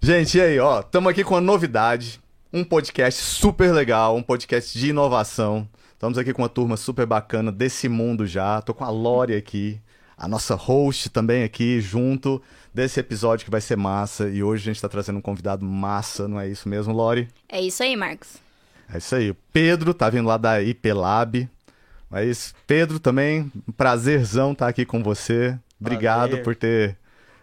Gente, 0.00 0.38
e 0.38 0.40
aí, 0.40 0.58
ó, 0.60 0.80
estamos 0.80 1.10
aqui 1.10 1.24
com 1.24 1.34
uma 1.34 1.40
novidade, 1.40 2.20
um 2.52 2.62
podcast 2.62 3.20
super 3.20 3.72
legal, 3.72 4.16
um 4.16 4.22
podcast 4.22 4.78
de 4.78 4.90
inovação. 4.90 5.68
Estamos 5.92 6.16
aqui 6.16 6.32
com 6.32 6.42
uma 6.42 6.48
turma 6.48 6.76
super 6.76 7.04
bacana 7.04 7.50
desse 7.50 7.88
mundo 7.88 8.24
já. 8.24 8.62
Tô 8.62 8.72
com 8.72 8.84
a 8.84 8.90
Lore 8.90 9.34
aqui, 9.34 9.80
a 10.16 10.28
nossa 10.28 10.54
host 10.54 11.10
também 11.10 11.42
aqui, 11.42 11.80
junto 11.80 12.40
desse 12.72 13.00
episódio 13.00 13.44
que 13.44 13.50
vai 13.50 13.60
ser 13.60 13.76
massa. 13.76 14.28
E 14.28 14.40
hoje 14.40 14.62
a 14.62 14.72
gente 14.72 14.80
tá 14.80 14.88
trazendo 14.88 15.18
um 15.18 15.22
convidado 15.22 15.64
massa, 15.64 16.28
não 16.28 16.40
é 16.40 16.48
isso 16.48 16.68
mesmo, 16.68 16.92
Lore? 16.94 17.28
É 17.48 17.60
isso 17.60 17.82
aí, 17.82 17.96
Marcos. 17.96 18.36
É 18.94 18.98
isso 18.98 19.16
aí. 19.16 19.30
O 19.30 19.36
Pedro 19.52 19.92
tá 19.92 20.08
vindo 20.08 20.28
lá 20.28 20.36
da 20.36 20.62
IP 20.62 20.92
Lab. 20.92 21.48
Mas, 22.08 22.54
Pedro, 22.68 23.00
também, 23.00 23.50
um 23.66 23.72
prazerzão 23.72 24.52
estar 24.52 24.68
aqui 24.68 24.86
com 24.86 25.02
você. 25.02 25.58
Obrigado 25.78 26.28
Prazer. 26.28 26.44
por 26.44 26.54
ter 26.54 26.96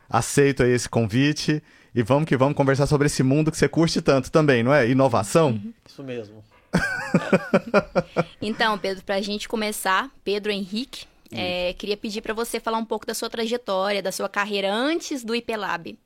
aceito 0.10 0.64
aí 0.64 0.72
esse 0.72 0.88
convite. 0.88 1.62
E 1.96 2.04
vamos 2.04 2.28
que 2.28 2.36
vamos 2.36 2.58
conversar 2.58 2.88
sobre 2.88 3.08
esse 3.08 3.24
mundo 3.24 3.50
que 3.50 3.58
você 3.58 3.70
curte 3.70 4.02
tanto 4.02 4.30
também, 4.30 4.62
não 4.62 4.74
é? 4.74 4.86
Inovação? 4.90 5.62
Isso 5.88 6.04
mesmo. 6.04 6.44
Então, 8.42 8.78
Pedro, 8.78 9.04
pra 9.04 9.22
gente 9.22 9.48
começar, 9.48 10.12
Pedro 10.24 10.52
Henrique, 10.52 11.08
é, 11.32 11.74
queria 11.74 11.98
pedir 11.98 12.22
pra 12.22 12.34
você 12.34 12.60
falar 12.60 12.78
um 12.78 12.86
pouco 12.86 13.06
da 13.06 13.14
sua 13.14 13.30
trajetória, 13.30 14.04
da 14.04 14.12
sua 14.12 14.30
carreira 14.30 14.72
antes 14.72 15.24
do 15.24 15.34
IPLab. 15.34 15.98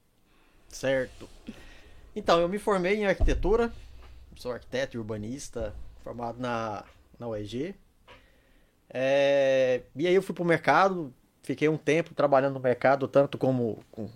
Certo. 0.69 1.27
Então, 2.15 2.39
eu 2.39 2.47
me 2.47 2.59
formei 2.59 2.95
em 2.95 3.05
arquitetura, 3.05 3.73
sou 4.37 4.51
arquiteto 4.51 4.95
e 4.95 4.99
urbanista, 4.99 5.75
formado 6.03 6.39
na, 6.39 6.83
na 7.19 7.27
UEG. 7.27 7.75
É, 8.89 9.81
e 9.95 10.07
aí 10.07 10.15
eu 10.15 10.21
fui 10.21 10.33
pro 10.33 10.45
mercado, 10.45 11.13
fiquei 11.43 11.67
um 11.67 11.77
tempo 11.77 12.13
trabalhando 12.13 12.53
no 12.53 12.59
mercado, 12.59 13.07
tanto 13.07 13.37
como 13.37 13.83
com, 13.91 14.09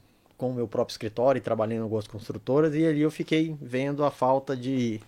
com 0.44 0.50
o 0.50 0.54
meu 0.54 0.68
próprio 0.68 0.94
escritório 0.94 1.40
e 1.40 1.42
trabalhando 1.42 1.80
em 1.80 1.84
algumas 1.84 2.06
construtoras, 2.06 2.76
e 2.76 2.86
ali 2.86 3.00
eu 3.00 3.10
fiquei 3.10 3.56
vendo 3.62 4.04
a 4.04 4.12
falta 4.12 4.58
de. 4.58 5.00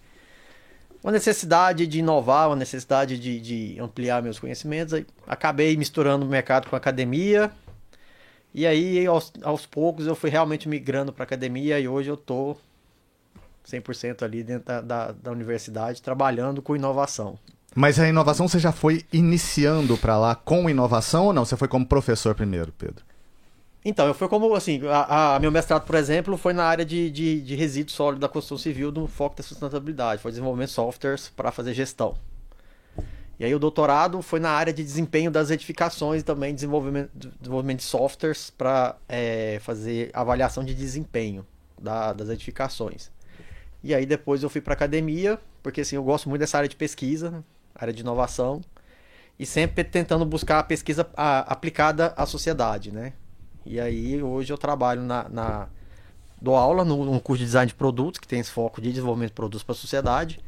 Uma 1.04 1.12
necessidade 1.12 1.86
de 1.86 2.00
inovar, 2.00 2.48
uma 2.48 2.56
necessidade 2.56 3.20
de, 3.20 3.42
de 3.42 3.80
ampliar 3.80 4.24
meus 4.24 4.40
conhecimentos. 4.40 4.94
Aí 4.94 5.06
acabei 5.28 5.76
misturando 5.76 6.26
o 6.26 6.30
mercado 6.30 6.70
com 6.70 6.76
a 6.76 6.78
academia, 6.78 7.52
e 8.54 8.66
aí, 8.66 9.06
aos, 9.06 9.34
aos 9.44 9.66
poucos, 9.66 10.08
eu 10.08 10.16
fui 10.16 10.30
realmente 10.30 10.70
migrando 10.70 11.12
para 11.12 11.26
academia 11.26 11.78
e 11.82 11.86
hoje 11.86 12.10
eu 12.10 12.16
tô 12.16 12.56
100% 13.68 14.24
ali 14.24 14.42
dentro 14.42 14.66
da, 14.66 14.80
da, 14.80 15.12
da 15.12 15.32
universidade, 15.32 16.02
trabalhando 16.02 16.62
com 16.62 16.78
inovação. 16.78 17.38
Mas 17.76 18.00
a 18.00 18.08
inovação 18.08 18.48
você 18.48 18.58
já 18.58 18.72
foi 18.72 19.04
iniciando 19.12 19.98
pra 19.98 20.18
lá 20.18 20.34
com 20.34 20.70
inovação 20.70 21.26
ou 21.26 21.34
não? 21.34 21.44
Você 21.44 21.58
foi 21.58 21.68
como 21.68 21.86
professor 21.86 22.34
primeiro, 22.34 22.72
Pedro? 22.72 23.04
Então, 23.88 24.08
eu 24.08 24.16
fui 24.16 24.28
como, 24.28 24.54
assim, 24.56 24.82
a, 24.88 25.36
a- 25.36 25.40
meu 25.40 25.52
mestrado, 25.52 25.86
por 25.86 25.96
exemplo, 25.96 26.36
foi 26.38 26.54
na 26.54 26.64
área 26.66 26.84
de, 26.84 27.10
de, 27.12 27.40
de 27.42 27.56
resíduos 27.56 27.96
sólidos 27.96 28.20
da 28.22 28.28
construção 28.28 28.58
civil, 28.58 28.92
no 28.92 29.08
foco 29.08 29.36
da 29.38 29.44
sustentabilidade, 29.44 30.22
foi 30.22 30.32
desenvolvimento 30.32 30.70
de 30.70 30.74
softwares 30.74 31.30
para 31.30 31.52
fazer 31.52 31.74
gestão. 31.76 32.16
E 33.40 33.44
aí 33.46 33.54
o 33.54 33.60
doutorado 33.60 34.22
foi 34.22 34.40
na 34.40 34.50
área 34.50 34.72
de 34.74 34.82
desempenho 34.84 35.30
das 35.30 35.52
edificações 35.52 36.24
também, 36.24 36.56
desenvolvimento, 36.56 37.10
desenvolvimento 37.40 37.80
de 37.80 37.84
softwares 37.84 38.50
para 38.50 38.96
fazer 39.62 40.10
avaliação 40.14 40.64
de 40.64 40.74
desempenho 40.74 41.46
da- 41.80 42.14
das 42.14 42.30
edificações. 42.30 43.12
E 43.84 43.94
aí 43.94 44.06
depois 44.06 44.42
eu 44.42 44.50
fui 44.50 44.62
para 44.62 44.74
academia, 44.74 45.40
porque 45.62 45.82
assim, 45.82 45.96
eu 45.98 46.04
gosto 46.04 46.30
muito 46.30 46.40
dessa 46.42 46.58
área 46.58 46.70
de 46.70 46.76
pesquisa, 46.78 47.44
área 47.76 47.94
de 47.94 48.02
inovação, 48.02 48.62
e 49.40 49.46
sempre 49.46 49.84
tentando 49.84 50.26
buscar 50.26 50.60
a 50.60 50.64
pesquisa 50.64 51.08
a- 51.16 51.42
aplicada 51.52 52.14
à 52.18 52.26
sociedade, 52.26 52.92
né? 52.92 53.14
E 53.66 53.80
aí 53.80 54.22
hoje 54.22 54.54
eu 54.54 54.58
trabalho 54.58 55.02
na, 55.02 55.28
na 55.30 55.68
dou 56.40 56.56
aula 56.56 56.86
num 56.86 57.20
curso 57.20 57.40
de 57.40 57.46
design 57.46 57.68
de 57.68 57.74
produtos 57.74 58.20
que 58.20 58.28
tem 58.28 58.40
esse 58.40 58.52
foco 58.52 58.80
de 58.80 58.90
desenvolvimento 58.90 59.30
de 59.30 59.36
produtos 59.36 59.64
para 59.64 59.74
a 59.74 59.78
sociedade. 59.78 60.40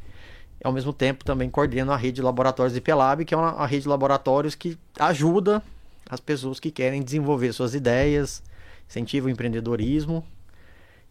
E 0.60 0.66
ao 0.66 0.72
mesmo 0.72 0.92
tempo 0.92 1.24
também 1.24 1.50
coordeno 1.50 1.92
a 1.92 1.96
rede 1.96 2.16
de 2.16 2.22
laboratórios 2.22 2.72
de 2.72 2.78
IPLab, 2.78 3.24
que 3.24 3.34
é 3.34 3.36
uma, 3.36 3.54
uma 3.54 3.66
rede 3.66 3.82
de 3.82 3.88
laboratórios 3.88 4.54
que 4.54 4.78
ajuda 4.98 5.62
as 6.08 6.20
pessoas 6.20 6.60
que 6.60 6.70
querem 6.70 7.02
desenvolver 7.02 7.52
suas 7.52 7.74
ideias, 7.74 8.42
incentiva 8.88 9.26
o 9.26 9.30
empreendedorismo 9.30 10.24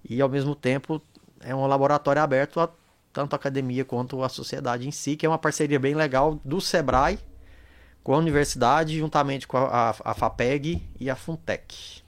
e 0.09 0.21
ao 0.21 0.29
mesmo 0.29 0.55
tempo 0.55 1.01
é 1.41 1.53
um 1.53 1.65
laboratório 1.67 2.21
aberto 2.21 2.59
a 2.59 2.69
tanto 3.13 3.33
a 3.33 3.35
academia 3.35 3.83
quanto 3.83 4.23
a 4.23 4.29
sociedade 4.29 4.87
em 4.87 4.91
si, 4.91 5.15
que 5.15 5.25
é 5.25 5.29
uma 5.29 5.37
parceria 5.39 5.79
bem 5.79 5.95
legal 5.95 6.39
do 6.45 6.61
Sebrae 6.61 7.17
com 8.07 8.13
a 8.13 8.17
universidade, 8.19 8.97
juntamente 8.97 9.45
com 9.45 9.57
a, 9.57 9.89
a, 9.89 9.95
a 10.11 10.13
FAPEG 10.13 10.81
e 10.97 11.09
a 11.09 11.15
Funtech. 11.17 12.01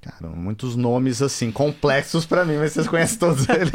Cara, 0.00 0.32
muitos 0.34 0.74
nomes 0.74 1.22
assim, 1.22 1.52
complexos 1.52 2.26
pra 2.26 2.44
mim, 2.44 2.56
mas 2.56 2.72
vocês 2.72 2.88
conhecem 2.88 3.20
todos 3.20 3.46
eles. 3.48 3.70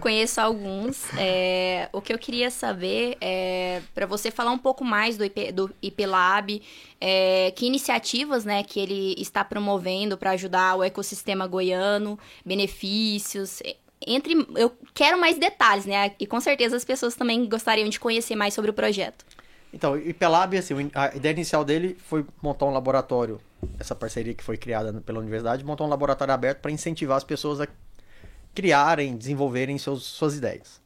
Conheço 0.00 0.40
alguns. 0.40 1.02
é, 1.18 1.88
o 1.92 2.00
que 2.00 2.12
eu 2.12 2.18
queria 2.18 2.48
saber 2.48 3.16
é 3.20 3.82
para 3.92 4.06
você 4.06 4.30
falar 4.30 4.52
um 4.52 4.58
pouco 4.58 4.84
mais 4.84 5.16
do, 5.16 5.24
IP, 5.24 5.50
do 5.50 5.68
IPLab, 5.82 6.62
é, 7.00 7.50
que 7.56 7.66
iniciativas 7.66 8.44
né, 8.44 8.62
que 8.62 8.78
ele 8.78 9.16
está 9.20 9.44
promovendo 9.44 10.16
para 10.16 10.30
ajudar 10.30 10.76
o 10.76 10.84
ecossistema 10.84 11.44
goiano, 11.44 12.16
benefícios. 12.46 13.60
Entre, 14.06 14.46
eu 14.54 14.72
quero 14.94 15.18
mais 15.18 15.38
detalhes, 15.38 15.86
né? 15.86 16.12
E 16.20 16.26
com 16.26 16.40
certeza 16.40 16.76
as 16.76 16.84
pessoas 16.84 17.16
também 17.16 17.48
gostariam 17.48 17.88
de 17.88 17.98
conhecer 17.98 18.36
mais 18.36 18.54
sobre 18.54 18.70
o 18.70 18.74
projeto. 18.74 19.26
Então, 19.72 19.92
o 19.92 19.98
IPLab, 19.98 20.56
assim, 20.56 20.90
a 20.94 21.14
ideia 21.14 21.32
inicial 21.32 21.64
dele 21.64 21.96
foi 22.06 22.24
montar 22.42 22.66
um 22.66 22.72
laboratório, 22.72 23.40
essa 23.78 23.94
parceria 23.94 24.32
que 24.34 24.42
foi 24.42 24.56
criada 24.56 24.92
pela 25.02 25.18
universidade, 25.20 25.64
montar 25.64 25.84
um 25.84 25.88
laboratório 25.88 26.32
aberto 26.32 26.60
para 26.60 26.70
incentivar 26.70 27.16
as 27.16 27.24
pessoas 27.24 27.60
a 27.60 27.68
criarem, 28.54 29.16
desenvolverem 29.16 29.76
seus, 29.78 30.04
suas 30.04 30.36
ideias. 30.36 30.80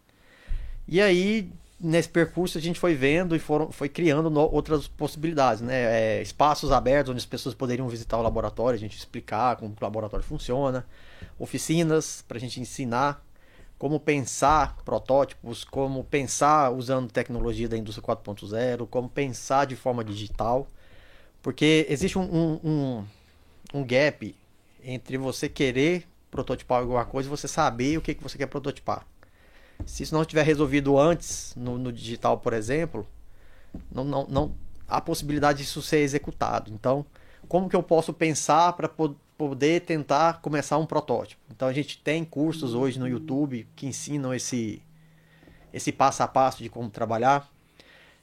E 0.88 1.00
aí, 1.00 1.48
nesse 1.80 2.08
percurso, 2.08 2.58
a 2.58 2.60
gente 2.60 2.78
foi 2.78 2.94
vendo 2.94 3.36
e 3.36 3.38
foram, 3.38 3.70
foi 3.70 3.88
criando 3.88 4.28
no- 4.28 4.52
outras 4.52 4.88
possibilidades, 4.88 5.62
né? 5.62 6.18
É, 6.18 6.22
espaços 6.22 6.72
abertos 6.72 7.10
onde 7.10 7.18
as 7.18 7.26
pessoas 7.26 7.54
poderiam 7.54 7.88
visitar 7.88 8.18
o 8.18 8.22
laboratório, 8.22 8.76
a 8.76 8.80
gente 8.80 8.96
explicar 8.96 9.56
como 9.56 9.70
o 9.70 9.84
laboratório 9.84 10.24
funciona, 10.26 10.84
oficinas 11.38 12.24
para 12.26 12.36
a 12.36 12.40
gente 12.40 12.60
ensinar 12.60 13.24
como 13.82 13.98
pensar 13.98 14.76
protótipos, 14.84 15.64
como 15.64 16.04
pensar 16.04 16.70
usando 16.70 17.10
tecnologia 17.10 17.68
da 17.68 17.76
indústria 17.76 18.06
4.0, 18.06 18.86
como 18.88 19.08
pensar 19.08 19.64
de 19.64 19.74
forma 19.74 20.04
digital, 20.04 20.68
porque 21.42 21.84
existe 21.88 22.16
um, 22.16 22.22
um, 22.22 22.60
um, 22.62 23.04
um 23.74 23.84
gap 23.84 24.36
entre 24.84 25.18
você 25.18 25.48
querer 25.48 26.06
prototipar 26.30 26.78
alguma 26.78 27.04
coisa 27.04 27.28
e 27.28 27.30
você 27.30 27.48
saber 27.48 27.98
o 27.98 28.00
que, 28.00 28.14
que 28.14 28.22
você 28.22 28.38
quer 28.38 28.46
prototipar. 28.46 29.04
Se 29.84 30.04
isso 30.04 30.14
não 30.14 30.22
estiver 30.22 30.46
resolvido 30.46 30.96
antes, 30.96 31.52
no, 31.56 31.76
no 31.76 31.92
digital, 31.92 32.38
por 32.38 32.52
exemplo, 32.52 33.04
não, 33.90 34.04
não, 34.04 34.26
não 34.28 34.54
há 34.86 35.00
possibilidade 35.00 35.58
disso 35.58 35.82
ser 35.82 35.98
executado. 36.02 36.70
Então, 36.72 37.04
como 37.48 37.68
que 37.68 37.74
eu 37.74 37.82
posso 37.82 38.12
pensar 38.12 38.74
para 38.74 38.88
poder 39.48 39.80
tentar 39.82 40.40
começar 40.40 40.78
um 40.78 40.86
protótipo? 40.86 41.40
Então, 41.50 41.68
a 41.68 41.72
gente 41.72 41.98
tem 41.98 42.24
cursos 42.24 42.74
hoje 42.74 42.98
no 42.98 43.08
YouTube 43.08 43.66
que 43.74 43.86
ensinam 43.86 44.32
esse, 44.32 44.80
esse 45.72 45.90
passo 45.90 46.22
a 46.22 46.28
passo 46.28 46.62
de 46.62 46.68
como 46.68 46.88
trabalhar. 46.88 47.50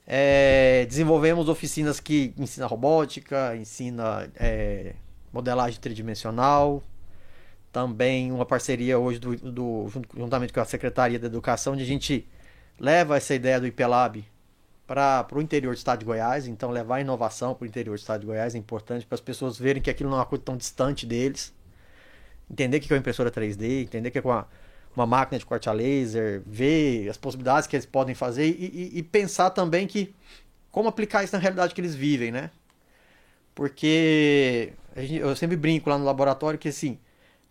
É, 0.07 0.85
desenvolvemos 0.88 1.50
oficinas 1.50 2.00
que 2.00 2.34
ensina 2.38 2.66
robótica, 2.66 3.56
ensina 3.56 4.30
é, 4.35 4.96
modelagem 5.31 5.80
tridimensional, 5.80 6.81
também 7.72 8.31
uma 8.31 8.46
parceria 8.46 8.97
hoje 8.97 9.19
do, 9.19 9.36
do, 9.36 9.88
juntamente 10.16 10.51
com 10.51 10.59
a 10.59 10.66
Secretaria 10.66 11.19
da 11.19 11.28
Educação, 11.28 11.74
onde 11.74 11.84
a 11.84 11.86
gente 11.86 12.28
leva 12.80 13.18
essa 13.18 13.36
ideia 13.36 13.59
do 13.59 13.68
IPLab 13.68 14.25
para 14.90 15.28
o 15.36 15.40
interior 15.42 15.76
do 15.76 15.78
estado 15.78 16.00
de 16.00 16.06
Goiás. 16.06 16.48
Então, 16.48 16.72
levar 16.72 17.00
inovação 17.00 17.54
para 17.54 17.63
o 17.63 17.68
interior 17.68 17.96
do 17.96 18.00
estado 18.00 18.22
de 18.22 18.25
Goiás 18.25 18.56
é 18.56 18.58
importante 18.58 19.06
para 19.06 19.13
as 19.13 19.22
pessoas 19.22 19.56
verem 19.56 19.84
que 19.84 19.90
aquilo 19.90 20.10
não 20.10 20.18
é 20.18 20.22
uma 20.22 20.25
coisa 20.25 20.44
tão 20.44 20.58
distante 20.58 21.06
deles. 21.06 21.54
Entender 22.50 22.78
o 22.78 22.81
que 22.81 22.92
é 22.92 22.96
uma 22.96 23.00
impressora 23.00 23.30
3D, 23.30 23.84
entender 23.84 24.10
o 24.10 24.12
que 24.12 24.18
é 24.18 24.22
uma, 24.22 24.48
uma 24.96 25.06
máquina 25.06 25.38
de 25.38 25.46
corte 25.46 25.69
a 25.69 25.74
laser, 25.74 26.42
ver 26.44 27.08
as 27.08 27.18
possibilidades 27.18 27.68
que 27.68 27.75
eles 27.75 27.86
podem 27.86 28.16
fazer 28.16 28.48
e, 28.48 28.90
e, 28.96 28.98
e 28.98 29.04
pensar 29.04 29.52
também 29.52 29.86
que 29.86 30.12
como 30.72 30.90
aplicar 30.90 31.24
isso 31.24 31.34
na 31.36 31.40
realidade 31.40 31.75
que 31.75 31.81
eles 31.81 31.94
vivem, 31.94 32.31
né? 32.31 32.50
Porque 33.54 34.74
gente, 34.98 35.18
eu 35.18 35.36
sempre 35.36 35.56
brinco 35.56 35.88
lá 35.88 36.00
no 36.00 36.06
laboratório 36.06 36.58
que 36.58 36.69
assim, 36.69 36.98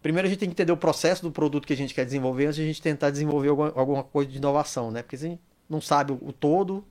primeiro 0.02 0.26
a 0.26 0.28
gente 0.28 0.40
tem 0.40 0.48
que 0.48 0.54
entender 0.54 0.72
o 0.72 0.76
processo 0.76 1.22
do 1.22 1.30
produto 1.30 1.68
que 1.68 1.72
a 1.72 1.76
gente 1.76 1.94
quer 1.94 2.04
desenvolver 2.04 2.46
antes 2.46 2.56
de 2.56 2.62
a 2.62 2.66
gente 2.66 2.82
tentar 2.82 3.10
desenvolver 3.10 3.48
alguma, 3.48 3.72
alguma 3.76 4.02
coisa 4.02 4.28
de 4.28 4.38
inovação, 4.38 4.90
né? 4.90 5.02
Porque 5.02 5.14
a 5.14 5.20
gente 5.20 5.40
não 5.70 5.80
sabe 5.80 6.12
o 6.12 6.32
todo, 6.32 6.84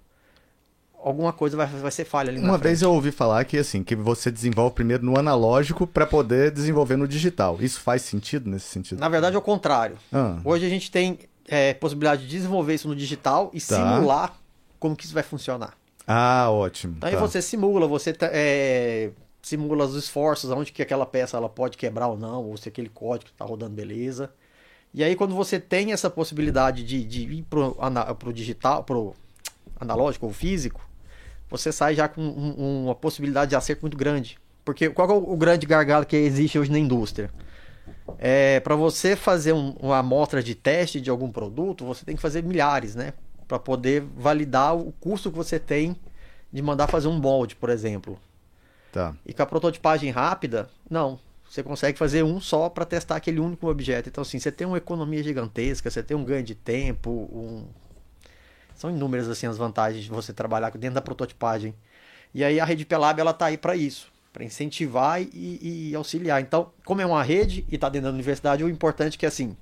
alguma 1.04 1.32
coisa 1.32 1.56
vai, 1.56 1.68
vai 1.68 1.92
ser 1.92 2.06
falha 2.06 2.30
ali 2.30 2.40
Uma 2.40 2.58
vez 2.58 2.82
eu 2.82 2.92
ouvi 2.92 3.12
falar 3.12 3.44
que 3.46 3.58
assim, 3.58 3.84
que 3.84 3.96
você 3.96 4.30
desenvolve 4.32 4.76
primeiro 4.76 5.06
no 5.06 5.18
analógico 5.18 5.86
para 5.88 6.06
poder 6.06 6.52
desenvolver 6.52 6.96
no 6.98 7.08
digital. 7.08 7.58
Isso 7.62 7.80
faz 7.82 8.02
sentido 8.02 8.50
nesse 8.50 8.68
sentido? 8.68 9.00
Na 9.00 9.10
verdade 9.10 9.36
é 9.36 9.40
o 9.40 9.42
contrário. 9.42 9.98
Ah, 10.12 10.40
Hoje 10.44 10.66
a 10.66 10.70
gente 10.70 10.90
tem 10.92 11.20
é, 11.48 11.74
possibilidade 11.74 12.24
de 12.24 12.30
desenvolver 12.30 12.74
isso 12.74 12.88
no 12.88 12.96
digital 12.96 13.50
e 13.54 13.60
Tá. 13.62 13.76
simular 13.96 14.38
como 14.80 14.96
que 14.96 15.06
isso 15.06 15.14
vai 15.14 15.24
funcionar. 15.24 15.74
ah 16.06 16.50
ótimo. 16.52 16.96
Então 16.98 17.10
tá. 17.10 17.16
aí 17.16 17.20
você 17.22 17.42
simula, 17.42 17.88
você 17.88 18.12
tá- 18.14 18.30
é, 18.32 19.12
simula 19.42 19.86
os 19.86 19.96
esforços, 19.96 20.50
onde 20.52 20.72
que 20.74 20.82
aquela 20.82 21.06
peça 21.06 21.38
ela 21.38 21.48
pode 21.50 21.78
quebrar 21.78 22.08
ou 22.08 22.18
não, 22.18 22.44
ou 22.44 22.58
se 22.58 22.68
aquele 22.68 22.90
código 22.90 23.32
está 23.32 23.46
rodando 23.46 23.74
beleza. 23.76 24.30
E 24.94 25.04
aí 25.04 25.16
quando 25.16 25.36
você 25.36 25.60
tem 25.60 25.92
essa 25.94 26.10
possibilidade 26.10 26.84
de, 26.84 27.04
de 27.04 27.22
ir 27.24 27.44
pro, 27.44 27.78
pro 28.20 28.34
digital, 28.34 28.84
pro 28.84 29.14
analógico 29.80 30.26
ou 30.26 30.34
físico, 30.34 30.82
você 31.50 31.72
sai 31.72 31.96
já 31.96 32.08
com 32.08 32.22
um, 32.22 32.86
uma 32.86 32.96
possibilidade 32.96 33.50
de 33.50 33.56
acerto 33.56 33.82
muito 33.82 33.98
grande. 33.98 34.38
Porque 34.66 34.90
qual 34.90 35.10
é 35.10 35.14
o 35.14 35.38
grande 35.38 35.66
gargalo 35.66 36.06
que 36.06 36.16
existe 36.16 36.60
hoje 36.60 36.72
na 36.72 36.80
indústria? 36.80 37.32
É, 38.20 38.60
para 38.60 38.76
você 38.76 39.16
fazer 39.16 39.54
um, 39.54 39.70
uma 39.80 40.00
amostra 40.00 40.44
de 40.44 40.54
teste 40.56 41.00
de 41.00 41.10
algum 41.10 41.32
produto, 41.32 41.86
você 41.86 42.04
tem 42.04 42.16
que 42.16 42.22
fazer 42.22 42.44
milhares, 42.44 42.96
né? 42.96 43.14
Para 43.48 43.60
poder 43.60 44.04
validar 44.18 44.76
o 44.76 44.92
custo 44.94 45.32
que 45.32 45.38
você 45.38 45.58
tem 45.58 45.96
de 46.52 46.62
mandar 46.62 46.88
fazer 46.88 47.08
um 47.08 47.18
molde, 47.18 47.56
por 47.56 47.70
exemplo. 47.70 48.20
Tá. 48.92 49.16
E 49.26 49.34
com 49.34 49.42
a 49.42 49.46
prototipagem 49.46 50.10
rápida, 50.12 50.70
não. 50.90 51.20
Você 51.50 51.64
consegue 51.64 51.98
fazer 51.98 52.24
um 52.24 52.42
só 52.42 52.70
para 52.70 52.84
testar 52.84 53.16
aquele 53.16 53.40
único 53.40 53.70
objeto. 53.70 54.10
Então, 54.10 54.22
assim, 54.22 54.38
você 54.38 54.52
tem 54.52 54.68
uma 54.68 54.78
economia 54.78 55.24
gigantesca, 55.24 55.90
você 55.90 56.04
tem 56.04 56.16
um 56.16 56.24
ganho 56.24 56.44
de 56.44 56.56
tempo, 56.56 57.10
um... 57.10 57.66
são 58.78 58.92
inúmeras 58.92 59.28
assim 59.28 59.48
as 59.48 59.58
vantagens 59.58 60.06
de 60.06 60.10
você 60.10 60.32
trabalhar 60.32 60.70
dentro 60.72 60.96
da 60.96 61.02
prototipagem. 61.02 61.74
E 62.34 62.44
aí 62.44 62.60
a 62.60 62.66
rede 62.66 62.86
Pelab 62.86 63.20
ela 63.20 63.34
tá 63.34 63.48
aí 63.48 63.58
para 63.58 63.76
isso, 63.76 64.12
para 64.32 64.44
incentivar 64.44 65.22
e, 65.22 65.90
e, 65.90 65.96
auxiliar. 65.96 66.40
Então, 66.42 66.72
como 66.86 67.02
é 67.02 67.06
uma 67.06 67.24
rede 67.24 67.66
e 67.70 67.76
está 67.76 67.90
dentro 67.90 68.08
da 68.10 68.14
universidade, 68.14 68.64
o 68.64 68.70
importante 68.70 69.16
é 69.16 69.18
que 69.18 69.26
assim, 69.26 69.58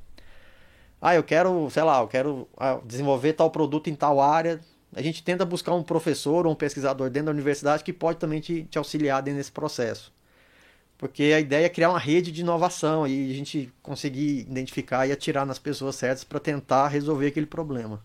ah, 1.02 1.16
eu 1.16 1.24
quero, 1.24 1.70
sei 1.70 1.84
lá, 1.84 2.02
eu 2.02 2.08
quero 2.08 2.48
ah, 2.58 2.80
desenvolver 2.84 3.34
tal 3.34 3.50
produto 3.50 3.90
em 3.90 3.96
tal 3.96 4.20
área. 4.20 4.60
A 4.94 5.02
gente 5.02 5.24
tenta 5.24 5.46
buscar 5.46 5.74
um 5.74 5.84
professor 5.84 6.46
ou 6.46 6.52
um 6.52 6.56
pesquisador 6.56 7.10
dentro 7.10 7.28
da 7.28 7.32
universidade 7.32 7.84
que 7.84 7.94
pode 7.94 8.20
também 8.20 8.42
te, 8.42 8.64
te 8.64 8.78
auxiliar 8.78 9.22
dentro 9.22 9.38
desse 9.38 9.52
processo. 9.52 10.14
Porque 10.98 11.24
a 11.24 11.40
ideia 11.40 11.66
é 11.66 11.70
criar 11.70 11.90
uma 11.90 12.00
rede 12.00 12.32
de 12.32 12.42
inovação 12.42 13.08
e 13.08 13.32
a 13.32 13.34
gente 13.34 13.72
conseguir 13.82 14.40
identificar 14.42 15.06
e 15.08 15.12
atirar 15.12 15.46
nas 15.46 15.60
pessoas 15.60 15.96
certas 15.96 16.24
para 16.24 16.40
tentar 16.40 16.88
resolver 16.88 17.28
aquele 17.28 17.46
problema. 17.46 18.02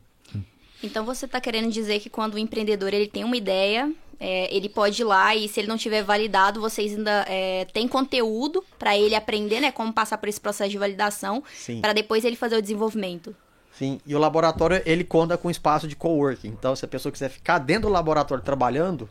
Então 0.83 1.05
você 1.05 1.27
está 1.27 1.41
querendo 1.41 1.71
dizer 1.71 2.01
que 2.01 2.09
quando 2.09 2.35
o 2.35 2.39
empreendedor 2.39 2.95
ele 2.95 3.07
tem 3.07 3.23
uma 3.23 3.37
ideia, 3.37 3.93
é, 4.19 4.55
ele 4.55 4.69
pode 4.69 5.03
ir 5.03 5.05
lá 5.05 5.35
e 5.35 5.49
se 5.49 5.61
ele 5.61 5.69
não 5.69 5.77
tiver 5.77 6.03
validado, 6.03 6.61
vocês 6.61 6.97
ainda 6.97 7.25
é, 7.29 7.67
têm 7.67 7.89
conteúdo 7.89 8.65
para 8.79 8.97
ele 8.97 9.15
aprender, 9.15 9.61
né, 9.61 9.73
como 9.73 9.93
passar 9.93 10.19
por 10.19 10.29
esse 10.29 10.41
processo 10.41 10.71
de 10.71 10.79
validação, 10.79 11.43
para 11.81 11.93
depois 11.93 12.25
ele 12.25 12.37
fazer 12.37 12.57
o 12.57 12.63
desenvolvimento. 12.63 13.35
Sim, 13.73 13.99
e 14.05 14.15
o 14.15 14.19
laboratório 14.19 14.83
ele 14.85 15.05
conta 15.05 15.39
com 15.39 15.51
espaço 15.51 15.89
de 15.89 15.97
coworking. 15.97 16.49
Então, 16.49 16.77
se 16.77 16.85
a 16.85 16.89
pessoa 16.89 17.11
quiser 17.11 17.31
ficar 17.31 17.59
dentro 17.59 17.89
do 17.89 17.93
laboratório 17.93 18.45
trabalhando, 18.45 19.09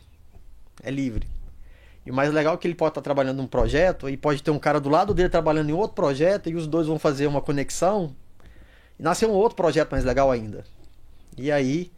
é 0.84 0.92
livre. 0.92 1.28
E 2.06 2.12
o 2.12 2.14
mais 2.14 2.32
legal 2.32 2.54
é 2.54 2.58
que 2.58 2.68
ele 2.68 2.76
pode 2.76 2.92
estar 2.92 3.02
trabalhando 3.02 3.38
num 3.38 3.48
projeto 3.48 4.08
e 4.08 4.16
pode 4.16 4.44
ter 4.44 4.52
um 4.52 4.60
cara 4.60 4.80
do 4.80 4.90
lado 4.90 5.14
dele 5.14 5.30
trabalhando 5.30 5.70
em 5.70 5.74
outro 5.74 5.96
projeto 5.96 6.50
e 6.50 6.56
os 6.56 6.68
dois 6.68 6.88
vão 6.88 7.00
fazer 7.00 7.26
uma 7.26 7.42
conexão 7.42 8.16
e 9.00 9.04
nascer 9.04 9.28
um 9.28 9.32
outro 9.32 9.56
projeto 9.56 9.92
mais 9.92 10.06
legal 10.06 10.30
ainda. 10.30 10.64
E 11.40 11.52
aí 11.52 11.92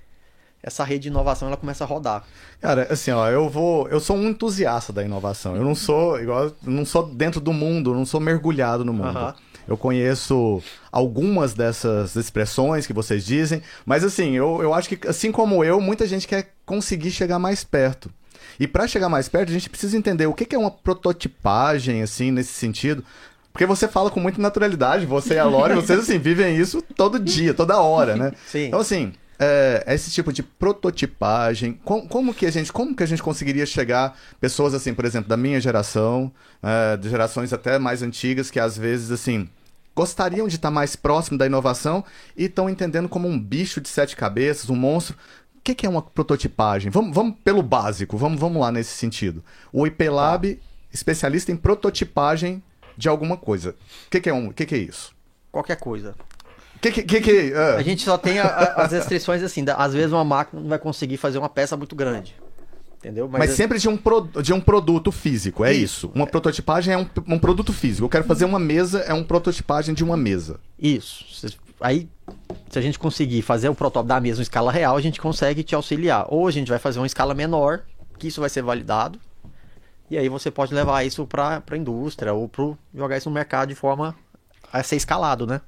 essa 0.64 0.84
rede 0.84 1.04
de 1.04 1.08
inovação 1.08 1.48
ela 1.48 1.58
começa 1.58 1.84
a 1.84 1.88
rodar. 1.88 2.24
Cara, 2.60 2.88
assim, 2.90 3.12
ó, 3.12 3.28
eu 3.28 3.50
vou, 3.50 3.88
eu 3.88 4.00
sou 4.00 4.16
um 4.16 4.30
entusiasta 4.30 4.94
da 4.94 5.04
inovação. 5.04 5.56
Eu 5.56 5.64
não 5.64 5.74
sou 5.74 6.20
igual, 6.20 6.52
não 6.62 6.86
sou 6.86 7.08
dentro 7.08 7.42
do 7.42 7.52
mundo, 7.52 7.94
não 7.94 8.06
sou 8.06 8.20
mergulhado 8.20 8.86
no 8.86 8.94
mundo. 8.94 9.18
Uhum. 9.18 9.34
Eu 9.68 9.78
conheço 9.78 10.62
algumas 10.92 11.54
dessas 11.54 12.16
expressões 12.16 12.86
que 12.86 12.94
vocês 12.94 13.26
dizem, 13.26 13.62
mas 13.86 14.04
assim, 14.04 14.36
eu, 14.36 14.62
eu 14.62 14.74
acho 14.74 14.90
que 14.90 15.08
assim 15.08 15.32
como 15.32 15.64
eu, 15.64 15.80
muita 15.80 16.06
gente 16.06 16.28
quer 16.28 16.54
conseguir 16.66 17.12
chegar 17.12 17.40
mais 17.40 17.64
perto. 17.64 18.12
E 18.60 18.68
para 18.68 18.88
chegar 18.88 19.10
mais 19.10 19.28
perto, 19.28 19.50
a 19.50 19.54
gente 19.54 19.70
precisa 19.70 19.98
entender 19.98 20.28
o 20.28 20.34
que 20.34 20.54
é 20.54 20.58
uma 20.58 20.70
prototipagem, 20.70 22.02
assim, 22.02 22.32
nesse 22.32 22.54
sentido. 22.54 23.04
Porque 23.52 23.66
você 23.66 23.88
fala 23.88 24.10
com 24.10 24.20
muita 24.20 24.42
naturalidade, 24.42 25.06
você 25.06 25.36
e 25.36 25.40
a 25.40 25.46
Lore, 25.46 25.74
vocês, 25.76 26.00
assim, 26.00 26.20
vivem 26.20 26.56
isso 26.56 26.82
todo 26.96 27.20
dia, 27.20 27.54
toda 27.54 27.80
hora, 27.80 28.16
né? 28.16 28.32
Sim. 28.46 28.66
Então, 28.66 28.80
assim, 28.80 29.14
é, 29.44 29.84
esse 29.88 30.12
tipo 30.12 30.32
de 30.32 30.44
prototipagem, 30.44 31.74
como, 31.84 32.08
como, 32.08 32.32
que 32.32 32.46
a 32.46 32.52
gente, 32.52 32.72
como 32.72 32.96
que 32.96 33.02
a 33.02 33.08
gente 33.08 33.24
conseguiria 33.24 33.66
chegar 33.66 34.16
pessoas 34.40 34.76
assim, 34.76 34.94
por 34.94 35.04
exemplo, 35.04 35.28
da 35.28 35.36
minha 35.36 35.60
geração, 35.60 36.32
é, 36.62 36.96
de 36.96 37.10
gerações 37.10 37.52
até 37.52 37.80
mais 37.80 38.04
antigas, 38.04 38.52
que 38.52 38.60
às 38.60 38.78
vezes 38.78 39.10
assim 39.10 39.50
gostariam 39.96 40.48
de 40.48 40.58
estar 40.58 40.70
mais 40.70 40.96
próximo 40.96 41.40
da 41.40 41.48
inovação 41.48 42.06
e 42.38 42.46
estão 42.46 42.70
entendendo 42.70 43.10
como 43.10 43.28
um 43.28 43.40
bicho 43.40 43.82
de 43.82 43.90
sete 43.90 44.16
cabeças, 44.16 44.70
um 44.70 44.76
monstro. 44.76 45.18
O 45.58 45.62
que, 45.64 45.74
que 45.74 45.88
é 45.88 45.90
uma 45.90 46.04
prototipagem? 46.04 46.92
Vamos, 46.92 47.14
vamos 47.14 47.36
pelo 47.44 47.64
básico, 47.64 48.18
vamos, 48.18 48.40
vamos 48.40 48.62
lá 48.62 48.72
nesse 48.72 48.92
sentido. 48.92 49.44
O 49.74 49.88
IP 49.88 50.08
Lab, 50.08 50.54
tá. 50.54 50.62
especialista 50.94 51.52
em 51.52 51.58
prototipagem 51.58 52.62
de 52.96 53.10
alguma 53.10 53.38
coisa. 53.38 53.72
O 54.06 54.10
que, 54.12 54.22
que, 54.22 54.30
é, 54.30 54.34
um, 54.34 54.52
que, 54.52 54.68
que 54.68 54.76
é 54.76 54.78
isso? 54.78 55.16
Qualquer 55.52 55.78
coisa. 55.78 56.16
Que, 56.81 56.92
que, 56.92 57.22
que, 57.22 57.54
uh... 57.54 57.78
A 57.78 57.83
gente 57.83 58.04
só 58.04 58.18
tem 58.18 58.39
a, 58.39 58.45
a, 58.45 58.83
as 58.83 58.92
restrições 58.92 59.44
assim. 59.44 59.63
Da, 59.63 59.75
às 59.75 59.94
vezes 59.94 60.12
uma 60.12 60.25
máquina 60.25 60.62
não 60.62 60.69
vai 60.69 60.80
conseguir 60.80 61.18
fazer 61.18 61.38
uma 61.38 61.50
peça 61.50 61.78
muito 61.78 61.95
grande. 61.95 62.36
Entendeu? 62.98 63.28
Mas, 63.28 63.39
Mas 63.39 63.51
é... 63.51 63.56
sempre 63.56 63.80
de 63.80 63.88
um, 63.88 63.98
pro, 63.98 64.28
de 64.42 64.54
um 64.54 64.60
produto 64.60 65.12
físico, 65.12 65.63
é 65.63 65.72
isso. 65.72 66.07
isso. 66.07 66.12
Uma 66.13 66.28
prototipagem 66.28 66.94
é 66.94 66.98
um, 66.98 67.07
um 67.28 67.39
produto 67.39 67.72
físico. 67.72 68.06
Eu 68.06 68.10
quero 68.10 68.24
fazer 68.24 68.45
uma 68.45 68.60
mesa, 68.60 69.00
é 69.00 69.13
uma 69.13 69.24
prototipagem 69.24 69.94
de 69.94 70.04
uma 70.04 70.18
mesa. 70.18 70.60
Isso. 70.78 71.25
Aí 71.80 72.07
se 72.69 72.80
a 72.80 72.81
gente 72.81 72.98
conseguir 72.98 73.42
fazer 73.42 73.69
o 73.69 73.75
protótipo 73.75 74.07
da 74.07 74.19
mesma 74.19 74.42
escala 74.42 74.72
real, 74.72 74.95
a 74.95 75.01
gente 75.01 75.19
consegue 75.19 75.63
te 75.63 75.75
auxiliar. 75.75 76.25
Ou 76.30 76.48
a 76.48 76.51
gente 76.51 76.69
vai 76.69 76.80
fazer 76.80 77.00
uma 77.00 77.07
escala 77.07 77.33
menor, 77.33 77.81
que 78.18 78.28
isso 78.28 78.39
vai 78.39 78.50
ser 78.50 78.62
validado, 78.62 79.19
e 80.10 80.18
aí 80.18 80.30
você 80.30 80.51
pode 80.51 80.74
levar 80.74 81.04
isso 81.04 81.25
para 81.25 81.63
a 81.69 81.78
indústria 81.78 82.33
ou 82.33 82.48
pro, 82.48 82.78
jogar 82.94 83.18
isso 83.18 83.30
no 83.30 83.33
mercado 83.33 83.69
de 83.69 83.75
forma 83.75 84.16
a 84.72 84.83
ser 84.83 84.95
escalado, 84.95 85.48
né? 85.48 85.62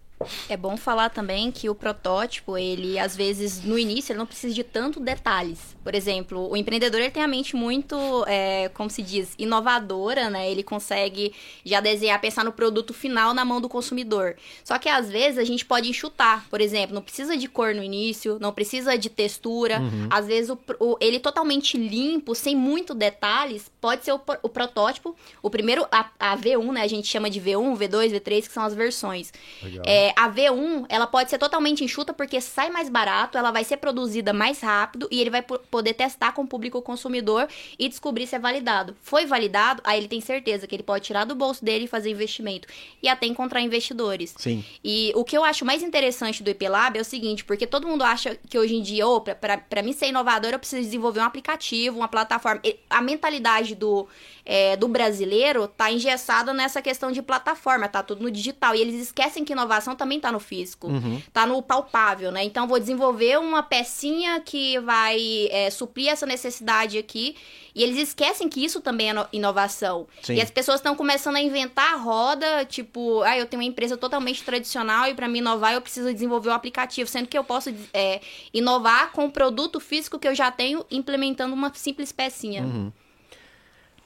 É 0.49 0.57
bom 0.57 0.77
falar 0.77 1.09
também 1.09 1.51
que 1.51 1.69
o 1.69 1.75
protótipo, 1.75 2.57
ele 2.57 2.97
às 2.99 3.15
vezes 3.15 3.63
no 3.63 3.77
início 3.77 4.11
ele 4.11 4.19
não 4.19 4.25
precisa 4.25 4.53
de 4.53 4.63
tanto 4.63 4.99
detalhes. 4.99 5.75
Por 5.83 5.93
exemplo, 5.93 6.49
o 6.49 6.55
empreendedor 6.55 7.01
ele 7.01 7.11
tem 7.11 7.23
a 7.23 7.27
mente 7.27 7.55
muito, 7.55 7.95
é, 8.25 8.69
como 8.69 8.89
se 8.89 9.01
diz, 9.01 9.33
inovadora, 9.37 10.29
né? 10.29 10.49
Ele 10.49 10.63
consegue 10.63 11.33
já 11.65 11.81
desenhar, 11.81 12.19
pensar 12.21 12.45
no 12.45 12.53
produto 12.53 12.93
final 12.93 13.33
na 13.33 13.43
mão 13.43 13.59
do 13.59 13.67
consumidor. 13.67 14.35
Só 14.63 14.79
que 14.79 14.87
às 14.87 15.09
vezes 15.09 15.37
a 15.37 15.43
gente 15.43 15.65
pode 15.65 15.89
enxutar, 15.89 16.47
por 16.49 16.61
exemplo, 16.61 16.95
não 16.95 17.01
precisa 17.01 17.35
de 17.35 17.47
cor 17.47 17.75
no 17.75 17.83
início, 17.83 18.37
não 18.39 18.53
precisa 18.53 18.97
de 18.97 19.09
textura. 19.09 19.79
Uhum. 19.79 20.07
Às 20.09 20.25
vezes 20.27 20.49
o, 20.49 20.57
o, 20.79 20.97
ele 21.01 21.19
totalmente 21.19 21.77
limpo, 21.77 22.33
sem 22.33 22.55
muito 22.55 22.93
detalhes, 22.93 23.69
pode 23.81 24.05
ser 24.05 24.13
o, 24.13 24.21
o 24.41 24.49
protótipo. 24.49 25.15
O 25.41 25.49
primeiro, 25.49 25.85
a, 25.91 26.09
a, 26.17 26.37
V1, 26.37 26.71
né? 26.71 26.81
A 26.81 26.87
gente 26.87 27.07
chama 27.07 27.29
de 27.29 27.41
V1, 27.41 27.77
V2, 27.77 28.11
V3, 28.13 28.47
que 28.47 28.53
são 28.53 28.63
as 28.63 28.73
versões. 28.73 29.33
Legal. 29.61 29.83
É, 29.85 30.12
a 30.15 30.29
V1, 30.29 30.85
ela 30.89 31.07
pode 31.07 31.29
ser 31.29 31.37
totalmente 31.37 31.83
enxuta 31.83 32.13
porque 32.13 32.39
sai 32.41 32.69
mais 32.69 32.89
barato, 32.89 33.37
ela 33.37 33.51
vai 33.51 33.63
ser 33.63 33.77
produzida 33.77 34.33
mais 34.33 34.61
rápido 34.61 35.07
e 35.11 35.19
ele 35.19 35.29
vai 35.29 35.41
poder 35.41 35.93
testar 35.93 36.31
com 36.31 36.43
o 36.43 36.47
público 36.47 36.81
consumidor 36.81 37.47
e 37.77 37.87
descobrir 37.87 38.27
se 38.27 38.35
é 38.35 38.39
validado. 38.39 38.95
Foi 39.01 39.25
validado, 39.25 39.81
aí 39.83 39.99
ele 39.99 40.07
tem 40.07 40.21
certeza 40.21 40.67
que 40.67 40.75
ele 40.75 40.83
pode 40.83 41.05
tirar 41.05 41.25
do 41.25 41.35
bolso 41.35 41.63
dele 41.63 41.85
e 41.85 41.87
fazer 41.87 42.09
investimento 42.09 42.67
e 43.01 43.07
até 43.07 43.25
encontrar 43.25 43.61
investidores. 43.61 44.33
Sim. 44.37 44.63
E 44.83 45.11
o 45.15 45.23
que 45.23 45.37
eu 45.37 45.43
acho 45.43 45.65
mais 45.65 45.81
interessante 45.81 46.43
do 46.43 46.49
IP 46.49 46.67
Lab 46.67 46.97
é 46.97 47.01
o 47.01 47.05
seguinte, 47.05 47.43
porque 47.43 47.67
todo 47.67 47.87
mundo 47.87 48.03
acha 48.03 48.37
que 48.49 48.57
hoje 48.57 48.75
em 48.75 48.81
dia, 48.81 49.07
oh, 49.07 49.21
para 49.21 49.83
mim 49.83 49.93
ser 49.93 50.07
inovador, 50.07 50.51
eu 50.51 50.59
preciso 50.59 50.81
desenvolver 50.81 51.19
um 51.19 51.25
aplicativo, 51.25 51.97
uma 51.97 52.07
plataforma. 52.07 52.61
A 52.89 53.01
mentalidade 53.01 53.75
do, 53.75 54.07
é, 54.45 54.75
do 54.75 54.87
brasileiro 54.87 55.67
tá 55.67 55.91
engessada 55.91 56.53
nessa 56.53 56.81
questão 56.81 57.11
de 57.11 57.21
plataforma, 57.21 57.87
tá 57.87 58.03
tudo 58.03 58.23
no 58.23 58.31
digital. 58.31 58.75
E 58.75 58.81
eles 58.81 59.01
esquecem 59.01 59.45
que 59.45 59.53
inovação 59.53 59.95
também 59.95 60.19
tá 60.19 60.31
no 60.31 60.39
físico, 60.39 60.87
uhum. 60.87 61.21
tá 61.31 61.45
no 61.45 61.61
palpável, 61.61 62.31
né? 62.31 62.43
Então, 62.43 62.67
vou 62.67 62.79
desenvolver 62.79 63.39
uma 63.39 63.63
pecinha 63.63 64.39
que 64.41 64.79
vai 64.79 65.47
é, 65.49 65.69
suprir 65.69 66.09
essa 66.09 66.25
necessidade 66.25 66.97
aqui. 66.97 67.35
E 67.75 67.81
eles 67.81 67.97
esquecem 67.97 68.47
que 68.47 68.63
isso 68.63 68.81
também 68.81 69.09
é 69.09 69.27
inovação. 69.33 70.07
Sim. 70.21 70.35
E 70.35 70.41
as 70.41 70.51
pessoas 70.51 70.79
estão 70.79 70.95
começando 70.95 71.37
a 71.37 71.41
inventar 71.41 71.93
a 71.93 71.97
roda, 71.97 72.65
tipo, 72.65 73.21
ah, 73.23 73.35
eu 73.35 73.47
tenho 73.47 73.61
uma 73.61 73.67
empresa 73.67 73.97
totalmente 73.97 74.43
tradicional 74.43 75.07
e 75.07 75.15
para 75.15 75.27
me 75.27 75.39
inovar 75.39 75.73
eu 75.73 75.81
preciso 75.81 76.13
desenvolver 76.13 76.49
um 76.49 76.53
aplicativo, 76.53 77.09
sendo 77.09 77.27
que 77.27 77.37
eu 77.37 77.43
posso 77.43 77.73
é, 77.91 78.21
inovar 78.53 79.11
com 79.11 79.25
o 79.25 79.31
produto 79.31 79.79
físico 79.79 80.19
que 80.19 80.27
eu 80.27 80.35
já 80.35 80.51
tenho, 80.51 80.85
implementando 80.91 81.55
uma 81.55 81.73
simples 81.73 82.11
pecinha. 82.11 82.61
Uhum. 82.61 82.91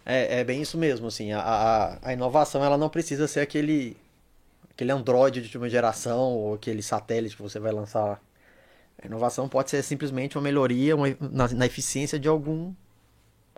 É, 0.10 0.40
é, 0.40 0.44
bem 0.46 0.62
isso 0.62 0.78
mesmo, 0.78 1.08
assim, 1.08 1.34
a, 1.34 1.42
a, 1.42 1.98
a 2.02 2.14
inovação 2.14 2.64
ela 2.64 2.78
não 2.78 2.88
precisa 2.88 3.28
ser 3.28 3.42
aquele 3.42 3.98
aquele 4.72 4.92
Android 4.92 5.42
de 5.42 5.48
última 5.48 5.68
geração 5.68 6.34
ou 6.34 6.54
aquele 6.54 6.82
satélite 6.82 7.36
que 7.36 7.42
você 7.42 7.60
vai 7.60 7.74
lançar. 7.74 8.22
A 9.04 9.06
inovação 9.06 9.50
pode 9.50 9.70
ser 9.70 9.84
simplesmente 9.84 10.38
uma 10.38 10.44
melhoria 10.44 10.96
uma, 10.96 11.08
na, 11.20 11.50
na 11.50 11.66
eficiência 11.66 12.18
de 12.18 12.30
algum 12.30 12.74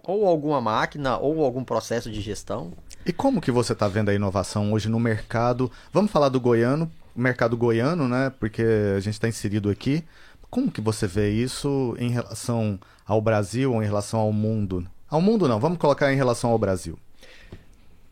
ou 0.03 0.25
alguma 0.25 0.59
máquina 0.59 1.19
ou 1.19 1.45
algum 1.45 1.63
processo 1.63 2.09
de 2.09 2.19
gestão. 2.19 2.73
E 3.05 3.13
como 3.13 3.41
que 3.41 3.51
você 3.51 3.73
está 3.73 3.87
vendo 3.87 4.09
a 4.09 4.13
inovação 4.15 4.73
hoje 4.73 4.89
no 4.89 4.99
mercado? 4.99 5.71
Vamos 5.93 6.09
falar 6.09 6.29
do 6.29 6.39
goiano, 6.39 6.91
mercado 7.15 7.55
goiano, 7.55 8.07
né? 8.07 8.31
Porque 8.39 8.63
a 8.97 8.99
gente 8.99 9.13
está 9.13 9.27
inserido 9.27 9.69
aqui. 9.69 10.03
Como 10.49 10.71
que 10.71 10.81
você 10.81 11.05
vê 11.05 11.29
isso 11.29 11.95
em 11.99 12.09
relação 12.09 12.79
ao 13.05 13.21
Brasil 13.21 13.71
ou 13.71 13.83
em 13.83 13.85
relação 13.85 14.19
ao 14.19 14.33
mundo? 14.33 14.89
Ao 15.09 15.21
mundo 15.21 15.47
não, 15.47 15.59
vamos 15.59 15.77
colocar 15.77 16.11
em 16.13 16.15
relação 16.15 16.51
ao 16.51 16.57
Brasil. 16.57 16.97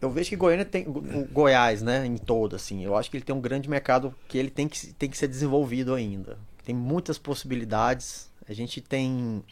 eu 0.02 0.10
vejo 0.10 0.30
que 0.30 0.36
Goiânia 0.36 0.66
tem 0.66 0.88
o 0.88 1.28
Goiás, 1.32 1.82
né, 1.82 2.06
em 2.06 2.18
todo 2.18 2.56
assim. 2.56 2.84
Eu 2.84 2.96
acho 2.96 3.10
que 3.10 3.18
ele 3.18 3.24
tem 3.24 3.36
um 3.36 3.42
grande 3.42 3.70
mercado 3.70 4.14
que 4.28 4.38
ele 4.38 4.50
tem 4.50 4.68
que, 4.68 4.94
tem 4.94 5.10
que 5.10 5.18
ser 5.18 5.28
desenvolvido 5.28 5.94
ainda. 5.94 6.38
Tem 6.66 6.76
muitas 6.76 7.18
possibilidades. 7.18 8.30
A 8.48 8.54
gente 8.54 8.82
tem 8.82 9.44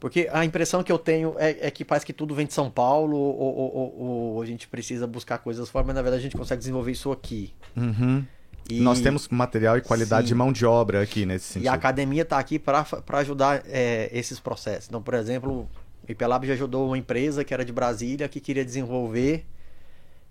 porque 0.00 0.30
a 0.32 0.44
impressão 0.46 0.82
que 0.82 0.90
eu 0.90 0.98
tenho 0.98 1.34
é, 1.38 1.66
é 1.66 1.70
que 1.70 1.84
parece 1.84 2.06
que 2.06 2.12
tudo 2.12 2.34
vem 2.34 2.46
de 2.46 2.54
São 2.54 2.70
Paulo 2.70 3.14
ou, 3.14 3.38
ou, 3.38 3.76
ou, 3.76 4.00
ou, 4.00 4.42
a 4.42 4.46
gente 4.46 4.66
precisa 4.66 5.06
buscar 5.06 5.36
coisas 5.38 5.68
fora, 5.68 5.84
mas 5.84 5.94
na 5.94 6.00
verdade 6.00 6.20
a 6.20 6.22
gente 6.22 6.36
consegue 6.36 6.58
desenvolver 6.58 6.90
isso 6.90 7.12
aqui. 7.12 7.52
Uhum. 7.76 8.24
E... 8.70 8.80
Nós 8.80 9.00
temos 9.00 9.28
material 9.28 9.76
e 9.76 9.82
qualidade 9.82 10.26
Sim. 10.26 10.28
de 10.28 10.34
mão 10.34 10.52
de 10.52 10.64
obra 10.64 11.02
aqui 11.02 11.26
nesse 11.26 11.46
sentido. 11.46 11.64
E 11.64 11.68
a 11.68 11.74
academia 11.74 12.22
está 12.22 12.38
aqui 12.38 12.58
para 12.58 12.86
ajudar 13.18 13.62
é, 13.66 14.08
esses 14.12 14.40
processos. 14.40 14.88
Então, 14.88 15.02
por 15.02 15.12
exemplo, 15.12 15.68
o 16.10 16.12
IPLab 16.12 16.46
já 16.46 16.54
ajudou 16.54 16.86
uma 16.86 16.98
empresa 16.98 17.44
que 17.44 17.54
era 17.54 17.64
de 17.64 17.72
Brasília 17.72 18.28
que 18.28 18.40
queria 18.40 18.64
desenvolver 18.64 19.46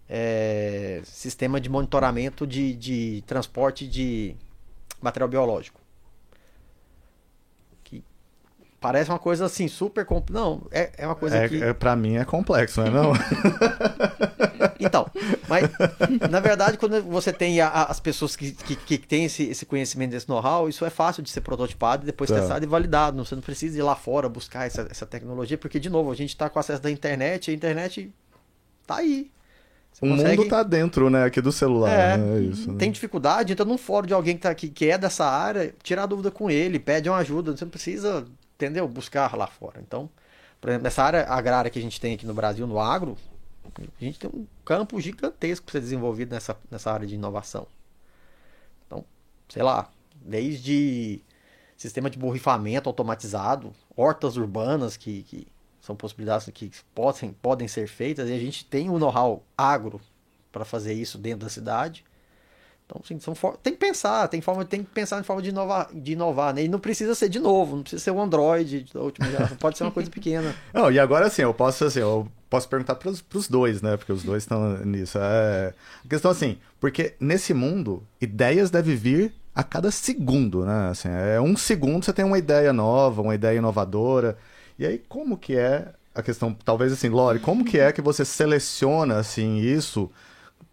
é, 0.09 1.01
sistema 1.05 1.61
de 1.61 1.69
monitoramento 1.69 2.45
de, 2.45 2.73
de 2.73 3.23
transporte 3.25 3.87
de 3.87 4.35
material 5.01 5.29
biológico. 5.29 5.79
Que 7.83 8.03
parece 8.81 9.09
uma 9.09 9.19
coisa 9.19 9.45
assim, 9.45 9.67
super. 9.67 10.05
Comp... 10.05 10.29
Não, 10.29 10.63
é, 10.71 10.91
é 10.97 11.05
uma 11.05 11.15
coisa 11.15 11.37
é, 11.37 11.47
que. 11.47 11.63
É, 11.63 11.73
pra 11.73 11.95
mim 11.95 12.17
é 12.17 12.25
complexo, 12.25 12.81
não 12.81 12.87
é? 12.87 12.91
Não? 12.91 13.13
então, 14.79 15.09
mas 15.47 15.69
na 16.29 16.39
verdade, 16.39 16.77
quando 16.77 17.01
você 17.03 17.33
tem 17.33 17.59
a, 17.59 17.67
a, 17.67 17.83
as 17.91 17.99
pessoas 17.99 18.35
que, 18.35 18.51
que, 18.51 18.75
que 18.75 18.97
têm 18.97 19.25
esse, 19.25 19.43
esse 19.43 19.65
conhecimento, 19.65 20.15
esse 20.15 20.27
know-how, 20.29 20.69
isso 20.69 20.85
é 20.85 20.89
fácil 20.89 21.21
de 21.21 21.29
ser 21.29 21.41
prototipado 21.41 22.03
e 22.03 22.05
depois 22.05 22.29
tá. 22.29 22.39
testado 22.39 22.63
e 22.63 22.67
validado. 22.67 23.23
Você 23.23 23.35
não 23.35 23.41
precisa 23.41 23.77
ir 23.77 23.81
lá 23.81 23.95
fora 23.95 24.29
buscar 24.29 24.65
essa, 24.65 24.87
essa 24.89 25.05
tecnologia, 25.05 25.57
porque, 25.57 25.79
de 25.79 25.89
novo, 25.89 26.11
a 26.11 26.15
gente 26.15 26.29
está 26.29 26.49
com 26.49 26.59
acesso 26.59 26.81
da 26.81 26.89
internet 26.89 27.47
e 27.47 27.51
a 27.51 27.53
internet 27.53 28.11
tá 28.87 28.97
aí. 28.97 29.29
Você 29.91 30.05
o 30.05 30.09
consegue... 30.09 30.37
mundo 30.37 30.49
tá 30.49 30.63
dentro, 30.63 31.09
né, 31.09 31.25
aqui 31.25 31.41
do 31.41 31.51
celular. 31.51 31.91
É, 31.91 32.17
né? 32.17 32.37
é 32.37 32.41
isso, 32.41 32.71
né? 32.71 32.77
Tem 32.77 32.91
dificuldade, 32.91 33.51
entra 33.51 33.65
num 33.65 33.77
fórum 33.77 34.07
de 34.07 34.13
alguém 34.13 34.35
que, 34.35 34.41
tá, 34.41 34.53
que, 34.55 34.69
que 34.69 34.89
é 34.89 34.97
dessa 34.97 35.25
área, 35.25 35.73
tirar 35.83 36.05
dúvida 36.05 36.31
com 36.31 36.49
ele, 36.49 36.79
pede 36.79 37.09
uma 37.09 37.17
ajuda. 37.17 37.55
Você 37.55 37.65
não 37.65 37.71
precisa, 37.71 38.25
entendeu? 38.55 38.87
Buscar 38.87 39.35
lá 39.35 39.47
fora. 39.47 39.81
Então, 39.85 40.09
por 40.61 40.69
exemplo, 40.69 40.83
nessa 40.83 41.03
área 41.03 41.25
agrária 41.27 41.71
que 41.71 41.79
a 41.79 41.81
gente 41.81 41.99
tem 41.99 42.13
aqui 42.13 42.25
no 42.25 42.33
Brasil, 42.33 42.65
no 42.67 42.79
agro, 42.79 43.17
a 43.77 44.03
gente 44.03 44.19
tem 44.19 44.29
um 44.33 44.45
campo 44.65 44.99
gigantesco 44.99 45.65
para 45.65 45.73
ser 45.73 45.81
desenvolvido 45.81 46.33
nessa, 46.33 46.57
nessa 46.69 46.91
área 46.91 47.07
de 47.07 47.15
inovação. 47.15 47.67
Então, 48.85 49.05
sei 49.47 49.63
lá, 49.63 49.89
desde 50.21 51.21
sistema 51.77 52.09
de 52.09 52.19
borrifamento 52.19 52.89
automatizado, 52.89 53.73
hortas 53.95 54.35
urbanas 54.35 54.97
que, 54.97 55.23
que 55.23 55.47
são 55.81 55.95
possibilidades 55.95 56.49
que 56.53 56.71
podem, 56.93 57.33
podem 57.41 57.67
ser 57.67 57.87
feitas, 57.87 58.29
e 58.29 58.33
a 58.33 58.39
gente 58.39 58.65
tem 58.65 58.89
o 58.89 58.93
um 58.93 58.99
know-how 58.99 59.43
agro 59.57 60.01
para 60.51 60.65
fazer 60.65 60.93
isso 60.93 61.17
dentro 61.17 61.45
da 61.45 61.49
cidade. 61.49 62.03
Então, 62.85 63.19
são 63.19 63.35
for... 63.35 63.55
tem 63.57 63.73
que 63.73 63.79
pensar, 63.79 64.27
tem, 64.27 64.41
forma, 64.41 64.65
tem 64.65 64.83
que 64.83 64.89
pensar 64.89 65.19
em 65.19 65.23
forma 65.23 65.41
de 65.41 65.49
inovar, 65.49 65.89
de 65.93 66.13
inovar 66.13 66.53
né? 66.53 66.63
E 66.63 66.67
não 66.67 66.79
precisa 66.79 67.13
ser 67.13 67.29
de 67.29 67.39
novo, 67.39 67.75
não 67.75 67.83
precisa 67.83 68.03
ser 68.03 68.11
um 68.11 68.19
Android 68.19 68.87
da 68.91 69.01
última 69.01 69.29
geração, 69.29 69.57
pode 69.57 69.77
ser 69.77 69.83
uma 69.83 69.91
coisa 69.91 70.09
pequena. 70.09 70.55
Não, 70.73 70.91
e 70.91 70.97
agora 70.99 71.27
assim, 71.27 71.43
eu 71.43 71.53
posso 71.53 71.85
assim, 71.85 71.99
eu 71.99 72.27
posso 72.49 72.67
perguntar 72.67 72.95
para 72.95 73.09
os 73.09 73.47
dois, 73.47 73.81
né? 73.81 73.95
Porque 73.95 74.11
os 74.11 74.23
dois 74.23 74.43
estão 74.43 74.77
nisso. 74.85 75.17
É... 75.19 75.73
A 76.03 76.07
questão 76.07 76.31
assim, 76.31 76.57
porque 76.79 77.13
nesse 77.19 77.53
mundo, 77.53 78.03
ideias 78.19 78.71
devem 78.71 78.95
vir 78.95 79.33
a 79.53 79.63
cada 79.63 79.91
segundo, 79.91 80.65
né? 80.65 80.89
Assim, 80.89 81.09
é 81.09 81.39
um 81.39 81.55
segundo 81.55 82.03
você 82.05 82.13
tem 82.13 82.25
uma 82.25 82.37
ideia 82.37 82.73
nova, 82.73 83.21
uma 83.21 83.35
ideia 83.35 83.57
inovadora. 83.57 84.37
E 84.77 84.85
aí, 84.85 84.97
como 85.09 85.37
que 85.37 85.55
é 85.55 85.93
a 86.15 86.21
questão, 86.21 86.53
talvez 86.53 86.91
assim, 86.91 87.09
Lore, 87.09 87.39
como 87.39 87.63
que 87.63 87.79
é 87.79 87.91
que 87.91 88.01
você 88.01 88.25
seleciona, 88.25 89.17
assim, 89.17 89.57
isso... 89.57 90.09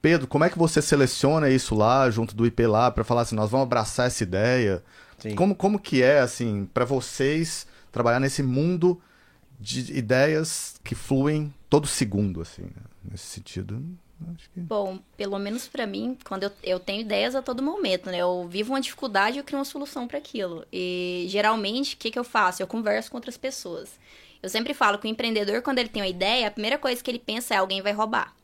Pedro, 0.00 0.28
como 0.28 0.45
é 0.45 0.50
que 0.50 0.59
você 0.59 0.80
seleciona 0.80 1.50
isso 1.50 1.75
lá 1.75 2.09
junto 2.11 2.37
do 2.37 2.47
IP 2.47 2.64
lá 2.66 2.90
para 2.92 3.02
falar 3.02 3.23
assim, 3.23 3.35
nós 3.35 3.50
vamos 3.50 3.64
abraçar 3.64 4.06
essa 4.06 4.23
ideia? 4.23 4.83
Sim. 5.18 5.35
Como, 5.35 5.54
como 5.54 5.80
que 5.80 6.00
é 6.02 6.21
assim 6.21 6.68
para 6.73 6.85
vocês 6.85 7.66
trabalhar 7.90 8.21
nesse 8.21 8.42
mundo 8.42 9.00
de 9.59 9.97
ideias 9.97 10.76
que 10.85 10.95
fluem 10.95 11.52
todo 11.68 11.87
segundo 11.87 12.40
assim, 12.40 12.62
né? 12.62 12.82
nesse 13.11 13.26
sentido? 13.26 13.82
Que... 14.54 14.61
Bom, 14.61 14.99
pelo 15.16 15.38
menos 15.38 15.68
para 15.68 15.87
mim, 15.87 16.16
quando 16.25 16.44
eu, 16.44 16.52
eu 16.62 16.80
tenho 16.80 17.02
ideias 17.02 17.35
a 17.35 17.42
todo 17.42 17.62
momento, 17.62 18.11
né? 18.11 18.18
Eu 18.18 18.46
vivo 18.49 18.73
uma 18.73 18.80
dificuldade 18.80 19.37
e 19.37 19.40
eu 19.40 19.44
crio 19.44 19.58
uma 19.58 19.64
solução 19.64 20.08
para 20.08 20.18
aquilo. 20.18 20.64
E 20.73 21.26
geralmente, 21.28 21.94
o 21.94 21.99
que, 21.99 22.11
que 22.11 22.18
eu 22.18 22.25
faço? 22.25 22.62
Eu 22.62 22.66
converso 22.66 23.11
com 23.11 23.18
outras 23.18 23.37
pessoas. 23.37 23.99
Eu 24.42 24.49
sempre 24.49 24.73
falo 24.73 24.99
que 24.99 25.06
o 25.06 25.11
empreendedor, 25.11 25.61
quando 25.62 25.78
ele 25.78 25.88
tem 25.88 26.02
uma 26.02 26.08
ideia, 26.08 26.49
a 26.49 26.50
primeira 26.50 26.78
coisa 26.78 27.02
que 27.02 27.11
ele 27.11 27.18
pensa 27.18 27.54
é 27.54 27.58
alguém 27.58 27.82
vai 27.82 27.92
roubar. 27.92 28.35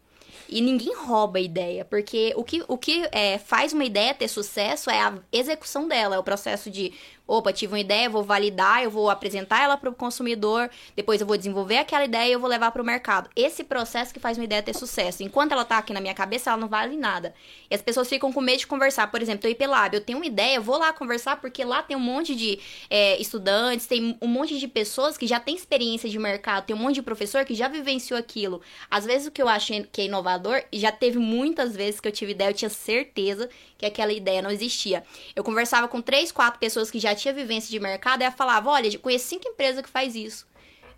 E 0.48 0.60
ninguém 0.60 0.94
rouba 0.94 1.38
a 1.38 1.40
ideia, 1.40 1.82
porque 1.84 2.34
o 2.36 2.44
que, 2.44 2.62
o 2.68 2.76
que 2.76 3.08
é, 3.10 3.38
faz 3.38 3.72
uma 3.72 3.84
ideia 3.84 4.12
ter 4.12 4.28
sucesso 4.28 4.90
é 4.90 5.00
a 5.00 5.14
execução 5.32 5.88
dela, 5.88 6.16
é 6.16 6.18
o 6.18 6.22
processo 6.22 6.70
de 6.70 6.92
opa, 7.26 7.52
tive 7.52 7.72
uma 7.72 7.80
ideia, 7.80 8.08
vou 8.08 8.22
validar, 8.22 8.82
eu 8.82 8.90
vou 8.90 9.08
apresentar 9.08 9.62
ela 9.62 9.76
para 9.76 9.88
o 9.88 9.94
consumidor, 9.94 10.68
depois 10.94 11.20
eu 11.20 11.26
vou 11.26 11.36
desenvolver 11.36 11.78
aquela 11.78 12.04
ideia 12.04 12.28
e 12.28 12.32
eu 12.32 12.40
vou 12.40 12.48
levar 12.48 12.70
para 12.70 12.82
o 12.82 12.84
mercado. 12.84 13.30
Esse 13.34 13.64
processo 13.64 14.12
que 14.12 14.20
faz 14.20 14.36
uma 14.36 14.44
ideia 14.44 14.62
ter 14.62 14.74
sucesso. 14.74 15.22
Enquanto 15.22 15.52
ela 15.52 15.62
está 15.62 15.78
aqui 15.78 15.92
na 15.92 16.00
minha 16.00 16.14
cabeça, 16.14 16.50
ela 16.50 16.60
não 16.60 16.68
vale 16.68 16.96
nada. 16.96 17.34
E 17.70 17.74
as 17.74 17.82
pessoas 17.82 18.08
ficam 18.08 18.32
com 18.32 18.40
medo 18.40 18.58
de 18.58 18.66
conversar. 18.66 19.10
Por 19.10 19.22
exemplo, 19.22 19.46
eu 19.46 19.52
IP 19.52 19.66
Lab, 19.66 19.94
eu 19.94 20.00
tenho 20.00 20.18
uma 20.18 20.26
ideia, 20.26 20.60
vou 20.60 20.78
lá 20.78 20.92
conversar 20.92 21.40
porque 21.40 21.64
lá 21.64 21.82
tem 21.82 21.96
um 21.96 22.00
monte 22.00 22.34
de 22.34 22.58
é, 22.90 23.20
estudantes, 23.20 23.86
tem 23.86 24.18
um 24.20 24.28
monte 24.28 24.58
de 24.58 24.68
pessoas 24.68 25.16
que 25.16 25.26
já 25.26 25.40
têm 25.40 25.54
experiência 25.54 26.08
de 26.08 26.18
mercado, 26.18 26.66
tem 26.66 26.76
um 26.76 26.78
monte 26.78 26.96
de 26.96 27.02
professor 27.02 27.44
que 27.44 27.54
já 27.54 27.68
vivenciou 27.68 28.18
aquilo. 28.18 28.60
Às 28.90 29.04
vezes 29.04 29.28
o 29.28 29.30
que 29.30 29.40
eu 29.40 29.48
acho 29.48 29.72
que 29.90 30.02
é 30.02 30.04
inovador, 30.04 30.62
já 30.72 30.92
teve 30.92 31.18
muitas 31.18 31.74
vezes 31.74 32.00
que 32.00 32.08
eu 32.08 32.12
tive 32.12 32.32
ideia, 32.32 32.50
eu 32.50 32.54
tinha 32.54 32.68
certeza 32.68 33.48
que 33.82 33.86
aquela 33.86 34.12
ideia 34.12 34.40
não 34.40 34.50
existia. 34.50 35.02
Eu 35.34 35.42
conversava 35.42 35.88
com 35.88 36.00
três, 36.00 36.30
quatro 36.30 36.60
pessoas 36.60 36.90
que 36.90 37.00
já 37.00 37.14
tinha 37.14 37.34
vivência 37.34 37.68
de 37.68 37.80
mercado, 37.80 38.20
e 38.20 38.24
ela 38.24 38.32
falava: 38.32 38.70
olha, 38.70 38.98
conheço 38.98 39.26
cinco 39.26 39.48
empresas 39.48 39.82
que 39.82 39.88
faz 39.88 40.14
isso. 40.14 40.46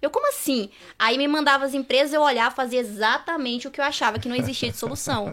Eu, 0.03 0.11
como 0.11 0.29
assim? 0.29 0.69
Aí 0.99 1.17
me 1.17 1.26
mandava 1.26 1.64
as 1.64 1.73
empresas, 1.73 2.12
eu 2.12 2.21
olhava, 2.21 2.55
fazia 2.55 2.79
exatamente 2.79 3.67
o 3.67 3.71
que 3.71 3.81
eu 3.81 3.85
achava 3.85 4.19
que 4.19 4.29
não 4.29 4.37
existia 4.37 4.71
de 4.71 4.76
solução. 4.76 5.33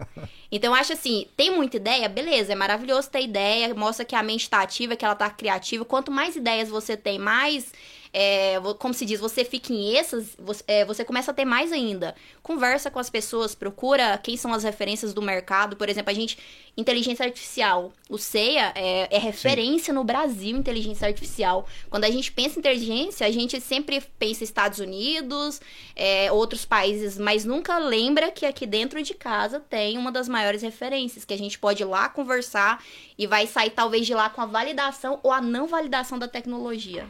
Então, 0.50 0.74
eu 0.74 0.80
acho 0.80 0.94
assim, 0.94 1.28
tem 1.36 1.50
muita 1.52 1.76
ideia? 1.76 2.08
Beleza, 2.08 2.54
é 2.54 2.56
maravilhoso 2.56 3.10
ter 3.10 3.22
ideia, 3.22 3.74
mostra 3.74 4.06
que 4.06 4.16
a 4.16 4.24
mente 4.24 4.44
está 4.44 4.62
ativa, 4.62 4.96
que 4.96 5.04
ela 5.04 5.14
está 5.14 5.30
criativa. 5.30 5.84
Quanto 5.84 6.10
mais 6.10 6.38
ideias 6.38 6.70
você 6.70 6.96
tem, 6.96 7.20
mais 7.20 7.74
é, 8.14 8.56
como 8.78 8.94
se 8.94 9.06
diz, 9.06 9.20
você 9.20 9.46
fica 9.46 9.72
em 9.72 9.96
essas, 9.96 10.36
você, 10.38 10.64
é, 10.68 10.86
você, 10.86 11.06
começa 11.06 11.32
a 11.32 11.34
ter 11.34 11.46
mais 11.46 11.72
ainda. 11.72 12.14
Conversa 12.44 12.92
com 12.92 13.00
as 13.00 13.10
pessoas, 13.10 13.56
procura 13.56 14.18
quem 14.18 14.36
são 14.36 14.54
as 14.54 14.64
referências 14.64 15.14
do 15.14 15.22
mercado. 15.22 15.78
Por 15.78 15.88
exemplo, 15.88 16.12
a 16.12 16.14
gente, 16.14 16.38
inteligência 16.76 17.26
artificial. 17.26 17.94
O 18.10 18.18
CEA 18.18 18.74
é, 18.76 19.16
é 19.16 19.18
referência 19.18 19.94
Sim. 19.94 19.94
no 19.94 20.04
Brasil 20.04 20.58
inteligência 20.58 21.08
artificial. 21.08 21.66
Quando 21.90 22.04
a 22.04 22.12
gente 22.12 22.32
pensa 22.32 22.58
em 22.58 22.60
inteligência, 22.60 23.26
a 23.26 23.32
gente 23.32 23.62
sempre 23.62 24.02
pensa 24.20 24.44
Estados 24.44 24.80
Unidos, 24.80 25.62
é, 25.96 26.32
outros 26.32 26.66
países, 26.66 27.18
mas 27.18 27.46
nunca 27.46 27.78
lembra 27.78 28.30
que 28.30 28.46
aqui 28.46 28.66
dentro 28.66 29.02
de 29.02 29.14
casa 29.14 29.60
tem 29.60 29.98
uma 29.98 30.12
das 30.12 30.28
maiores 30.28 30.62
referências, 30.62 31.24
que 31.24 31.34
a 31.34 31.38
gente 31.38 31.58
pode 31.58 31.82
ir 31.82 31.86
lá 31.86 32.10
conversar 32.10 32.84
e 33.18 33.26
vai 33.26 33.48
sair 33.48 33.70
talvez 33.70 34.06
de 34.06 34.14
lá 34.14 34.30
com 34.30 34.42
a 34.42 34.46
validação 34.46 35.20
ou 35.24 35.32
a 35.32 35.42
não 35.42 35.66
validação 35.66 36.20
da 36.20 36.28
tecnologia. 36.28 37.08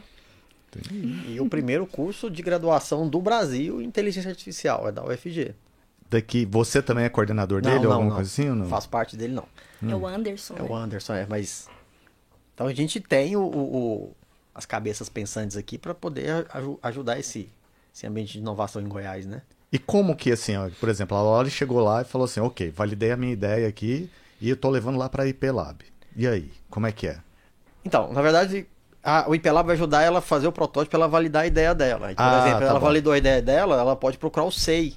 E 0.90 1.40
o 1.40 1.48
primeiro 1.48 1.86
curso 1.86 2.30
de 2.30 2.42
graduação 2.42 3.08
do 3.08 3.20
Brasil 3.20 3.80
em 3.80 3.84
inteligência 3.84 4.30
artificial 4.30 4.88
é 4.88 4.92
da 4.92 5.04
UFG. 5.04 5.54
Daqui, 6.08 6.44
você 6.44 6.82
também 6.82 7.04
é 7.04 7.08
coordenador 7.08 7.62
dele 7.62 7.80
não, 7.80 7.86
ou 7.86 7.92
alguma 7.92 8.08
não. 8.10 8.16
coisa 8.16 8.30
assim 8.30 8.48
ou 8.48 8.54
não? 8.54 8.66
Faço 8.66 8.88
parte 8.88 9.16
dele 9.16 9.34
não. 9.34 9.46
Hum. 9.82 9.90
É 9.90 9.96
o 9.96 10.06
Anderson. 10.06 10.54
É 10.56 10.62
né? 10.62 10.68
o 10.68 10.74
Anderson, 10.74 11.14
é, 11.14 11.26
mas 11.26 11.68
então 12.54 12.66
a 12.66 12.74
gente 12.74 13.00
tem 13.00 13.34
o, 13.36 13.42
o 13.42 14.16
as 14.54 14.66
cabeças 14.66 15.08
pensantes 15.08 15.56
aqui 15.56 15.78
para 15.78 15.94
poder 15.94 16.46
ajudar 16.82 17.18
esse, 17.18 17.48
esse 17.94 18.06
ambiente 18.06 18.34
de 18.34 18.38
inovação 18.38 18.82
em 18.82 18.88
Goiás, 18.88 19.26
né? 19.26 19.42
E 19.72 19.78
como 19.78 20.14
que 20.14 20.30
assim, 20.30 20.54
ó, 20.56 20.68
por 20.78 20.88
exemplo, 20.88 21.16
a 21.16 21.22
Loli 21.22 21.50
chegou 21.50 21.80
lá 21.80 22.02
e 22.02 22.04
falou 22.04 22.26
assim, 22.26 22.40
ok, 22.40 22.70
validei 22.70 23.10
a 23.10 23.16
minha 23.16 23.32
ideia 23.32 23.66
aqui 23.66 24.10
e 24.40 24.50
eu 24.50 24.56
tô 24.56 24.68
levando 24.68 24.98
lá 24.98 25.08
para 25.08 25.22
a 25.22 25.26
IP 25.26 25.50
Lab. 25.50 25.82
E 26.14 26.26
aí, 26.26 26.52
como 26.68 26.86
é 26.86 26.92
que 26.92 27.06
é? 27.06 27.18
Então, 27.82 28.12
na 28.12 28.20
verdade, 28.20 28.66
a, 29.02 29.28
o 29.28 29.34
IPLab 29.34 29.66
vai 29.66 29.74
ajudar 29.74 30.02
ela 30.02 30.20
a 30.20 30.22
fazer 30.22 30.46
o 30.46 30.52
protótipo, 30.52 30.94
ela 30.94 31.08
validar 31.08 31.42
a 31.42 31.46
ideia 31.46 31.74
dela. 31.74 32.08
Por 32.08 32.22
ah, 32.22 32.40
exemplo, 32.40 32.60
tá 32.60 32.66
ela 32.66 32.80
bom. 32.80 32.86
validou 32.86 33.12
a 33.12 33.18
ideia 33.18 33.42
dela, 33.42 33.80
ela 33.80 33.96
pode 33.96 34.18
procurar 34.18 34.44
o 34.46 34.52
SEI, 34.52 34.94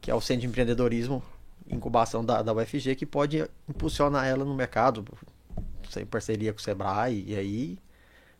que 0.00 0.10
é 0.10 0.14
o 0.14 0.20
Centro 0.20 0.42
de 0.42 0.46
Empreendedorismo 0.46 1.22
Incubação 1.70 2.24
da, 2.24 2.40
da 2.40 2.52
UFG, 2.54 2.94
que 2.94 3.04
pode 3.04 3.44
impulsionar 3.68 4.26
ela 4.26 4.44
no 4.44 4.54
mercado, 4.54 5.04
em 5.96 6.06
parceria 6.06 6.52
com 6.52 6.58
o 6.58 6.62
Sebrae, 6.62 7.24
e 7.26 7.36
aí 7.36 7.78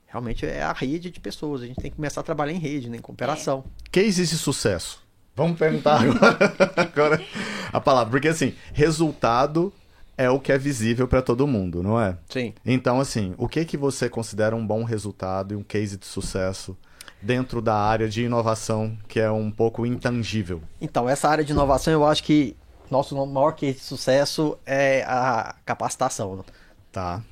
realmente 0.07 0.47
é 0.47 0.63
a 0.63 0.73
rede 0.73 1.11
de 1.11 1.21
pessoas. 1.21 1.63
A 1.63 1.67
gente 1.67 1.77
tem 1.77 1.91
que 1.91 1.97
começar 1.97 2.23
a 2.23 2.25
trabalhar 2.25 2.53
em 2.53 2.59
rede, 2.59 2.89
né, 2.89 2.97
em 2.97 3.01
cooperação. 3.01 3.65
É. 3.85 3.91
Case 3.91 4.27
de 4.27 4.39
sucesso. 4.39 5.03
Vamos 5.37 5.59
perguntar 5.59 6.01
agora, 6.03 6.53
agora 6.77 7.25
a 7.71 7.81
palavra, 7.81 8.11
porque 8.11 8.29
assim, 8.29 8.55
resultado 8.73 9.73
é 10.19 10.29
o 10.29 10.41
que 10.41 10.51
é 10.51 10.59
visível 10.59 11.07
para 11.07 11.23
todo 11.23 11.47
mundo, 11.47 11.81
não 11.81 11.99
é? 11.99 12.19
Sim. 12.29 12.53
Então, 12.67 13.01
assim, 13.01 13.35
o 13.39 13.49
que 13.49 13.65
que 13.65 13.77
você 13.77 14.09
considera 14.11 14.57
um 14.57 14.67
bom 14.67 14.83
resultado 14.83 15.55
e 15.55 15.57
um 15.57 15.63
case 15.63 15.97
de 15.97 16.05
sucesso 16.05 16.77
dentro 17.23 17.63
da 17.63 17.77
área 17.77 18.09
de 18.09 18.25
inovação, 18.25 18.99
que 19.07 19.21
é 19.21 19.31
um 19.31 19.49
pouco 19.49 19.87
intangível? 19.87 20.61
Então, 20.81 21.09
essa 21.09 21.29
área 21.29 21.45
de 21.45 21.53
inovação 21.53 21.93
eu 21.93 22.05
acho 22.05 22.25
que 22.25 22.57
nosso 22.91 23.15
maior 23.27 23.53
case 23.53 23.75
de 23.75 23.85
sucesso 23.85 24.59
é 24.67 25.05
a 25.05 25.55
capacitação. 25.65 26.37
Né? 26.37 26.43
Tá. 26.91 27.23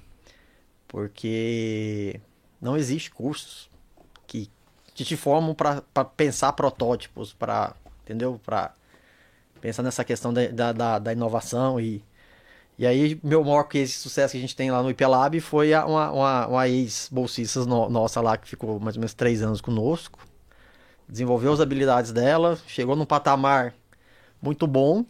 Porque 0.87 2.21
não 2.61 2.77
existe 2.77 3.11
cursos 3.11 3.69
que, 4.29 4.49
que 4.95 5.05
te 5.05 5.17
formam 5.17 5.55
para 5.55 5.83
pensar 6.17 6.53
protótipos, 6.53 7.33
para 7.33 7.75
entendeu? 8.05 8.41
Para 8.45 8.73
pensar 9.61 9.83
nessa 9.83 10.05
questão 10.05 10.33
da, 10.33 10.73
da, 10.73 10.99
da, 11.01 11.13
inovação 11.13 11.81
e 11.81 12.05
e 12.79 12.87
aí 12.87 13.19
meu 13.23 13.43
maior 13.43 13.65
case 13.65 13.93
de 13.93 13.99
sucesso 13.99 14.33
que 14.33 14.39
a 14.39 14.41
gente 14.41 14.55
tem 14.55 14.71
lá 14.71 14.83
no 14.83 14.91
IPLab 14.91 15.41
foi 15.41 15.75
uma, 15.75 16.11
uma, 16.11 16.47
uma 16.47 16.69
ex-bolsista 16.69 17.65
no, 17.65 17.89
nossa 17.89 18.21
lá 18.21 18.37
que 18.37 18.49
ficou 18.49 18.79
mais 18.79 18.97
ou 18.97 19.01
menos 19.01 19.15
três 19.15 19.43
anos 19.43 19.61
conosco, 19.61 20.19
desenvolveu 21.09 21.53
as 21.53 21.61
habilidades 21.61 22.13
dela, 22.13 22.59
chegou 22.67 22.95
num 22.95 23.07
patamar 23.07 23.75
muito 24.43 24.67
bom 24.67 25.05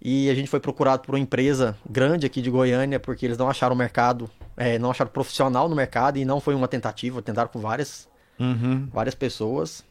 e 0.00 0.30
a 0.30 0.34
gente 0.34 0.48
foi 0.48 0.60
procurado 0.60 1.02
por 1.02 1.14
uma 1.14 1.20
empresa 1.20 1.76
grande 1.88 2.24
aqui 2.24 2.40
de 2.40 2.50
Goiânia, 2.50 3.00
porque 3.00 3.26
eles 3.26 3.36
não 3.36 3.50
acharam 3.50 3.74
mercado, 3.74 4.30
é, 4.56 4.78
não 4.78 4.90
acharam 4.90 5.10
profissional 5.10 5.68
no 5.68 5.74
mercado 5.74 6.18
e 6.18 6.24
não 6.24 6.40
foi 6.40 6.54
uma 6.54 6.68
tentativa, 6.68 7.20
tentaram 7.20 7.48
com 7.48 7.58
várias, 7.58 8.08
uhum. 8.38 8.88
várias 8.92 9.14
pessoas. 9.14 9.84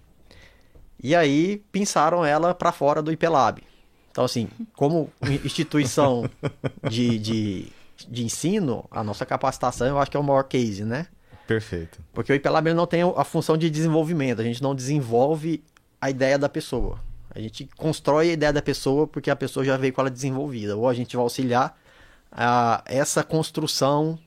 E 1.04 1.14
aí 1.14 1.62
pinçaram 1.72 2.26
ela 2.26 2.54
para 2.54 2.72
fora 2.72 3.02
do 3.02 3.12
IPLab. 3.12 3.62
Então, 4.18 4.26
assim, 4.26 4.50
como 4.76 5.12
instituição 5.46 6.28
de, 6.90 7.20
de, 7.20 7.68
de 8.10 8.26
ensino, 8.26 8.84
a 8.90 9.04
nossa 9.04 9.28
capacitação 9.28 9.86
eu 9.86 10.00
acho 10.00 10.10
que 10.10 10.18
é 10.18 10.20
o 10.20 10.24
maior 10.24 10.42
case, 10.42 10.84
né? 10.84 11.06
Perfeito. 11.46 12.00
Porque 12.16 12.34
o 12.34 12.36
IPLab 12.36 12.74
não 12.74 12.88
tem 12.88 13.04
a 13.04 13.24
função 13.24 13.56
de 13.56 13.70
desenvolvimento, 13.70 14.42
a 14.42 14.44
gente 14.44 14.60
não 14.60 14.74
desenvolve 14.74 15.64
a 16.02 16.10
ideia 16.10 16.40
da 16.40 16.50
pessoa. 16.50 17.00
A 17.30 17.40
gente 17.40 17.70
constrói 17.78 18.32
a 18.32 18.34
ideia 18.34 18.52
da 18.52 18.60
pessoa 18.60 19.06
porque 19.06 19.30
a 19.30 19.36
pessoa 19.36 19.64
já 19.64 19.78
veio 19.78 19.94
com 19.94 20.02
ela 20.02 20.10
desenvolvida. 20.10 20.76
Ou 20.76 20.90
a 20.90 20.96
gente 20.96 21.16
vai 21.16 21.22
auxiliar 21.22 21.80
a 22.32 22.84
essa 22.88 23.24
construção 23.24 24.18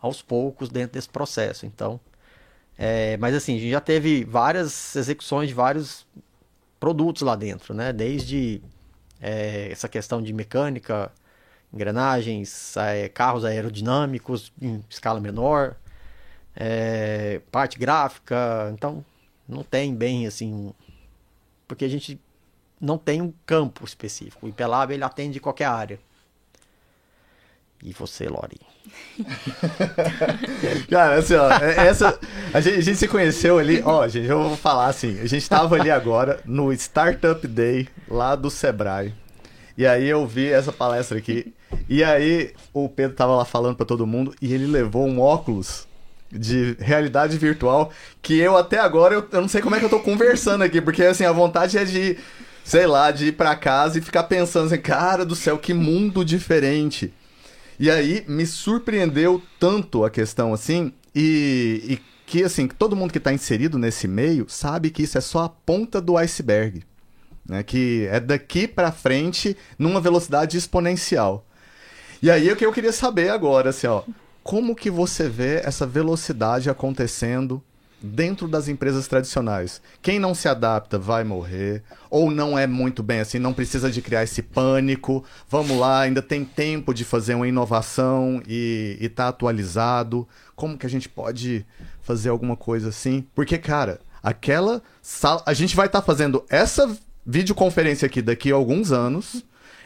aos 0.00 0.22
poucos 0.22 0.68
dentro 0.68 0.92
desse 0.92 1.08
processo. 1.08 1.66
Então, 1.66 1.98
é, 2.78 3.16
mas 3.16 3.34
assim, 3.34 3.56
a 3.56 3.58
gente 3.58 3.72
já 3.72 3.80
teve 3.80 4.22
várias 4.22 4.94
execuções 4.94 5.48
de 5.48 5.54
vários 5.54 6.06
produtos 6.78 7.22
lá 7.22 7.34
dentro, 7.34 7.74
né? 7.74 7.92
Desde 7.92 8.62
é, 9.22 9.68
essa 9.70 9.88
questão 9.88 10.20
de 10.20 10.32
mecânica, 10.32 11.10
engrenagens, 11.72 12.76
é, 12.76 13.08
carros 13.08 13.44
aerodinâmicos 13.44 14.52
em 14.60 14.84
escala 14.90 15.20
menor, 15.20 15.76
é, 16.54 17.40
parte 17.50 17.78
gráfica. 17.78 18.70
Então, 18.74 19.04
não 19.48 19.62
tem 19.62 19.94
bem 19.94 20.26
assim 20.26 20.74
porque 21.72 21.86
a 21.86 21.88
gente 21.88 22.20
não 22.78 22.98
tem 22.98 23.22
um 23.22 23.32
campo 23.46 23.82
específico. 23.84 24.44
O 24.44 24.48
IPLab 24.50 24.92
ele 24.92 25.04
atende 25.04 25.40
qualquer 25.40 25.64
área. 25.64 25.98
E 27.82 27.94
você, 27.94 28.28
Lori? 28.28 28.60
Cara, 30.90 31.16
assim, 31.16 31.34
ó, 31.34 31.50
é, 31.50 31.86
essa, 31.86 32.18
a 32.52 32.60
gente, 32.60 32.78
a 32.78 32.80
gente, 32.80 32.96
se 32.96 33.08
conheceu 33.08 33.58
ali, 33.58 33.82
ó, 33.84 34.06
gente, 34.08 34.28
eu 34.28 34.42
vou 34.42 34.56
falar 34.56 34.86
assim, 34.86 35.20
a 35.20 35.26
gente 35.26 35.48
tava 35.48 35.76
ali 35.76 35.90
agora 35.90 36.40
no 36.44 36.72
Startup 36.72 37.46
Day 37.46 37.88
lá 38.08 38.34
do 38.34 38.50
Sebrae. 38.50 39.14
E 39.76 39.86
aí 39.86 40.06
eu 40.06 40.26
vi 40.26 40.48
essa 40.48 40.72
palestra 40.72 41.18
aqui, 41.18 41.52
e 41.88 42.04
aí 42.04 42.52
o 42.72 42.88
Pedro 42.88 43.16
tava 43.16 43.34
lá 43.36 43.44
falando 43.44 43.76
para 43.76 43.86
todo 43.86 44.06
mundo, 44.06 44.34
e 44.40 44.52
ele 44.52 44.66
levou 44.66 45.06
um 45.06 45.20
óculos 45.20 45.86
de 46.30 46.76
realidade 46.80 47.36
virtual 47.36 47.92
que 48.22 48.38
eu 48.38 48.56
até 48.56 48.78
agora 48.78 49.14
eu, 49.14 49.28
eu, 49.30 49.40
não 49.42 49.48
sei 49.48 49.60
como 49.60 49.74
é 49.76 49.78
que 49.78 49.84
eu 49.84 49.90
tô 49.90 50.00
conversando 50.00 50.64
aqui, 50.64 50.80
porque 50.80 51.02
assim, 51.02 51.24
a 51.24 51.32
vontade 51.32 51.76
é 51.76 51.84
de, 51.84 52.16
sei 52.64 52.86
lá, 52.86 53.10
de 53.10 53.26
ir 53.26 53.32
para 53.32 53.54
casa 53.54 53.98
e 53.98 54.02
ficar 54.02 54.24
pensando 54.24 54.66
assim, 54.66 54.80
cara 54.80 55.24
do 55.24 55.36
céu, 55.36 55.58
que 55.58 55.74
mundo 55.74 56.24
diferente. 56.24 57.12
E 57.78 57.90
aí 57.90 58.24
me 58.28 58.46
surpreendeu 58.46 59.42
tanto 59.58 60.04
a 60.04 60.10
questão 60.10 60.52
assim, 60.52 60.92
e, 61.14 61.82
e 61.84 62.00
que 62.26 62.42
assim, 62.44 62.68
todo 62.68 62.96
mundo 62.96 63.12
que 63.12 63.18
está 63.18 63.32
inserido 63.32 63.78
nesse 63.78 64.08
meio 64.08 64.46
sabe 64.48 64.90
que 64.90 65.02
isso 65.02 65.18
é 65.18 65.20
só 65.20 65.44
a 65.44 65.48
ponta 65.48 66.00
do 66.00 66.16
iceberg. 66.16 66.82
Né, 67.44 67.64
que 67.64 68.06
é 68.08 68.20
daqui 68.20 68.68
para 68.68 68.92
frente 68.92 69.56
numa 69.76 70.00
velocidade 70.00 70.56
exponencial. 70.56 71.44
E 72.22 72.30
aí 72.30 72.50
o 72.52 72.54
que 72.54 72.64
eu 72.64 72.72
queria 72.72 72.92
saber 72.92 73.30
agora, 73.30 73.70
assim, 73.70 73.88
ó, 73.88 74.04
como 74.44 74.76
que 74.76 74.88
você 74.88 75.28
vê 75.28 75.56
essa 75.56 75.84
velocidade 75.84 76.70
acontecendo 76.70 77.60
dentro 78.02 78.48
das 78.48 78.68
empresas 78.68 79.06
tradicionais? 79.06 79.80
Quem 80.00 80.18
não 80.18 80.34
se 80.34 80.48
adapta 80.48 80.98
vai 80.98 81.24
morrer, 81.24 81.82
ou 82.10 82.30
não 82.30 82.58
é 82.58 82.66
muito 82.66 83.02
bem 83.02 83.20
assim, 83.20 83.38
não 83.38 83.52
precisa 83.52 83.90
de 83.90 84.02
criar 84.02 84.24
esse 84.24 84.42
pânico. 84.42 85.24
Vamos 85.48 85.78
lá, 85.78 86.00
ainda 86.00 86.20
tem 86.20 86.44
tempo 86.44 86.92
de 86.92 87.04
fazer 87.04 87.34
uma 87.34 87.48
inovação 87.48 88.42
e 88.46 88.98
estar 89.00 89.24
tá 89.24 89.28
atualizado. 89.28 90.26
Como 90.56 90.76
que 90.76 90.86
a 90.86 90.90
gente 90.90 91.08
pode 91.08 91.64
fazer 92.02 92.28
alguma 92.28 92.56
coisa 92.56 92.88
assim? 92.88 93.26
Porque, 93.34 93.56
cara, 93.58 94.00
aquela 94.22 94.82
sala. 95.00 95.42
A 95.46 95.54
gente 95.54 95.76
vai 95.76 95.86
estar 95.86 96.00
tá 96.00 96.06
fazendo 96.06 96.44
essa 96.48 96.94
videoconferência 97.24 98.06
aqui 98.06 98.20
daqui 98.20 98.52
a 98.52 98.54
alguns 98.54 98.92
anos. 98.92 99.44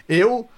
Eu 0.09 0.49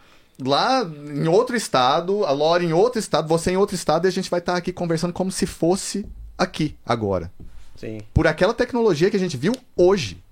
lá 0.40 0.82
em 0.84 1.26
outro 1.28 1.56
estado, 1.56 2.24
a 2.24 2.30
Lore 2.30 2.64
em 2.64 2.72
outro 2.72 2.98
estado, 2.98 3.28
você 3.28 3.50
em 3.50 3.56
outro 3.56 3.74
estado, 3.74 4.06
e 4.06 4.08
a 4.08 4.12
gente 4.12 4.30
vai 4.30 4.40
estar 4.40 4.52
tá 4.52 4.58
aqui 4.58 4.72
conversando 4.72 5.12
como 5.12 5.32
se 5.32 5.46
fosse 5.46 6.06
aqui, 6.38 6.76
agora. 6.86 7.30
Sim. 7.76 8.00
Por 8.14 8.26
aquela 8.26 8.54
tecnologia 8.54 9.10
que 9.10 9.16
a 9.16 9.20
gente 9.20 9.36
viu 9.36 9.52
hoje, 9.76 10.22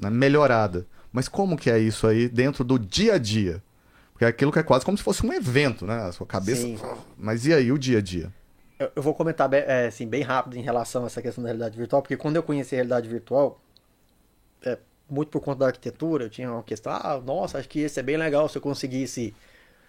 né, 0.00 0.10
melhorada. 0.10 0.86
Mas 1.12 1.28
como 1.28 1.56
que 1.56 1.70
é 1.70 1.78
isso 1.78 2.06
aí 2.06 2.28
dentro 2.28 2.62
do 2.62 2.78
dia 2.78 3.14
a 3.14 3.18
dia? 3.18 3.62
Porque 4.12 4.24
é 4.24 4.28
aquilo 4.28 4.52
que 4.52 4.58
é 4.58 4.62
quase 4.62 4.84
como 4.84 4.98
se 4.98 5.02
fosse 5.02 5.24
um 5.24 5.32
evento, 5.32 5.86
né? 5.86 6.02
A 6.02 6.12
sua 6.12 6.26
cabeça. 6.26 6.62
Sim. 6.62 6.78
Mas 7.16 7.46
e 7.46 7.54
aí 7.54 7.72
o 7.72 7.78
dia 7.78 7.98
a 7.98 8.02
dia? 8.02 8.32
Eu, 8.78 9.02
vou 9.02 9.14
comentar 9.14 9.52
é, 9.52 9.86
assim, 9.86 10.06
bem 10.06 10.22
rápido 10.22 10.56
em 10.56 10.62
relação 10.62 11.04
a 11.04 11.06
essa 11.06 11.22
questão 11.22 11.42
da 11.42 11.48
realidade 11.48 11.76
virtual, 11.76 12.02
porque 12.02 12.16
quando 12.16 12.36
eu 12.36 12.42
conheci 12.42 12.74
a 12.74 12.78
realidade 12.78 13.08
virtual, 13.08 13.60
é, 14.64 14.78
muito 15.08 15.30
por 15.30 15.40
conta 15.40 15.60
da 15.60 15.66
arquitetura, 15.66 16.24
eu 16.24 16.30
tinha 16.30 16.50
uma 16.50 16.62
questão, 16.62 16.92
ah, 16.92 17.20
nossa, 17.24 17.58
acho 17.58 17.68
que 17.68 17.80
ia 17.80 17.88
ser 17.88 18.02
bem 18.02 18.16
legal 18.16 18.48
se 18.48 18.56
eu 18.56 18.62
conseguisse 18.62 19.34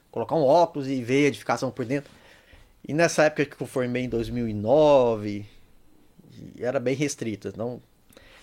colocar 0.10 0.36
um 0.36 0.44
óculos 0.44 0.88
e 0.88 1.04
ver 1.04 1.26
a 1.26 1.28
edificação 1.28 1.70
por 1.70 1.86
dentro. 1.86 2.10
E 2.88 2.94
nessa 2.94 3.24
época 3.24 3.46
que 3.46 3.62
eu 3.62 3.68
formei 3.68 4.04
em 4.04 4.10
2009, 4.10 5.46
era 6.60 6.80
bem 6.80 6.96
restrito, 6.96 7.54
não... 7.56 7.82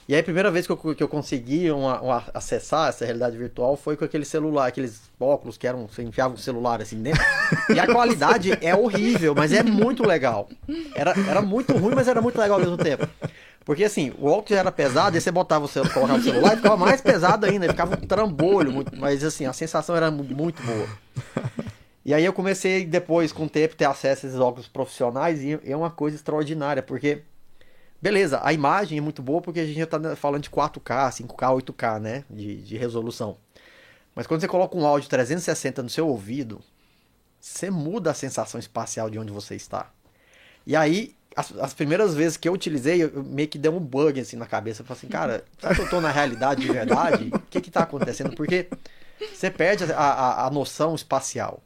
E 0.09 0.15
aí 0.15 0.21
a 0.21 0.25
primeira 0.25 0.53
vez 0.53 0.67
que 0.67 0.73
eu, 0.73 0.77
que 0.77 1.03
eu 1.03 1.09
consegui 1.09 1.69
uma, 1.69 2.01
uma, 2.01 2.25
acessar 2.33 2.89
essa 2.89 3.05
realidade 3.05 3.37
virtual 3.37 3.77
foi 3.77 3.97
com 3.97 4.05
aquele 4.05 4.25
celular, 4.25 4.69
aqueles 4.69 5.01
óculos 5.19 5.59
que 5.59 5.67
eram, 5.67 5.89
você 5.89 6.05
enfiava 6.05 6.35
o 6.35 6.39
celular 6.39 6.81
assim 6.81 7.03
dentro. 7.03 7.21
E 7.75 7.79
a 7.79 7.87
qualidade 7.87 8.57
é 8.61 8.75
horrível, 8.75 9.35
mas 9.35 9.53
é 9.53 9.65
muito 9.65 10.07
legal. 10.07 10.49
Era, 10.95 11.13
era 11.29 11.43
muito 11.43 11.77
ruim, 11.77 11.95
mas 11.95 12.07
era 12.07 12.23
muito 12.23 12.39
legal 12.39 12.59
ao 12.59 12.61
mesmo 12.61 12.77
tempo. 12.77 13.09
Porque 13.65 13.83
assim, 13.83 14.13
o 14.21 14.27
óculos 14.27 14.53
era 14.53 14.71
pesado, 14.71 15.17
e 15.17 15.21
você 15.21 15.33
botava 15.33 15.65
o 15.65 15.69
celular, 15.69 15.93
colocava 15.93 16.21
o 16.21 16.23
celular 16.23 16.53
e 16.53 16.57
ficava 16.57 16.77
mais 16.77 17.01
pesado 17.01 17.47
ainda, 17.47 17.67
ficava 17.69 17.97
um 17.97 18.07
trambolho, 18.07 18.71
muito, 18.71 18.97
mas 18.97 19.25
assim, 19.25 19.45
a 19.45 19.53
sensação 19.53 19.97
era 19.97 20.09
muito 20.09 20.63
boa. 20.63 20.89
E 22.07 22.15
aí 22.15 22.25
eu 22.25 22.33
comecei 22.33 22.87
depois, 22.87 23.33
com 23.33 23.47
o 23.47 23.49
tempo, 23.49 23.75
ter 23.75 23.85
acesso 23.85 24.25
a 24.25 24.29
esses 24.29 24.39
óculos 24.39 24.69
profissionais 24.69 25.43
e 25.43 25.59
é 25.65 25.77
uma 25.77 25.91
coisa 25.91 26.15
extraordinária, 26.15 26.81
porque 26.81 27.23
beleza, 28.01 28.41
a 28.45 28.53
imagem 28.53 28.99
é 28.99 29.01
muito 29.01 29.21
boa 29.21 29.43
porque 29.43 29.59
a 29.59 29.67
gente 29.67 29.81
já 29.81 29.89
tá 29.89 30.15
falando 30.15 30.45
de 30.45 30.49
4K, 30.49 31.11
5K, 31.11 31.65
8K, 31.65 31.99
né, 31.99 32.25
de, 32.31 32.63
de 32.63 32.77
resolução. 32.77 33.37
Mas 34.15 34.25
quando 34.25 34.41
você 34.41 34.47
coloca 34.47 34.79
um 34.79 34.87
áudio 34.87 35.11
360 35.11 35.83
no 35.83 35.91
seu 35.91 36.07
ouvido, 36.07 36.61
você 37.41 37.73
muda 37.73 38.13
a 38.13 38.15
sensação 38.15 38.61
espacial 38.61 39.11
de 39.11 39.19
onde 39.19 39.33
você 39.33 39.57
está. 39.57 39.91
E 40.65 40.77
aí 40.77 41.13
as, 41.35 41.59
as, 41.59 41.75
primeiras 41.75 42.15
vezes 42.15 42.37
que 42.37 42.49
eu 42.49 42.53
utilizei, 42.53 43.03
eu, 43.03 43.25
meio 43.25 43.49
que 43.49 43.59
deu 43.59 43.75
um 43.75 43.81
bug 43.81 44.21
assim 44.21 44.37
na 44.37 44.47
cabeça. 44.47 44.83
Eu 44.83 44.87
falei 44.87 44.99
assim, 45.01 45.09
cara, 45.09 45.45
será 45.59 45.75
que 45.75 45.81
eu 45.81 45.91
tô 45.91 46.01
na 46.01 46.13
realidade 46.13 46.61
de 46.61 46.73
verdade? 46.73 47.31
O 47.35 47.41
que 47.51 47.61
que 47.61 47.71
tá 47.71 47.81
acontecendo? 47.81 48.37
Porque 48.37 48.69
você 49.35 49.51
perde 49.51 49.93
a, 49.93 49.99
a, 49.99 50.47
a 50.47 50.51
noção 50.51 50.95
espacial. 50.95 51.61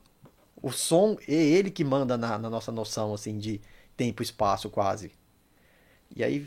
O 0.62 0.70
som 0.70 1.16
é 1.26 1.32
ele 1.32 1.70
que 1.70 1.84
manda 1.84 2.16
na, 2.16 2.38
na, 2.38 2.50
nossa 2.50 2.70
noção, 2.70 3.14
assim, 3.14 3.38
de 3.38 3.60
tempo 3.96 4.22
e 4.22 4.24
espaço 4.24 4.68
quase. 4.68 5.12
E 6.14 6.22
aí, 6.22 6.46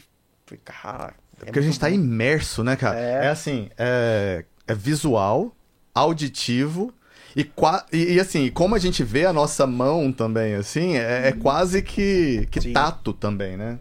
cara... 0.64 1.16
É 1.42 1.46
porque 1.46 1.60
a 1.60 1.62
gente 1.64 1.80
tá 1.80 1.88
bom. 1.88 1.96
tá 1.96 2.00
imerso, 2.00 2.64
né, 2.64 2.76
cara? 2.76 3.00
É, 3.00 3.26
é 3.26 3.30
assim, 3.30 3.70
é, 3.78 4.46
é 4.68 4.76
visual, 4.76 5.56
auditivo 5.94 6.94
e, 7.36 7.50
e, 7.92 8.14
e, 8.14 8.20
assim, 8.20 8.50
como 8.52 8.76
a 8.76 8.80
gente 8.80 9.04
vê 9.04 9.26
a 9.26 9.34
nossa 9.34 9.66
mão 9.66 10.12
também, 10.12 10.54
assim, 10.54 10.96
é, 10.98 11.30
é 11.30 11.32
quase 11.32 11.82
que, 11.82 12.48
que 12.52 12.72
tato 12.72 13.12
também, 13.12 13.58
né? 13.58 13.80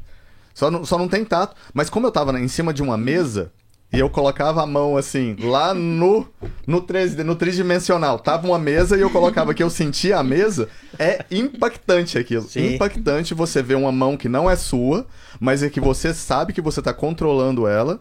Só 0.55 0.71
não, 0.71 0.85
só 0.85 0.99
não 0.99 1.09
tem 1.09 1.25
tato. 1.25 1.55
Mas 1.73 1.91
como 1.91 2.07
eu 2.07 2.11
tava 2.11 2.39
em 2.39 2.49
cima 2.49 2.73
de 2.73 2.83
uma 2.83 2.97
mesa, 2.97 3.53
e 3.93 3.99
eu 3.99 4.09
colocava 4.09 4.63
a 4.63 4.67
mão 4.67 4.97
assim, 4.97 5.37
lá 5.39 5.75
no, 5.75 6.27
no 6.67 6.81
3D, 6.81 7.23
no 7.23 7.37
tridimensional. 7.37 8.19
Tava 8.19 8.47
uma 8.47 8.59
mesa 8.59 8.97
e 8.97 9.01
eu 9.03 9.11
colocava 9.11 9.53
que 9.53 9.63
eu 9.63 9.69
sentia 9.69 10.19
a 10.19 10.23
mesa. 10.23 10.69
É 10.99 11.25
impactante 11.31 12.17
aquilo. 12.17 12.49
Sim. 12.49 12.75
Impactante 12.75 13.35
você 13.35 13.63
ver 13.63 13.75
uma 13.75 13.93
mão 13.93 14.17
que 14.17 14.31
não 14.31 14.51
é 14.51 14.57
sua, 14.57 15.07
mas 15.39 15.63
é 15.63 15.69
que 15.69 15.81
você 15.81 16.15
sabe 16.15 16.55
que 16.55 16.61
você 16.61 16.81
tá 16.81 16.95
controlando 16.95 17.67
ela, 17.67 18.01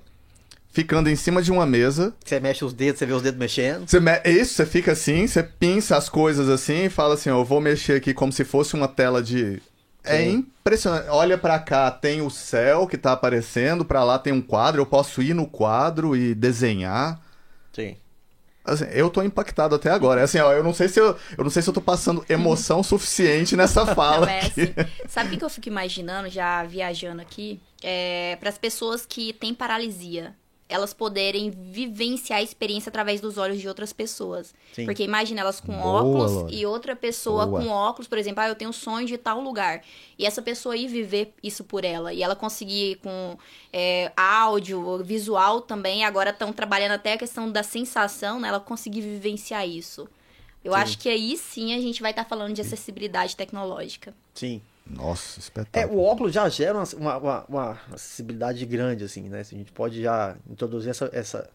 ficando 0.71 1.09
em 1.09 1.15
cima 1.15 1.41
de 1.41 1.51
uma 1.51 1.65
mesa. 1.65 2.13
Você 2.23 2.39
mexe 2.39 2.63
os 2.63 2.73
dedos, 2.73 2.99
você 2.99 3.05
vê 3.05 3.13
os 3.13 3.21
dedos 3.21 3.39
mexendo. 3.39 3.85
Você 3.85 3.99
me... 3.99 4.17
Isso, 4.23 4.53
você 4.53 4.65
fica 4.65 4.93
assim, 4.93 5.27
você 5.27 5.43
pinça 5.43 5.97
as 5.97 6.07
coisas 6.07 6.47
assim 6.47 6.85
e 6.85 6.89
fala 6.89 7.15
assim, 7.15 7.29
ó, 7.29 7.39
eu 7.39 7.45
vou 7.45 7.59
mexer 7.59 7.93
aqui 7.93 8.13
como 8.13 8.31
se 8.31 8.45
fosse 8.45 8.75
uma 8.75 8.87
tela 8.87 9.21
de. 9.21 9.61
É 10.03 10.23
impressionante. 10.23 11.07
Olha 11.09 11.37
pra 11.37 11.59
cá, 11.59 11.91
tem 11.91 12.21
o 12.21 12.29
céu 12.29 12.87
que 12.87 12.97
tá 12.97 13.11
aparecendo, 13.11 13.85
pra 13.85 14.03
lá 14.03 14.17
tem 14.17 14.33
um 14.33 14.41
quadro, 14.41 14.81
eu 14.81 14.85
posso 14.85 15.21
ir 15.21 15.33
no 15.33 15.47
quadro 15.47 16.15
e 16.15 16.33
desenhar. 16.33 17.21
Sim. 17.73 17.95
Assim, 18.63 18.85
eu 18.91 19.09
tô 19.09 19.23
impactado 19.23 19.75
até 19.75 19.89
agora. 19.89 20.21
É 20.21 20.23
Assim, 20.23 20.39
ó, 20.39 20.51
eu 20.53 20.63
não 20.63 20.73
sei 20.73 20.87
se 20.87 20.99
eu, 20.99 21.17
eu 21.37 21.43
não 21.43 21.49
sei 21.49 21.61
se 21.61 21.69
eu 21.69 21.73
tô 21.73 21.81
passando 21.81 22.23
emoção 22.29 22.81
suficiente 22.83 23.55
nessa 23.55 23.85
fala. 23.95 24.25
Não, 24.27 24.33
é 24.33 24.39
assim. 24.39 24.73
Sabe 25.07 25.27
o 25.27 25.31
que 25.31 25.37
que 25.37 25.45
eu 25.45 25.49
fico 25.49 25.67
imaginando, 25.67 26.29
já 26.29 26.63
viajando 26.63 27.21
aqui? 27.21 27.59
É, 27.83 28.37
para 28.39 28.49
as 28.49 28.57
pessoas 28.57 29.05
que 29.05 29.33
têm 29.33 29.53
paralisia, 29.53 30.35
elas 30.71 30.93
poderem 30.93 31.51
vivenciar 31.51 32.39
a 32.39 32.41
experiência 32.41 32.89
através 32.89 33.19
dos 33.19 33.37
olhos 33.37 33.59
de 33.59 33.67
outras 33.67 33.91
pessoas. 33.91 34.55
Sim. 34.73 34.85
Porque 34.85 35.03
imagina 35.03 35.41
elas 35.41 35.59
com 35.59 35.73
Boa, 35.73 36.01
óculos 36.01 36.31
Lore. 36.31 36.55
e 36.55 36.65
outra 36.65 36.95
pessoa 36.95 37.45
Boa. 37.45 37.61
com 37.61 37.67
óculos, 37.67 38.07
por 38.07 38.17
exemplo, 38.17 38.41
ah, 38.41 38.47
eu 38.47 38.55
tenho 38.55 38.69
um 38.69 38.73
sonho 38.73 39.05
de 39.05 39.17
tal 39.17 39.41
lugar. 39.41 39.83
E 40.17 40.25
essa 40.25 40.41
pessoa 40.41 40.75
ir 40.77 40.87
viver 40.87 41.33
isso 41.43 41.63
por 41.63 41.83
ela. 41.83 42.13
E 42.13 42.23
ela 42.23 42.35
conseguir 42.35 42.95
com 43.03 43.37
é, 43.73 44.11
áudio, 44.15 45.03
visual 45.03 45.61
também. 45.61 46.05
Agora 46.05 46.29
estão 46.29 46.53
trabalhando 46.53 46.93
até 46.93 47.13
a 47.13 47.17
questão 47.17 47.51
da 47.51 47.63
sensação, 47.63 48.39
né? 48.39 48.47
Ela 48.47 48.59
conseguir 48.59 49.01
vivenciar 49.01 49.67
isso. 49.67 50.07
Eu 50.63 50.73
Sim. 50.73 50.79
acho 50.79 50.97
que 50.99 51.09
aí 51.09 51.35
sim 51.37 51.73
a 51.73 51.81
gente 51.81 52.01
vai 52.01 52.11
estar 52.11 52.23
falando 52.23 52.53
de 52.53 52.61
acessibilidade 52.61 53.35
tecnológica. 53.35 54.13
Sim. 54.33 54.61
Nossa, 54.95 55.39
É, 55.39 55.41
espetáculo. 55.43 55.99
o 55.99 56.03
óculos 56.03 56.33
já 56.33 56.47
gera 56.49 56.77
uma, 56.77 56.85
uma, 56.95 57.17
uma- 57.17 57.45
uma 57.47 57.71
acessibilidade 57.93 58.65
grande, 58.65 59.03
assim, 59.03 59.29
né? 59.29 59.39
A 59.39 59.43
gente 59.43 59.71
pode 59.71 60.01
já 60.01 60.35
introduzir 60.49 60.89
essa, 60.89 61.09
essa, 61.13 61.49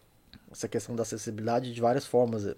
essa 0.51 0.67
questão 0.67 0.95
da 0.95 1.03
acessibilidade 1.03 1.73
de 1.73 1.81
várias 1.81 2.05
formas. 2.05 2.55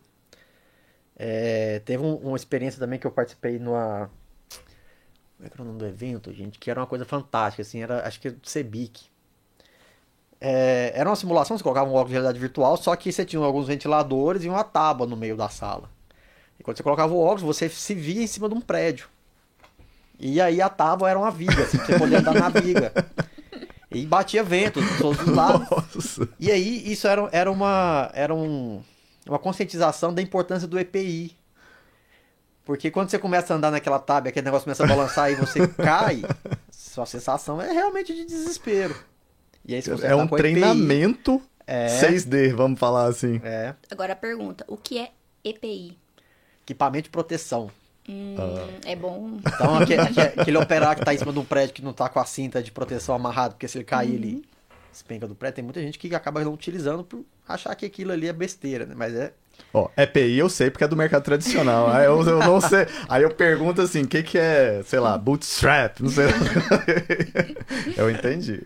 É, 1.15 1.79
teve 1.79 2.01
um- 2.03 2.15
uma 2.15 2.37
experiência 2.37 2.79
também 2.79 2.97
que 2.97 3.05
eu 3.05 3.11
participei 3.11 3.59
numa. 3.59 4.09
Como 5.37 5.47
é 5.47 5.49
que 5.49 5.55
era 5.55 5.61
o 5.63 5.65
nome 5.65 5.79
do 5.79 5.85
evento, 5.85 6.33
gente? 6.33 6.57
Que 6.59 6.69
era 6.71 6.79
uma 6.79 6.87
coisa 6.87 7.05
fantástica, 7.05 7.61
assim, 7.61 7.81
era, 7.81 8.05
acho 8.07 8.19
que 8.19 8.27
era 8.29 8.37
do 8.37 8.47
Cebic. 8.47 9.07
É, 10.41 10.91
era 10.95 11.09
uma 11.09 11.15
simulação, 11.15 11.57
você 11.57 11.63
colocava 11.63 11.89
um 11.89 11.93
óculos 11.93 12.09
de 12.09 12.13
realidade 12.13 12.39
virtual, 12.39 12.77
só 12.77 12.95
que 12.95 13.11
você 13.11 13.25
tinha 13.25 13.41
alguns 13.43 13.67
ventiladores 13.67 14.43
e 14.43 14.49
uma 14.49 14.63
tábua 14.63 15.05
no 15.05 15.17
meio 15.17 15.35
da 15.35 15.49
sala. 15.49 15.89
E 16.57 16.63
quando 16.63 16.77
você 16.77 16.83
colocava 16.83 17.13
o 17.13 17.19
óculos, 17.19 17.41
você 17.41 17.67
se 17.69 17.93
via 17.93 18.23
em 18.23 18.27
cima 18.27 18.47
de 18.47 18.55
um 18.55 18.61
prédio. 18.61 19.09
E 20.19 20.41
aí 20.41 20.61
a 20.61 20.67
tábua 20.69 21.09
era 21.09 21.17
uma 21.17 21.31
viga, 21.31 21.63
assim, 21.63 21.77
você 21.77 21.97
podia 21.97 22.19
andar 22.19 22.33
na 22.33 22.49
viga. 22.59 22.91
E 23.91 24.05
batia 24.05 24.43
vento 24.43 24.81
de 24.81 24.97
todos 24.97 25.19
os 25.21 25.27
lados. 25.33 25.67
Nossa. 25.69 26.29
E 26.39 26.51
aí 26.51 26.91
isso 26.91 27.07
era, 27.07 27.27
era, 27.31 27.51
uma, 27.51 28.11
era 28.13 28.35
um, 28.35 28.83
uma 29.27 29.39
conscientização 29.39 30.13
da 30.13 30.21
importância 30.21 30.67
do 30.67 30.77
EPI. 30.77 31.35
Porque 32.65 32.91
quando 32.91 33.09
você 33.09 33.17
começa 33.17 33.51
a 33.53 33.57
andar 33.57 33.71
naquela 33.71 33.97
tábua, 33.97 34.29
aquele 34.29 34.45
negócio 34.45 34.65
começa 34.65 34.83
a 34.83 34.87
balançar 34.87 35.31
e 35.31 35.35
você 35.35 35.67
cai, 35.73 36.21
sua 36.71 37.05
sensação 37.05 37.59
é 37.59 37.71
realmente 37.71 38.13
de 38.13 38.25
desespero. 38.25 38.95
E 39.65 39.73
aí 39.73 39.81
se 39.81 39.89
você 39.89 40.05
É 40.05 40.09
tá 40.09 40.17
um 40.17 40.27
com 40.27 40.37
EPI, 40.37 40.51
treinamento 40.51 41.41
É. 41.65 41.87
6D, 41.87 42.53
vamos 42.53 42.79
falar 42.79 43.05
assim. 43.05 43.41
É, 43.43 43.73
Agora 43.89 44.13
a 44.13 44.15
pergunta: 44.15 44.65
o 44.67 44.77
que 44.77 44.99
é 44.99 45.11
EPI? 45.43 45.97
equipamento 46.61 47.05
de 47.05 47.09
proteção. 47.09 47.71
Hum. 48.09 48.35
É 48.85 48.95
bom. 48.95 49.37
Então, 49.45 49.75
aquele, 49.77 50.01
aquele- 50.01 50.57
operário 50.57 50.97
que 50.97 51.05
tá 51.05 51.13
em 51.13 51.17
cima 51.19 51.31
de 51.31 51.37
um 51.37 51.45
prédio 51.45 51.75
que 51.75 51.81
não 51.83 51.93
tá 51.93 52.09
com 52.09 52.19
a 52.19 52.25
cinta 52.25 52.63
de 52.63 52.71
proteção 52.71 53.13
amarrada, 53.13 53.53
porque 53.53 53.67
se 53.67 53.77
ele 53.77 53.85
cair, 53.85 54.15
ele 54.15 54.43
despenca 54.91 55.27
do 55.27 55.35
prédio. 55.35 55.57
Tem 55.57 55.63
muita 55.63 55.79
gente 55.79 55.99
que 55.99 56.13
acaba 56.15 56.43
não 56.43 56.53
utilizando 56.53 57.03
por 57.03 57.23
achar 57.47 57.75
que 57.75 57.85
aquilo 57.85 58.11
ali 58.11 58.27
é 58.27 58.33
besteira, 58.33 58.87
né? 58.87 58.95
Mas 58.97 59.13
é. 59.13 59.31
Ó, 59.73 59.89
EPI 59.95 60.37
eu 60.39 60.49
sei 60.49 60.71
porque 60.71 60.85
é 60.85 60.87
do 60.87 60.95
mercado 60.95 61.21
tradicional. 61.21 61.89
Aí 61.91 62.05
eu, 62.05 62.19
eu 62.25 62.39
não 62.39 62.59
sei. 62.59 62.87
Aí 63.07 63.21
eu 63.21 63.29
pergunto 63.29 63.81
assim, 63.81 64.01
o 64.03 64.07
que 64.07 64.23
que 64.23 64.37
é, 64.39 64.81
sei 64.85 64.99
lá, 64.99 65.15
bootstrap? 65.17 65.99
Não 65.99 66.09
sei. 66.09 66.25
eu 67.95 68.09
entendi. 68.09 68.63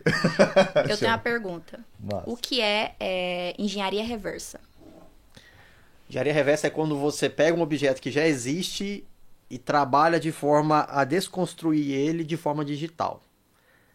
Eu 0.90 0.98
tenho 0.98 1.12
uma 1.12 1.18
pergunta. 1.18 1.80
Massa. 2.00 2.24
O 2.30 2.38
que 2.38 2.62
é, 2.62 2.94
é, 3.00 3.56
engenharia 3.58 4.04
reversa? 4.04 4.60
Engenharia 6.10 6.34
reversa 6.34 6.68
é 6.68 6.70
quando 6.70 6.98
você 6.98 7.28
pega 7.28 7.58
um 7.58 7.62
objeto 7.62 8.00
que 8.02 8.12
já 8.12 8.26
existe 8.26 9.04
e 9.54 9.60
trabalha 9.60 10.20
de 10.20 10.32
forma 10.32 10.88
a 10.90 11.04
desconstruir 11.04 11.92
ele 11.92 12.24
de 12.24 12.36
forma 12.36 12.66
digital. 12.66 13.22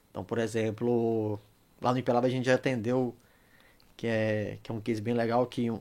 Então, 0.09 0.23
por 0.23 0.39
exemplo, 0.39 1.39
lá 1.83 1.93
no 1.93 1.99
Impelab 1.99 2.25
a 2.25 2.31
gente 2.31 2.47
já 2.47 2.55
atendeu, 2.55 3.13
que 3.97 4.07
é, 4.07 4.59
que 4.63 4.71
é 4.71 4.75
um 4.75 4.81
case 4.81 5.03
bem 5.03 5.15
legal, 5.15 5.45
que 5.47 5.69
um, 5.69 5.81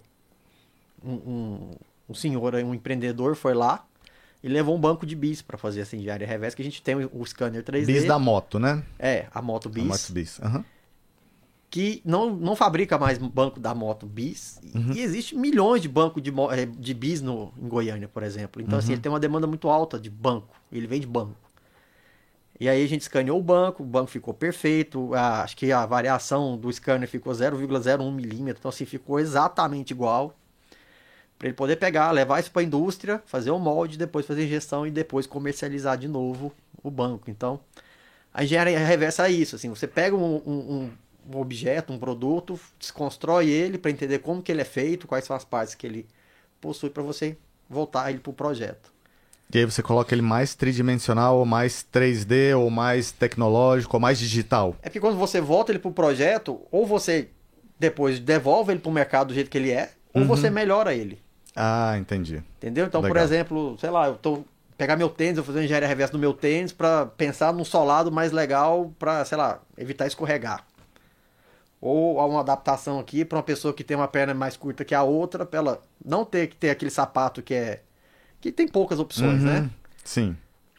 um, 1.05 1.71
um, 2.09 2.13
senhor, 2.15 2.55
um 2.55 2.73
empreendedor 2.73 3.35
foi 3.35 3.53
lá 3.53 3.85
e 4.41 4.47
levou 4.47 4.75
um 4.75 4.79
banco 4.79 5.05
de 5.05 5.15
bis 5.15 5.43
para 5.43 5.59
fazer 5.59 5.81
essa 5.81 5.95
engenharia 5.95 6.25
reversa, 6.25 6.55
que 6.55 6.63
a 6.63 6.65
gente 6.65 6.81
tem 6.81 6.95
o, 6.95 7.25
scanner 7.25 7.63
3D. 7.63 7.85
Bis 7.85 8.05
da 8.05 8.17
moto, 8.17 8.57
né? 8.57 8.83
É, 8.97 9.27
a 9.31 9.43
moto 9.43 9.69
bis 9.69 9.83
A 9.83 9.87
moto 9.87 10.11
bis. 10.11 10.41
aham. 10.41 10.65
Que 11.69 12.01
não, 12.05 12.29
não 12.33 12.55
fabrica 12.55 12.97
mais 12.97 13.17
banco 13.17 13.59
da 13.59 13.75
moto 13.75 14.05
bis. 14.05 14.59
Uhum. 14.73 14.91
E 14.93 14.99
existe 15.01 15.35
milhões 15.35 15.81
de 15.81 15.89
bancos 15.89 16.23
de, 16.23 16.31
eh, 16.51 16.65
de 16.65 16.93
bis 16.93 17.21
no, 17.21 17.51
em 17.61 17.67
Goiânia, 17.67 18.07
por 18.07 18.23
exemplo. 18.23 18.61
Então, 18.61 18.73
Uhum. 18.75 18.79
assim, 18.79 18.93
ele 18.93 19.01
tem 19.01 19.11
uma 19.11 19.19
demanda 19.19 19.45
muito 19.47 19.67
alta 19.69 19.99
de 19.99 20.09
banco. 20.09 20.55
Ele 20.71 20.87
vende 20.87 21.05
banco. 21.05 21.35
E 22.59 22.67
aí 22.67 22.83
a 22.83 22.87
gente 22.87 23.01
escaneou 23.01 23.37
o 23.39 23.43
banco, 23.43 23.83
o 23.83 23.85
banco 23.85 24.09
ficou 24.09 24.33
perfeito. 24.33 25.13
a- 25.13 25.43
acho 25.43 25.55
que 25.57 25.71
a 25.71 25.85
variação 25.85 26.57
do 26.57 26.71
scanner 26.71 27.07
ficou 27.07 27.33
0,01 27.33 28.11
milímetro. 28.11 28.59
Então, 28.61 28.69
assim, 28.69 28.85
ficou 28.85 29.19
exatamente 29.19 29.91
igual. 29.91 30.35
Para 31.37 31.49
ele 31.49 31.55
poder 31.55 31.75
pegar, 31.75 32.09
levar 32.11 32.39
isso 32.39 32.49
para 32.49 32.61
a 32.63 32.65
indústria, 32.65 33.21
fazer 33.27 33.51
o 33.51 33.59
molde, 33.59 33.95
depois 33.97 34.25
fazer 34.25 34.45
injeção 34.45 34.87
e 34.87 34.91
depois 34.91 35.27
comercializar 35.27 35.95
de 35.97 36.07
novo 36.07 36.51
o 36.81 36.89
banco. 36.89 37.29
Então, 37.29 37.59
a 38.33 38.43
engenharia 38.43 38.79
reversa 38.79 39.27
é 39.27 39.31
isso, 39.31 39.55
assim, 39.55 39.69
você 39.69 39.85
pega 39.85 40.15
um, 40.15 40.41
um- 40.43 40.73
um- 40.73 40.91
um 41.33 41.39
objeto, 41.39 41.91
um 41.91 41.99
produto, 41.99 42.59
desconstrói 42.79 43.49
ele 43.49 43.77
para 43.77 43.91
entender 43.91 44.19
como 44.19 44.41
que 44.41 44.51
ele 44.51 44.61
é 44.61 44.65
feito, 44.65 45.07
quais 45.07 45.25
são 45.25 45.35
as 45.35 45.43
partes 45.43 45.75
que 45.75 45.85
ele 45.85 46.07
possui 46.61 46.89
para 46.89 47.03
você 47.03 47.37
voltar 47.69 48.09
ele 48.09 48.19
para 48.19 48.29
o 48.29 48.33
projeto. 48.33 48.91
E 49.53 49.59
aí 49.59 49.65
você 49.65 49.81
coloca 49.81 50.13
ele 50.13 50.21
mais 50.21 50.55
tridimensional, 50.55 51.37
ou 51.37 51.45
mais 51.45 51.85
3D, 51.93 52.57
ou 52.57 52.69
mais 52.69 53.11
tecnológico, 53.11 53.95
ou 53.95 54.01
mais 54.01 54.19
digital. 54.19 54.75
É 54.81 54.89
porque 54.89 54.99
quando 54.99 55.17
você 55.17 55.39
volta 55.39 55.71
ele 55.71 55.79
para 55.79 55.89
o 55.89 55.93
projeto, 55.93 56.61
ou 56.69 56.85
você 56.85 57.29
depois 57.79 58.19
devolve 58.19 58.73
ele 58.73 58.79
para 58.79 58.89
o 58.89 58.93
mercado 58.93 59.27
do 59.29 59.33
jeito 59.33 59.49
que 59.49 59.57
ele 59.57 59.71
é, 59.71 59.91
ou 60.13 60.25
você 60.25 60.49
melhora 60.49 60.93
ele. 60.93 61.21
Ah, 61.55 61.95
entendi. 61.97 62.43
Entendeu? 62.57 62.85
Então, 62.85 63.01
por 63.01 63.09
Legal. 63.09 63.23
exemplo, 63.23 63.77
sei 63.79 63.89
lá, 63.89 64.07
eu 64.07 64.15
tô 64.15 64.43
pegar 64.77 64.95
meu 64.95 65.09
tênis, 65.09 65.37
eu 65.37 65.43
vou 65.43 65.47
fazer 65.47 65.59
uma 65.59 65.65
engenharia 65.65 65.87
reversa 65.87 66.13
no 66.13 66.19
meu 66.19 66.33
tênis 66.33 66.71
para 66.71 67.05
pensar 67.05 67.51
num 67.51 67.65
solado 67.65 68.11
mais 68.11 68.31
legal 68.31 68.93
para, 68.99 69.25
sei 69.25 69.37
lá, 69.37 69.59
evitar 69.77 70.05
escorregar. 70.05 70.63
Ou 71.79 72.17
uma 72.17 72.39
adaptação 72.39 72.99
aqui 72.99 73.23
para 73.23 73.37
uma 73.37 73.43
pessoa 73.43 73.73
que 73.73 73.83
tem 73.83 73.95
uma 73.95 74.07
perna 74.07 74.33
mais 74.33 74.57
curta 74.57 74.83
que 74.83 74.95
a 74.95 75.03
outra, 75.03 75.45
para 75.45 75.59
ela 75.59 75.81
não 76.03 76.25
ter 76.25 76.47
que 76.47 76.55
ter 76.55 76.71
aquele 76.71 76.89
sapato 76.91 77.41
que 77.41 77.53
é 77.53 77.83
que 78.41 78.51
tem 78.51 78.67
poucas 78.67 78.99
opções, 78.99 79.41
Uhum. 79.41 79.45
né? 79.47 79.69
Sim. 80.03 80.37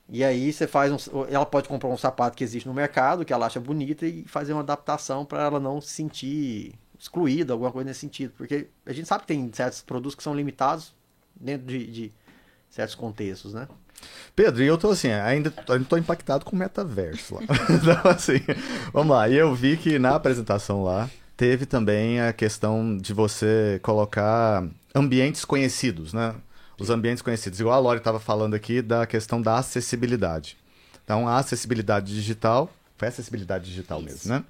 E 0.09 0.25
aí 0.25 0.53
você 0.53 0.67
faz 0.67 0.91
um, 0.93 1.25
ela 1.29 1.45
pode 1.45 1.69
comprar 1.69 1.89
um 1.91 1.97
sapato 1.97 2.37
que 2.37 2.43
existe 2.43 2.67
no 2.67 2.73
mercado, 2.75 3.25
que 3.25 3.33
ela 3.33 3.47
acha 3.47 3.61
bonita 3.61 4.07
e 4.07 4.25
fazer 4.25 4.53
uma 4.55 4.63
adaptação 4.63 5.25
para 5.25 5.43
ela 5.45 5.61
não 5.61 5.81
se 5.81 5.91
sentir 5.91 6.75
excluída, 6.99 7.53
alguma 7.53 7.71
coisa 7.71 7.87
nesse 7.89 8.01
sentido, 8.01 8.33
porque 8.37 8.69
a 8.87 8.93
gente 8.93 9.07
sabe 9.07 9.23
que 9.23 9.29
tem 9.29 9.51
certos 9.53 9.83
produtos 9.83 10.15
que 10.17 10.23
são 10.23 10.35
limitados 10.35 10.95
dentro 11.39 11.67
de, 11.67 11.87
de 11.87 12.13
certos 12.71 12.95
contextos, 12.95 13.55
né? 13.55 13.69
Pedro, 14.35 14.63
e 14.63 14.67
eu 14.67 14.79
tô 14.79 14.91
assim, 14.91 15.11
ainda 15.11 15.53
ainda 15.69 15.85
tô 15.85 15.97
impactado 15.97 16.45
com 16.45 16.55
o 16.55 16.59
metaverso 16.59 17.35
lá. 17.35 17.41
então, 17.71 18.11
assim, 18.11 18.41
vamos 18.93 19.17
lá. 19.17 19.29
E 19.29 19.35
eu 19.35 19.55
vi 19.55 19.77
que 19.77 19.99
na 19.99 20.15
apresentação 20.15 20.85
lá 20.85 21.11
teve 21.37 21.67
também 21.67 22.21
a 22.21 22.33
questão 22.33 22.97
de 22.97 23.13
você 23.13 23.81
colocar 23.83 24.65
ambientes 24.95 25.45
conhecidos, 25.45 26.13
né? 26.13 26.35
Os 26.79 26.91
ambientes 26.91 27.23
conhecidos. 27.23 27.59
Igual 27.59 27.75
a 27.75 27.79
Lori 27.81 27.99
estava 27.99 28.21
falando 28.21 28.55
aqui 28.55 28.81
da 28.81 29.07
questão 29.07 29.43
da 29.43 29.59
acessibilidade. 29.59 30.57
Então, 31.05 31.27
a 31.27 31.39
acessibilidade 31.39 32.15
digital, 32.15 32.71
foi 32.97 33.09
acessibilidade 33.09 33.65
digital 33.65 33.99
Isso. 34.01 34.09
mesmo, 34.09 34.35
né? 34.35 34.45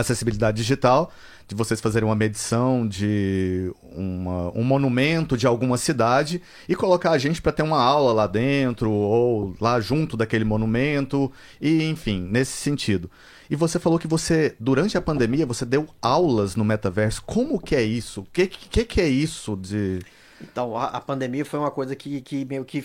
Acessibilidade 0.00 0.56
digital, 0.56 1.12
de 1.46 1.54
vocês 1.54 1.80
fazerem 1.80 2.06
uma 2.08 2.14
medição 2.14 2.86
de 2.86 3.72
uma, 3.82 4.50
um 4.56 4.62
monumento 4.62 5.36
de 5.36 5.46
alguma 5.46 5.78
cidade 5.78 6.42
e 6.68 6.76
colocar 6.76 7.12
a 7.12 7.18
gente 7.18 7.40
para 7.40 7.52
ter 7.52 7.62
uma 7.62 7.80
aula 7.80 8.12
lá 8.12 8.26
dentro 8.26 8.90
ou 8.90 9.56
lá 9.60 9.80
junto 9.80 10.16
daquele 10.16 10.44
monumento 10.44 11.32
e 11.60 11.84
enfim, 11.84 12.20
nesse 12.20 12.52
sentido. 12.52 13.10
E 13.50 13.56
você 13.56 13.78
falou 13.78 13.98
que 13.98 14.06
você, 14.06 14.54
durante 14.60 14.98
a 14.98 15.00
pandemia, 15.00 15.46
você 15.46 15.64
deu 15.64 15.88
aulas 16.02 16.54
no 16.54 16.64
metaverso. 16.64 17.22
Como 17.22 17.58
que 17.58 17.74
é 17.74 17.82
isso? 17.82 18.20
O 18.20 18.26
que, 18.26 18.46
que, 18.46 18.84
que 18.84 19.00
é 19.00 19.08
isso 19.08 19.56
de... 19.56 20.00
Então, 20.40 20.76
a, 20.76 20.84
a 20.84 21.00
pandemia 21.00 21.46
foi 21.46 21.58
uma 21.58 21.70
coisa 21.70 21.96
que, 21.96 22.20
que 22.20 22.44
meio 22.44 22.64
que 22.64 22.84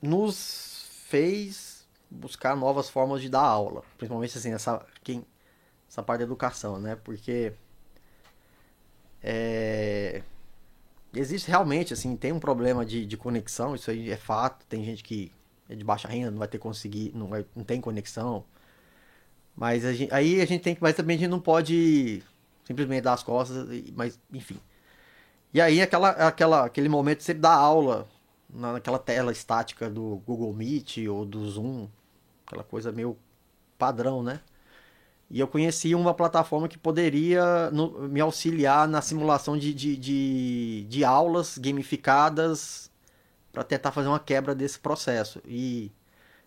nos 0.00 0.86
fez 1.08 1.84
buscar 2.08 2.56
novas 2.56 2.88
formas 2.88 3.20
de 3.20 3.28
dar 3.28 3.40
aula. 3.42 3.82
Principalmente 3.98 4.38
assim, 4.38 4.52
essa, 4.52 4.84
quem, 5.02 5.24
essa 5.92 6.02
parte 6.02 6.20
da 6.20 6.24
educação, 6.24 6.80
né? 6.80 6.96
Porque 6.96 7.52
é, 9.22 10.22
existe 11.14 11.48
realmente, 11.48 11.92
assim, 11.92 12.16
tem 12.16 12.32
um 12.32 12.40
problema 12.40 12.84
de, 12.86 13.04
de 13.04 13.16
conexão, 13.18 13.74
isso 13.74 13.90
aí 13.90 14.10
é 14.10 14.16
fato. 14.16 14.64
Tem 14.66 14.82
gente 14.82 15.04
que 15.04 15.30
é 15.68 15.74
de 15.74 15.84
baixa 15.84 16.08
renda, 16.08 16.30
não 16.30 16.38
vai 16.38 16.48
ter 16.48 16.58
conseguir, 16.58 17.12
não, 17.14 17.26
vai, 17.28 17.44
não 17.54 17.62
tem 17.62 17.78
conexão. 17.78 18.42
Mas 19.54 19.84
a 19.84 19.92
gente, 19.92 20.12
aí 20.14 20.40
a 20.40 20.46
gente 20.46 20.62
tem 20.62 20.74
que, 20.74 20.82
mas 20.82 20.96
também 20.96 21.16
a 21.16 21.20
gente 21.20 21.28
não 21.30 21.40
pode 21.40 22.22
simplesmente 22.64 23.02
dar 23.02 23.12
as 23.12 23.22
costas, 23.22 23.68
mas 23.94 24.18
enfim. 24.32 24.58
E 25.52 25.60
aí 25.60 25.82
aquela, 25.82 26.08
aquela, 26.10 26.64
aquele 26.64 26.88
momento 26.88 27.18
de 27.18 27.24
você 27.24 27.34
dar 27.34 27.54
aula 27.54 28.08
naquela 28.48 28.98
tela 28.98 29.30
estática 29.30 29.90
do 29.90 30.22
Google 30.26 30.54
Meet 30.54 30.98
ou 31.08 31.26
do 31.26 31.46
Zoom, 31.50 31.86
aquela 32.46 32.64
coisa 32.64 32.90
meio 32.90 33.14
padrão, 33.78 34.22
né? 34.22 34.40
E 35.32 35.40
eu 35.40 35.48
conheci 35.48 35.94
uma 35.94 36.12
plataforma 36.12 36.68
que 36.68 36.76
poderia 36.76 37.70
no, 37.70 38.06
me 38.06 38.20
auxiliar 38.20 38.86
na 38.86 39.00
simulação 39.00 39.56
de, 39.56 39.72
de, 39.72 39.96
de, 39.96 40.86
de 40.86 41.04
aulas 41.04 41.56
gamificadas 41.56 42.90
para 43.50 43.64
tentar 43.64 43.92
fazer 43.92 44.08
uma 44.08 44.20
quebra 44.20 44.54
desse 44.54 44.78
processo. 44.78 45.40
E 45.46 45.90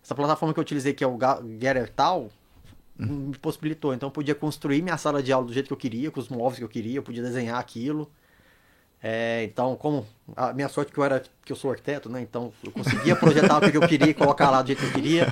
essa 0.04 0.14
plataforma 0.14 0.54
que 0.54 0.60
eu 0.60 0.62
utilizei, 0.62 0.94
que 0.94 1.04
é 1.04 1.08
o 1.08 1.18
Gettertal, 1.60 2.30
uhum. 3.00 3.30
me 3.30 3.38
possibilitou. 3.40 3.92
Então 3.92 4.06
eu 4.08 4.12
podia 4.12 4.36
construir 4.36 4.84
minha 4.84 4.98
sala 4.98 5.24
de 5.24 5.34
aula 5.34 5.48
do 5.48 5.54
jeito 5.54 5.66
que 5.66 5.74
eu 5.74 5.78
queria, 5.78 6.12
com 6.12 6.20
os 6.20 6.30
móveis 6.30 6.60
que 6.60 6.64
eu 6.64 6.70
queria, 6.70 6.98
eu 7.00 7.04
podia 7.04 7.24
desenhar 7.24 7.60
aquilo. 7.60 8.08
É, 9.02 9.44
então, 9.44 9.76
como 9.76 10.06
a 10.36 10.52
minha 10.52 10.68
sorte 10.68 10.90
é 10.90 10.94
que 10.94 11.00
eu 11.00 11.04
era 11.04 11.24
que 11.44 11.52
eu 11.52 11.56
sou 11.56 11.70
arquiteto, 11.70 12.10
né? 12.10 12.22
Então 12.22 12.52
eu 12.64 12.72
conseguia 12.72 13.16
projetar 13.16 13.58
o 13.58 13.72
que 13.72 13.78
eu 13.78 13.88
queria 13.88 14.14
colocar 14.16 14.50
lá 14.50 14.62
do 14.62 14.68
jeito 14.68 14.80
que 14.80 14.88
eu 14.88 14.94
queria. 14.94 15.28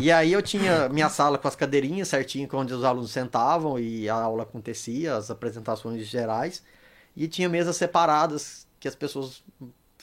E 0.00 0.12
aí 0.12 0.32
eu 0.32 0.42
tinha 0.42 0.88
minha 0.88 1.08
sala 1.08 1.38
com 1.38 1.48
as 1.48 1.56
cadeirinhas 1.56 2.08
certinho, 2.08 2.48
onde 2.52 2.74
os 2.74 2.84
alunos 2.84 3.10
sentavam 3.10 3.78
e 3.78 4.08
a 4.08 4.14
aula 4.14 4.42
acontecia, 4.42 5.16
as 5.16 5.30
apresentações 5.30 6.06
gerais. 6.06 6.62
E 7.16 7.26
tinha 7.26 7.48
mesas 7.48 7.76
separadas 7.76 8.66
que 8.78 8.86
as 8.86 8.94
pessoas 8.94 9.42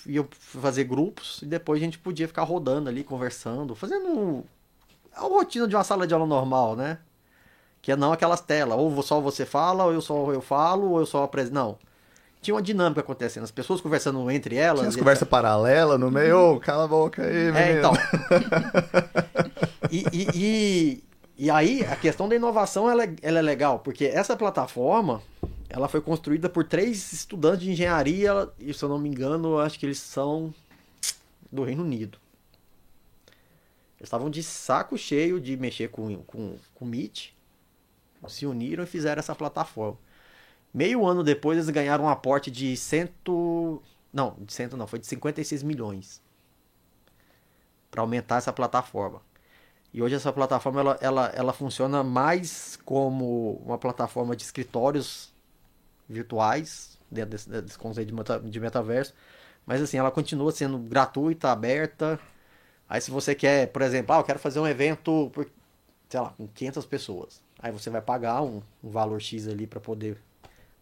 iam 0.05 0.27
fazer 0.31 0.83
grupos 0.86 1.41
e 1.43 1.45
depois 1.45 1.79
a 1.81 1.86
gente 1.86 1.99
podia 1.99 2.27
ficar 2.27 2.43
rodando 2.43 2.89
ali, 2.89 3.03
conversando, 3.03 3.75
fazendo 3.75 4.43
a 5.13 5.21
rotina 5.21 5.67
de 5.67 5.75
uma 5.75 5.83
sala 5.83 6.07
de 6.07 6.13
aula 6.13 6.25
normal, 6.25 6.75
né? 6.75 6.99
Que 7.81 7.91
é 7.91 7.95
não 7.95 8.12
aquelas 8.12 8.41
telas, 8.41 8.77
ou 8.77 9.01
só 9.03 9.21
você 9.21 9.45
fala, 9.45 9.86
ou 9.86 9.93
eu 9.93 10.01
só 10.01 10.31
eu 10.33 10.41
falo, 10.41 10.91
ou 10.91 10.99
eu 10.99 11.05
só 11.05 11.23
apresento. 11.23 11.53
Não 11.53 11.77
tinha 12.47 12.55
uma 12.55 12.62
dinâmica 12.62 13.01
acontecendo, 13.01 13.43
as 13.43 13.51
pessoas 13.51 13.81
conversando 13.81 14.31
entre 14.31 14.55
elas. 14.55 14.79
Tinha 14.79 14.89
as 14.89 14.95
conversas 14.95 15.27
paralelas 15.27 15.99
no 15.99 16.10
meio, 16.10 16.53
oh, 16.53 16.60
cala 16.62 16.86
a 16.86 16.88
boca 16.88 17.21
aí, 17.21 17.51
menino. 17.51 17.57
É, 17.57 17.77
então. 17.77 17.91
e, 19.91 20.05
e, 20.13 20.27
e, 20.33 21.03
e, 21.38 21.49
aí, 21.51 21.83
a 21.83 21.97
questão 21.97 22.29
da 22.29 22.36
inovação, 22.36 22.89
ela 22.89 23.03
é, 23.03 23.13
ela 23.21 23.39
é 23.39 23.41
legal, 23.41 23.79
porque 23.79 24.05
essa 24.05 24.38
plataforma, 24.38 25.21
ela 25.67 25.89
foi 25.89 25.99
construída 25.99 26.47
por 26.47 26.63
três 26.63 27.12
estudantes 27.12 27.65
de 27.65 27.71
engenharia, 27.71 28.47
e 28.57 28.73
se 28.73 28.81
eu 28.81 28.88
não 28.88 28.97
me 28.97 29.10
engano, 29.10 29.60
acho 29.60 29.77
que 29.77 29.86
eles 29.86 29.99
são 29.99 30.53
do 31.51 31.65
Reino 31.65 31.83
Unido. 31.83 32.17
Eles 33.99 34.07
estavam 34.07 34.29
de 34.29 34.41
saco 34.41 34.97
cheio 34.97 35.38
de 35.38 35.57
mexer 35.57 35.89
com, 35.89 36.15
com, 36.23 36.55
com 36.73 36.86
Meet, 36.86 37.31
se 38.29 38.45
uniram 38.45 38.86
e 38.86 38.88
fizeram 38.88 39.19
essa 39.19 39.36
plataforma. 39.36 39.97
Meio 40.73 41.06
ano 41.06 41.23
depois 41.23 41.58
eles 41.58 41.69
ganharam 41.69 42.06
um 42.06 42.10
aporte 42.10 42.51
de 42.51 42.75
cento. 42.77 43.82
Não, 44.12 44.36
de 44.39 44.53
cento 44.53 44.77
não, 44.77 44.88
foi 44.88 44.99
de 44.99 45.08
56 45.08 45.63
milhões. 45.63 46.21
Para 47.89 48.01
aumentar 48.01 48.38
essa 48.38 48.53
plataforma. 48.53 49.21
E 49.93 50.01
hoje 50.01 50.15
essa 50.15 50.32
plataforma 50.32 50.82
ela, 50.82 50.97
ela, 51.01 51.27
ela 51.34 51.53
funciona 51.53 52.03
mais 52.03 52.77
como 52.86 53.53
uma 53.65 53.77
plataforma 53.77 54.36
de 54.36 54.43
escritórios 54.43 55.34
virtuais, 56.08 56.97
dentro 57.10 57.32
desse, 57.32 57.49
desse 57.49 57.77
conceito 57.77 58.10
de, 58.10 58.13
meta, 58.13 58.39
de 58.39 58.60
metaverso. 58.60 59.13
Mas 59.65 59.82
assim, 59.82 59.97
ela 59.97 60.12
continua 60.12 60.51
sendo 60.51 60.77
gratuita, 60.77 61.51
aberta. 61.51 62.19
Aí 62.88 63.01
se 63.01 63.12
você 63.12 63.36
quer, 63.36 63.67
por 63.67 63.82
exemplo, 63.82 64.13
ah, 64.15 64.19
eu 64.19 64.23
quero 64.23 64.39
fazer 64.39 64.60
um 64.60 64.67
evento 64.67 65.30
por, 65.34 65.49
sei 66.08 66.19
lá, 66.19 66.30
com 66.32 66.47
500 66.47 66.86
pessoas. 66.86 67.41
Aí 67.60 67.71
você 67.71 67.89
vai 67.89 68.01
pagar 68.01 68.41
um, 68.41 68.62
um 68.84 68.89
valor 68.89 69.19
X 69.21 69.47
ali 69.47 69.67
para 69.67 69.80
poder 69.80 70.17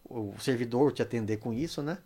o 0.10 0.34
servidor 0.40 0.92
te 0.92 1.02
atender 1.02 1.38
com 1.38 1.54
isso, 1.54 1.82
né? 1.82 1.98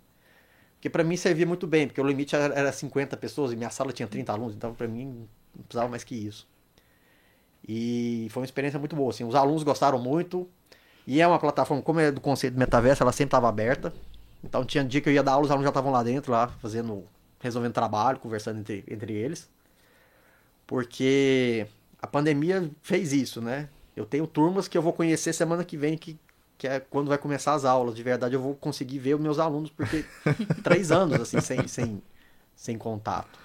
Porque 0.75 0.89
para 0.89 1.03
mim 1.03 1.17
servia 1.17 1.45
muito 1.45 1.67
bem, 1.67 1.87
porque 1.87 1.99
o 1.99 2.07
limite 2.07 2.35
era 2.35 2.71
50 2.71 3.17
pessoas 3.17 3.51
e 3.51 3.55
minha 3.55 3.69
sala 3.69 3.91
tinha 3.91 4.07
30 4.07 4.31
alunos, 4.31 4.55
então 4.55 4.73
para 4.73 4.87
mim 4.87 5.27
não 5.53 5.63
precisava 5.63 5.89
mais 5.89 6.03
que 6.03 6.15
isso. 6.15 6.47
E 7.67 8.27
foi 8.31 8.41
uma 8.41 8.45
experiência 8.45 8.79
muito 8.79 8.95
boa, 8.95 9.09
assim, 9.09 9.23
os 9.25 9.35
alunos 9.35 9.63
gostaram 9.63 9.99
muito. 9.99 10.47
E 11.05 11.21
é 11.21 11.27
uma 11.27 11.39
plataforma, 11.39 11.83
como 11.83 11.99
é 11.99 12.11
do 12.11 12.21
conceito 12.21 12.53
do 12.53 12.59
metaverso, 12.59 13.03
ela 13.03 13.11
sempre 13.11 13.27
estava 13.27 13.49
aberta. 13.49 13.93
Então 14.43 14.63
tinha 14.63 14.83
dia 14.83 15.01
que 15.01 15.09
eu 15.09 15.13
ia 15.13 15.23
dar 15.23 15.33
aula, 15.33 15.45
os 15.45 15.51
alunos 15.51 15.65
já 15.65 15.69
estavam 15.69 15.91
lá 15.91 16.01
dentro, 16.01 16.31
lá 16.31 16.47
fazendo, 16.47 17.03
resolvendo 17.39 17.73
trabalho, 17.73 18.19
conversando 18.19 18.59
entre, 18.59 18.85
entre 18.87 19.13
eles. 19.13 19.49
Porque 20.65 21.67
a 22.01 22.07
pandemia 22.07 22.69
fez 22.81 23.11
isso, 23.11 23.41
né? 23.41 23.67
Eu 23.95 24.05
tenho 24.05 24.25
turmas 24.25 24.67
que 24.67 24.77
eu 24.77 24.81
vou 24.81 24.93
conhecer 24.93 25.33
semana 25.33 25.65
que 25.65 25.75
vem 25.75 25.97
que 25.97 26.17
que 26.59 26.67
é 26.67 26.79
quando 26.79 27.07
vai 27.07 27.17
começar 27.17 27.53
as 27.53 27.63
aulas. 27.63 27.95
De 27.95 28.03
verdade, 28.03 28.35
eu 28.35 28.41
vou 28.41 28.53
conseguir 28.53 28.99
ver 28.99 29.15
os 29.15 29.21
meus 29.21 29.39
alunos, 29.39 29.71
porque 29.71 30.05
três 30.61 30.91
anos, 30.91 31.21
assim, 31.21 31.39
sem, 31.39 31.67
sem, 31.67 32.03
sem 32.53 32.77
contato. 32.77 33.39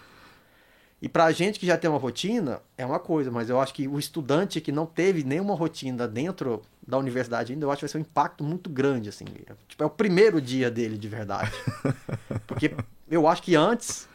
E 1.00 1.09
pra 1.09 1.31
gente 1.31 1.61
que 1.61 1.66
já 1.66 1.79
tem 1.79 1.88
uma 1.88 1.98
rotina, 1.98 2.61
é 2.77 2.85
uma 2.85 2.98
coisa, 2.98 3.31
mas 3.31 3.48
eu 3.48 3.61
acho 3.61 3.72
que 3.72 3.87
o 3.87 3.98
estudante 3.98 4.61
que 4.61 4.72
não 4.72 4.85
teve 4.85 5.22
nenhuma 5.22 5.55
rotina 5.55 6.09
dentro 6.09 6.62
da 6.87 6.98
universidade 6.98 7.53
ainda, 7.53 7.64
eu 7.64 7.70
acho 7.70 7.81
que 7.81 7.85
vai 7.85 7.92
ser 7.92 7.98
um 7.98 8.00
impacto 8.00 8.42
muito 8.42 8.68
grande, 8.68 9.09
assim. 9.09 9.24
Tipo, 9.68 9.85
é 9.85 9.87
o 9.87 9.90
primeiro 9.90 10.40
dia 10.40 10.70
dele, 10.70 10.98
de 10.98 11.09
verdade. 11.09 11.53
Porque 12.48 12.74
eu 13.09 13.29
acho 13.29 13.42
que 13.42 13.55
antes 13.55 14.09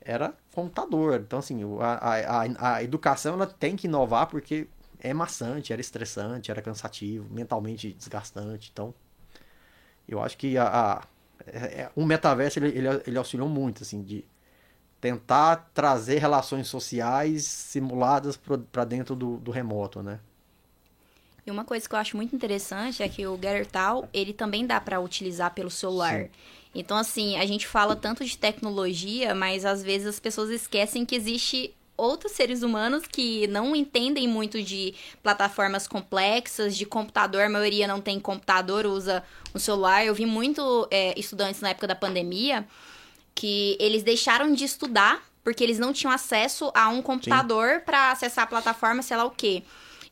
era 0.00 0.32
computador. 0.54 1.20
Então, 1.20 1.38
assim, 1.38 1.60
a, 1.80 2.46
a, 2.62 2.74
a 2.74 2.82
educação 2.82 3.34
ela 3.34 3.46
tem 3.46 3.76
que 3.76 3.86
inovar, 3.86 4.26
porque 4.26 4.66
é 5.00 5.12
maçante, 5.12 5.72
era 5.72 5.80
estressante, 5.80 6.50
era 6.50 6.62
cansativo, 6.62 7.26
mentalmente 7.30 7.92
desgastante. 7.92 8.70
Então, 8.72 8.94
eu 10.08 10.22
acho 10.22 10.36
que 10.36 10.56
a, 10.56 10.64
a 10.64 11.02
é, 11.46 11.82
é, 11.82 11.90
um 11.96 12.04
metaverso 12.04 12.58
ele, 12.58 12.68
ele, 12.68 12.88
ele 13.06 13.18
auxiliou 13.18 13.48
muito, 13.48 13.82
assim, 13.82 14.02
de 14.02 14.24
tentar 15.00 15.70
trazer 15.72 16.18
relações 16.18 16.68
sociais 16.68 17.44
simuladas 17.44 18.38
para 18.70 18.84
dentro 18.84 19.16
do, 19.16 19.38
do 19.38 19.50
remoto, 19.50 20.02
né? 20.02 20.20
E 21.46 21.50
uma 21.50 21.64
coisa 21.64 21.88
que 21.88 21.94
eu 21.94 21.98
acho 21.98 22.16
muito 22.16 22.36
interessante 22.36 23.02
é 23.02 23.08
que 23.08 23.26
o 23.26 23.34
Gettertal, 23.34 24.06
ele 24.12 24.34
também 24.34 24.66
dá 24.66 24.78
para 24.78 25.00
utilizar 25.00 25.54
pelo 25.54 25.70
celular. 25.70 26.24
Sim. 26.24 26.30
Então, 26.74 26.96
assim, 26.96 27.36
a 27.38 27.46
gente 27.46 27.66
fala 27.66 27.96
tanto 27.96 28.24
de 28.24 28.36
tecnologia, 28.36 29.34
mas 29.34 29.64
às 29.64 29.82
vezes 29.82 30.06
as 30.06 30.20
pessoas 30.20 30.50
esquecem 30.50 31.04
que 31.04 31.16
existe 31.16 31.74
outros 32.00 32.32
seres 32.32 32.62
humanos 32.62 33.04
que 33.06 33.46
não 33.48 33.76
entendem 33.76 34.26
muito 34.26 34.62
de 34.62 34.94
plataformas 35.22 35.86
complexas, 35.86 36.76
de 36.76 36.86
computador, 36.86 37.42
a 37.42 37.48
maioria 37.48 37.86
não 37.86 38.00
tem 38.00 38.18
computador, 38.18 38.86
usa 38.86 39.22
um 39.54 39.58
celular. 39.58 40.04
Eu 40.04 40.14
vi 40.14 40.26
muito 40.26 40.88
é, 40.90 41.18
estudantes 41.18 41.60
na 41.60 41.70
época 41.70 41.86
da 41.86 41.94
pandemia 41.94 42.66
que 43.34 43.76
eles 43.80 44.02
deixaram 44.02 44.52
de 44.52 44.64
estudar 44.64 45.22
porque 45.42 45.64
eles 45.64 45.78
não 45.78 45.92
tinham 45.92 46.12
acesso 46.12 46.70
a 46.74 46.88
um 46.88 47.00
computador 47.00 47.80
para 47.80 48.12
acessar 48.12 48.44
a 48.44 48.46
plataforma, 48.46 49.02
sei 49.02 49.16
lá 49.16 49.24
o 49.24 49.30
quê. 49.30 49.62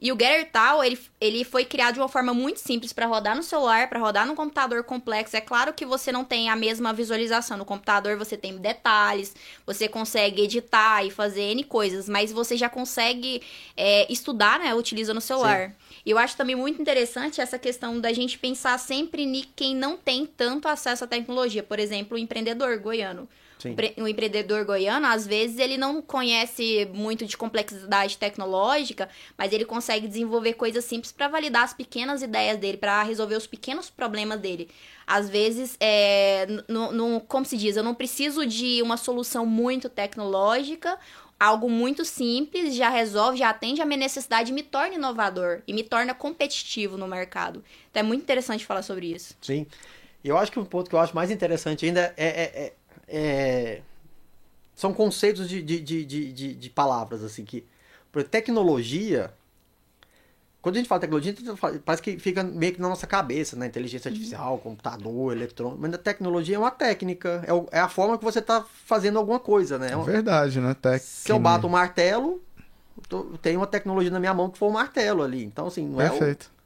E 0.00 0.12
o 0.12 0.14
Gettertal, 0.14 0.84
ele, 0.84 0.96
ele 1.20 1.42
foi 1.42 1.64
criado 1.64 1.94
de 1.94 2.00
uma 2.00 2.08
forma 2.08 2.32
muito 2.32 2.60
simples 2.60 2.92
para 2.92 3.06
rodar 3.06 3.34
no 3.34 3.42
celular, 3.42 3.88
para 3.88 3.98
rodar 3.98 4.26
no 4.26 4.36
computador 4.36 4.84
complexo. 4.84 5.36
É 5.36 5.40
claro 5.40 5.72
que 5.72 5.84
você 5.84 6.12
não 6.12 6.24
tem 6.24 6.48
a 6.48 6.54
mesma 6.54 6.92
visualização. 6.92 7.56
No 7.56 7.64
computador 7.64 8.16
você 8.16 8.36
tem 8.36 8.56
detalhes, 8.58 9.34
você 9.66 9.88
consegue 9.88 10.42
editar 10.42 11.04
e 11.04 11.10
fazer 11.10 11.50
N 11.50 11.64
coisas, 11.64 12.08
mas 12.08 12.30
você 12.30 12.56
já 12.56 12.68
consegue 12.68 13.42
é, 13.76 14.10
estudar, 14.12 14.60
né, 14.60 14.72
utilizando 14.72 15.18
o 15.18 15.20
celular. 15.20 15.74
E 16.06 16.10
eu 16.12 16.18
acho 16.18 16.36
também 16.36 16.54
muito 16.54 16.80
interessante 16.80 17.40
essa 17.40 17.58
questão 17.58 18.00
da 18.00 18.12
gente 18.12 18.38
pensar 18.38 18.78
sempre 18.78 19.24
em 19.24 19.44
quem 19.56 19.74
não 19.74 19.96
tem 19.96 20.24
tanto 20.24 20.68
acesso 20.68 21.02
à 21.02 21.06
tecnologia. 21.08 21.62
Por 21.62 21.80
exemplo, 21.80 22.16
o 22.16 22.20
empreendedor 22.20 22.78
goiano 22.78 23.28
Sim. 23.58 23.74
O 23.98 24.06
empreendedor 24.06 24.64
goiano, 24.64 25.06
às 25.06 25.26
vezes, 25.26 25.58
ele 25.58 25.76
não 25.76 26.00
conhece 26.00 26.88
muito 26.94 27.26
de 27.26 27.36
complexidade 27.36 28.16
tecnológica, 28.16 29.08
mas 29.36 29.52
ele 29.52 29.64
consegue 29.64 30.06
desenvolver 30.06 30.54
coisas 30.54 30.84
simples 30.84 31.12
para 31.12 31.28
validar 31.28 31.64
as 31.64 31.74
pequenas 31.74 32.22
ideias 32.22 32.58
dele, 32.58 32.76
para 32.76 33.02
resolver 33.02 33.36
os 33.36 33.46
pequenos 33.46 33.90
problemas 33.90 34.40
dele. 34.40 34.68
Às 35.06 35.28
vezes, 35.28 35.76
é, 35.80 36.46
no, 36.68 36.92
no, 36.92 37.20
como 37.20 37.44
se 37.44 37.56
diz, 37.56 37.76
eu 37.76 37.82
não 37.82 37.94
preciso 37.94 38.46
de 38.46 38.80
uma 38.82 38.96
solução 38.96 39.44
muito 39.44 39.88
tecnológica 39.88 40.98
algo 41.38 41.70
muito 41.70 42.04
simples 42.04 42.74
já 42.74 42.88
resolve, 42.88 43.38
já 43.38 43.50
atende 43.50 43.80
a 43.80 43.86
minha 43.86 43.98
necessidade 43.98 44.50
e 44.50 44.54
me 44.54 44.62
torna 44.62 44.96
inovador 44.96 45.62
e 45.66 45.72
me 45.72 45.84
torna 45.84 46.12
competitivo 46.12 46.96
no 46.96 47.06
mercado. 47.06 47.62
Então 47.90 48.00
é 48.00 48.02
muito 48.02 48.22
interessante 48.22 48.66
falar 48.66 48.82
sobre 48.82 49.06
isso. 49.12 49.36
Sim. 49.40 49.66
Eu 50.24 50.36
acho 50.36 50.50
que 50.50 50.58
um 50.58 50.64
ponto 50.64 50.90
que 50.90 50.96
eu 50.96 50.98
acho 50.98 51.14
mais 51.14 51.30
interessante 51.30 51.86
ainda 51.86 52.12
é, 52.16 52.26
é, 52.26 52.42
é, 52.42 52.72
é 53.08 53.82
são 54.74 54.94
conceitos 54.94 55.48
de, 55.48 55.60
de, 55.60 55.80
de, 55.80 56.04
de, 56.04 56.54
de 56.54 56.70
palavras, 56.70 57.24
assim, 57.24 57.44
que 57.44 57.64
tecnologia 58.30 59.32
quando 60.60 60.74
a 60.74 60.78
gente 60.78 60.88
fala 60.88 61.00
tecnologia, 61.00 61.34
parece 61.84 62.02
que 62.02 62.18
fica 62.18 62.42
meio 62.42 62.74
que 62.74 62.80
na 62.80 62.88
nossa 62.88 63.06
cabeça, 63.06 63.56
né? 63.56 63.66
Inteligência 63.66 64.08
artificial, 64.08 64.54
uhum. 64.54 64.58
computador, 64.58 65.32
eletrônico. 65.32 65.80
Mas 65.80 65.94
a 65.94 65.98
tecnologia 65.98 66.56
é 66.56 66.58
uma 66.58 66.70
técnica. 66.70 67.42
É, 67.46 67.78
é 67.78 67.80
a 67.80 67.88
forma 67.88 68.18
que 68.18 68.24
você 68.24 68.40
está 68.40 68.64
fazendo 68.84 69.18
alguma 69.18 69.38
coisa, 69.38 69.78
né? 69.78 69.92
É 69.92 69.96
verdade, 69.96 70.60
né? 70.60 70.74
Tec... 70.74 71.00
Se 71.00 71.30
eu 71.30 71.38
bato 71.38 71.66
um 71.66 71.70
martelo, 71.70 72.42
tem 73.40 73.56
uma 73.56 73.68
tecnologia 73.68 74.10
na 74.10 74.18
minha 74.18 74.34
mão 74.34 74.50
que 74.50 74.58
foi 74.58 74.68
um 74.68 74.72
martelo 74.72 75.22
ali. 75.22 75.44
Então, 75.44 75.68
assim, 75.68 75.86
não 75.86 75.98
Perfeito. 75.98 76.50
é. 76.52 76.54
O... 76.54 76.57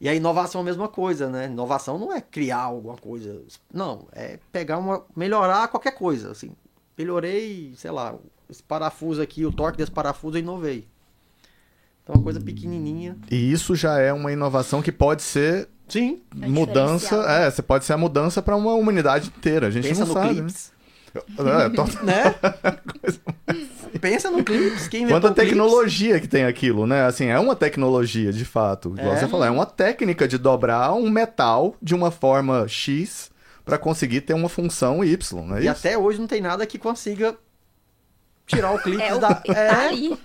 E 0.00 0.08
a 0.08 0.14
inovação 0.14 0.60
é 0.60 0.62
a 0.62 0.64
mesma 0.64 0.88
coisa, 0.88 1.28
né? 1.28 1.46
Inovação 1.46 1.98
não 1.98 2.12
é 2.12 2.20
criar 2.20 2.62
alguma 2.62 2.96
coisa. 2.96 3.42
Não, 3.72 4.06
é 4.12 4.38
pegar 4.52 4.78
uma. 4.78 5.04
melhorar 5.16 5.68
qualquer 5.68 5.92
coisa. 5.92 6.30
Assim, 6.30 6.52
melhorei, 6.96 7.74
sei 7.76 7.90
lá, 7.90 8.14
esse 8.48 8.62
parafuso 8.62 9.20
aqui, 9.20 9.44
o 9.44 9.52
torque 9.52 9.78
desse 9.78 9.90
parafuso 9.90 10.36
eu 10.36 10.40
inovei. 10.40 10.86
Então, 12.02 12.16
uma 12.16 12.22
coisa 12.22 12.40
pequenininha. 12.40 13.16
E 13.30 13.52
isso 13.52 13.74
já 13.74 13.98
é 13.98 14.12
uma 14.12 14.32
inovação 14.32 14.80
que 14.80 14.92
pode 14.92 15.22
ser 15.22 15.68
Sim. 15.88 16.22
É 16.40 16.46
mudança. 16.46 17.16
É, 17.28 17.50
você 17.50 17.62
pode 17.62 17.84
ser 17.84 17.94
a 17.94 17.96
mudança 17.96 18.42
para 18.42 18.54
uma 18.54 18.74
humanidade 18.74 19.28
inteira. 19.28 19.66
A 19.66 19.70
gente 19.70 19.88
Pensa 19.88 20.00
não 20.00 20.08
no 20.08 20.12
sabe. 20.12 20.34
Clips. 20.34 20.70
Né? 20.70 20.77
É, 21.38 21.68
tô... 21.70 21.84
né? 22.04 22.34
Pensa 24.00 24.30
no 24.30 24.44
Clips. 24.44 24.86
Quem 24.88 25.06
Quanta 25.08 25.28
o 25.28 25.34
Clips? 25.34 25.48
tecnologia 25.50 26.20
que 26.20 26.28
tem 26.28 26.44
aquilo, 26.44 26.86
né? 26.86 27.04
Assim, 27.06 27.26
é 27.26 27.38
uma 27.38 27.56
tecnologia, 27.56 28.32
de 28.32 28.44
fato. 28.44 28.94
Igual 28.96 29.14
É. 29.14 29.18
você 29.18 29.26
falou, 29.28 29.46
é 29.46 29.50
uma 29.50 29.66
técnica 29.66 30.28
de 30.28 30.38
dobrar 30.38 30.92
um 30.92 31.08
metal 31.10 31.74
de 31.82 31.94
uma 31.94 32.10
forma 32.10 32.66
X 32.68 33.30
para 33.64 33.78
conseguir 33.78 34.20
ter 34.22 34.34
uma 34.34 34.48
função 34.48 35.04
Y, 35.04 35.44
não 35.46 35.56
é 35.56 35.60
E 35.60 35.62
isso? 35.62 35.70
até 35.70 35.96
hoje 35.98 36.18
não 36.20 36.26
tem 36.26 36.40
nada 36.40 36.66
que 36.66 36.78
consiga 36.78 37.34
tirar 38.46 38.72
o 38.72 38.78
Clips 38.78 39.02
É, 39.02 39.14
o, 39.14 39.18
da. 39.18 39.34
tá 39.34 39.52
É, 39.52 39.70
ali. 39.70 40.18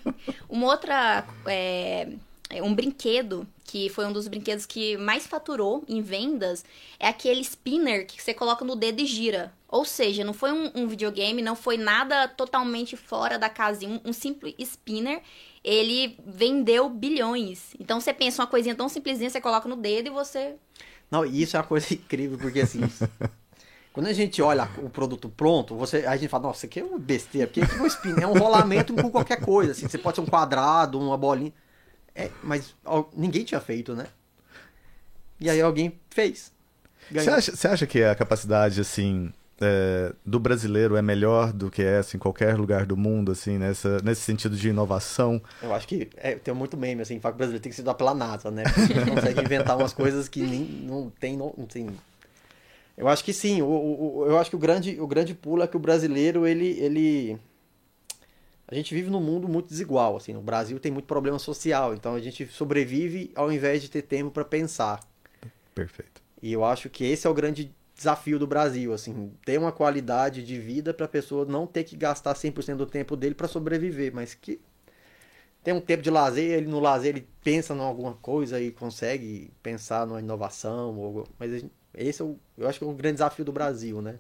Uma 0.50 0.68
outra. 0.68 1.24
É 1.46 2.08
um 2.62 2.74
brinquedo 2.76 3.48
que 3.64 3.90
foi 3.90 4.06
um 4.06 4.14
dos 4.14 4.28
brinquedos 4.28 4.66
que 4.66 4.98
mais 4.98 5.26
faturou 5.26 5.84
em 5.88 6.02
vendas 6.02 6.64
é 7.00 7.08
aquele 7.08 7.42
spinner 7.42 8.06
que 8.06 8.22
você 8.22 8.34
coloca 8.34 8.64
no 8.66 8.76
dedo 8.76 9.02
e 9.02 9.06
gira. 9.06 9.54
Ou 9.68 9.86
seja, 9.86 10.24
não 10.24 10.34
foi 10.34 10.52
um, 10.52 10.72
um 10.76 10.88
videogame, 10.88 11.42
não 11.42 11.56
foi 11.56 11.78
nada 11.78 12.28
totalmente 12.28 12.96
fora 12.96 13.40
da 13.40 13.50
casinha. 13.50 13.92
Um, 13.92 14.10
um 14.10 14.14
simples 14.14 14.54
spinner, 14.60 15.22
ele 15.64 16.18
vendeu 16.26 16.90
bilhões. 16.90 17.74
Então 17.80 18.00
você 18.00 18.14
pensa 18.14 18.42
uma 18.42 18.48
coisinha 18.48 18.76
tão 18.76 18.88
simplesinha, 18.88 19.30
você 19.30 19.42
coloca 19.42 19.68
no 19.68 19.76
dedo 19.76 20.08
e 20.08 20.12
você. 20.12 20.56
Não, 21.10 21.26
isso 21.26 21.56
é 21.56 21.60
uma 21.60 21.66
coisa 21.66 21.88
incrível, 21.94 22.38
porque 22.38 22.60
assim. 22.60 22.82
Quando 23.94 24.08
a 24.08 24.14
gente 24.14 24.42
olha 24.42 24.68
o 24.82 24.90
produto 24.90 25.30
pronto, 25.30 25.76
você, 25.76 25.98
a 25.98 26.18
gente 26.18 26.28
fala, 26.28 26.48
nossa, 26.48 26.58
isso 26.58 26.66
aqui 26.66 26.80
é 26.80 26.84
uma 26.84 26.98
besteira, 26.98 27.46
porque 27.46 27.62
aqui 27.62 27.76
é 27.76 27.82
um 27.82 27.86
spin, 27.86 28.16
é 28.20 28.26
um 28.26 28.34
rolamento 28.34 28.92
com 28.96 29.12
qualquer 29.12 29.40
coisa, 29.40 29.72
assim, 29.72 29.88
você 29.88 30.00
pode 30.00 30.16
ser 30.16 30.22
um 30.22 30.26
quadrado, 30.26 31.00
uma 31.00 31.16
bolinha. 31.16 31.54
É, 32.16 32.30
mas 32.44 32.76
ó, 32.86 33.06
ninguém 33.16 33.44
tinha 33.44 33.60
feito, 33.60 33.96
né? 33.96 34.08
E 35.40 35.50
aí 35.50 35.60
alguém 35.62 35.94
fez. 36.10 36.52
Você 37.12 37.30
acha, 37.30 37.56
você 37.56 37.68
acha 37.68 37.88
que 37.88 38.04
a 38.04 38.16
capacidade, 38.16 38.80
assim, 38.80 39.32
é, 39.60 40.14
do 40.26 40.40
brasileiro 40.40 40.96
é 40.96 41.02
melhor 41.02 41.52
do 41.52 41.70
que 41.70 41.82
essa 41.82 42.16
em 42.16 42.20
qualquer 42.20 42.56
lugar 42.56 42.86
do 42.86 42.96
mundo, 42.96 43.32
assim, 43.32 43.58
nessa, 43.58 43.98
nesse 44.04 44.22
sentido 44.22 44.56
de 44.56 44.70
inovação? 44.70 45.42
Eu 45.62 45.74
acho 45.74 45.88
que 45.88 46.10
é, 46.16 46.36
tem 46.36 46.54
muito 46.54 46.78
meme, 46.78 47.02
assim, 47.02 47.20
que 47.20 47.28
o 47.28 47.32
brasileiro 47.34 47.62
tem 47.62 47.70
que 47.72 47.76
se 47.76 47.84
dar 47.84 47.94
pela 47.94 48.14
NASA, 48.14 48.50
né? 48.50 48.64
Porque 48.64 48.94
consegue 49.10 49.42
inventar 49.42 49.78
umas 49.78 49.92
coisas 49.94 50.30
que 50.30 50.42
nem, 50.42 50.62
não 50.64 51.10
tem, 51.20 51.36
não, 51.36 51.54
não 51.58 51.66
tem. 51.66 51.90
Eu 52.96 53.08
acho 53.08 53.24
que 53.24 53.34
sim, 53.34 53.62
o- 53.62 53.68
o- 53.68 54.26
eu 54.28 54.38
acho 54.40 54.50
que 54.52 54.56
o 54.56 54.60
grande, 54.60 55.00
o 55.02 55.08
grande 55.08 55.34
pulo 55.34 55.64
é 55.64 55.68
que 55.68 55.76
o 55.76 55.80
brasileiro, 55.80 56.46
ele, 56.48 56.68
ele... 56.80 57.38
A 58.68 58.76
gente 58.76 58.94
vive 58.94 59.10
num 59.10 59.20
mundo 59.22 59.48
muito 59.48 59.68
desigual, 59.68 60.16
assim, 60.16 60.34
no 60.34 60.42
Brasil 60.42 60.80
tem 60.80 60.92
muito 60.92 61.06
problema 61.06 61.38
social, 61.38 61.94
então 61.94 62.16
a 62.16 62.20
gente 62.20 62.48
sobrevive 62.48 63.32
ao 63.36 63.52
invés 63.52 63.82
de 63.82 63.90
ter 63.90 64.02
tempo 64.04 64.32
para 64.32 64.46
pensar. 64.46 65.00
Perfeito. 65.76 66.22
E 66.42 66.52
eu 66.52 66.64
acho 66.64 66.90
que 66.90 67.04
esse 67.06 67.26
é 67.28 67.30
o 67.30 67.34
grande 67.34 67.74
desafio 67.96 68.40
do 68.40 68.48
Brasil, 68.48 68.94
assim, 68.94 69.32
ter 69.46 69.58
uma 69.60 69.72
qualidade 69.72 70.44
de 70.44 70.60
vida 70.60 70.94
para 70.94 71.06
a 71.06 71.10
pessoa 71.10 71.46
não 71.46 71.68
ter 71.68 71.84
que 71.84 71.96
gastar 71.96 72.36
100% 72.36 72.78
do 72.78 72.86
tempo 72.86 73.16
dele 73.16 73.36
para 73.36 73.48
sobreviver, 73.48 74.14
mas 74.14 74.34
que 74.34 74.60
tem 75.64 75.74
um 75.74 75.82
tempo 75.82 76.04
de 76.04 76.10
lazer, 76.10 76.58
ele 76.58 76.68
no 76.68 76.80
lazer 76.80 77.16
ele 77.16 77.28
pensa 77.44 77.74
em 77.74 77.80
alguma 77.80 78.14
coisa 78.16 78.60
e 78.60 78.72
consegue 78.72 79.52
pensar 79.62 80.06
numa 80.06 80.20
inovação, 80.20 80.98
ou, 80.98 81.28
mas 81.40 81.52
gente- 81.52 81.72
esse 81.94 82.22
é 82.22 82.26
o, 82.26 82.38
eu 82.58 82.68
acho 82.68 82.80
que 82.80 82.86
é 82.86 82.88
o 82.88 82.94
grande 82.94 83.16
desafio 83.16 83.46
do 83.46 83.52
Brasil, 83.52 84.02
né? 84.02 84.20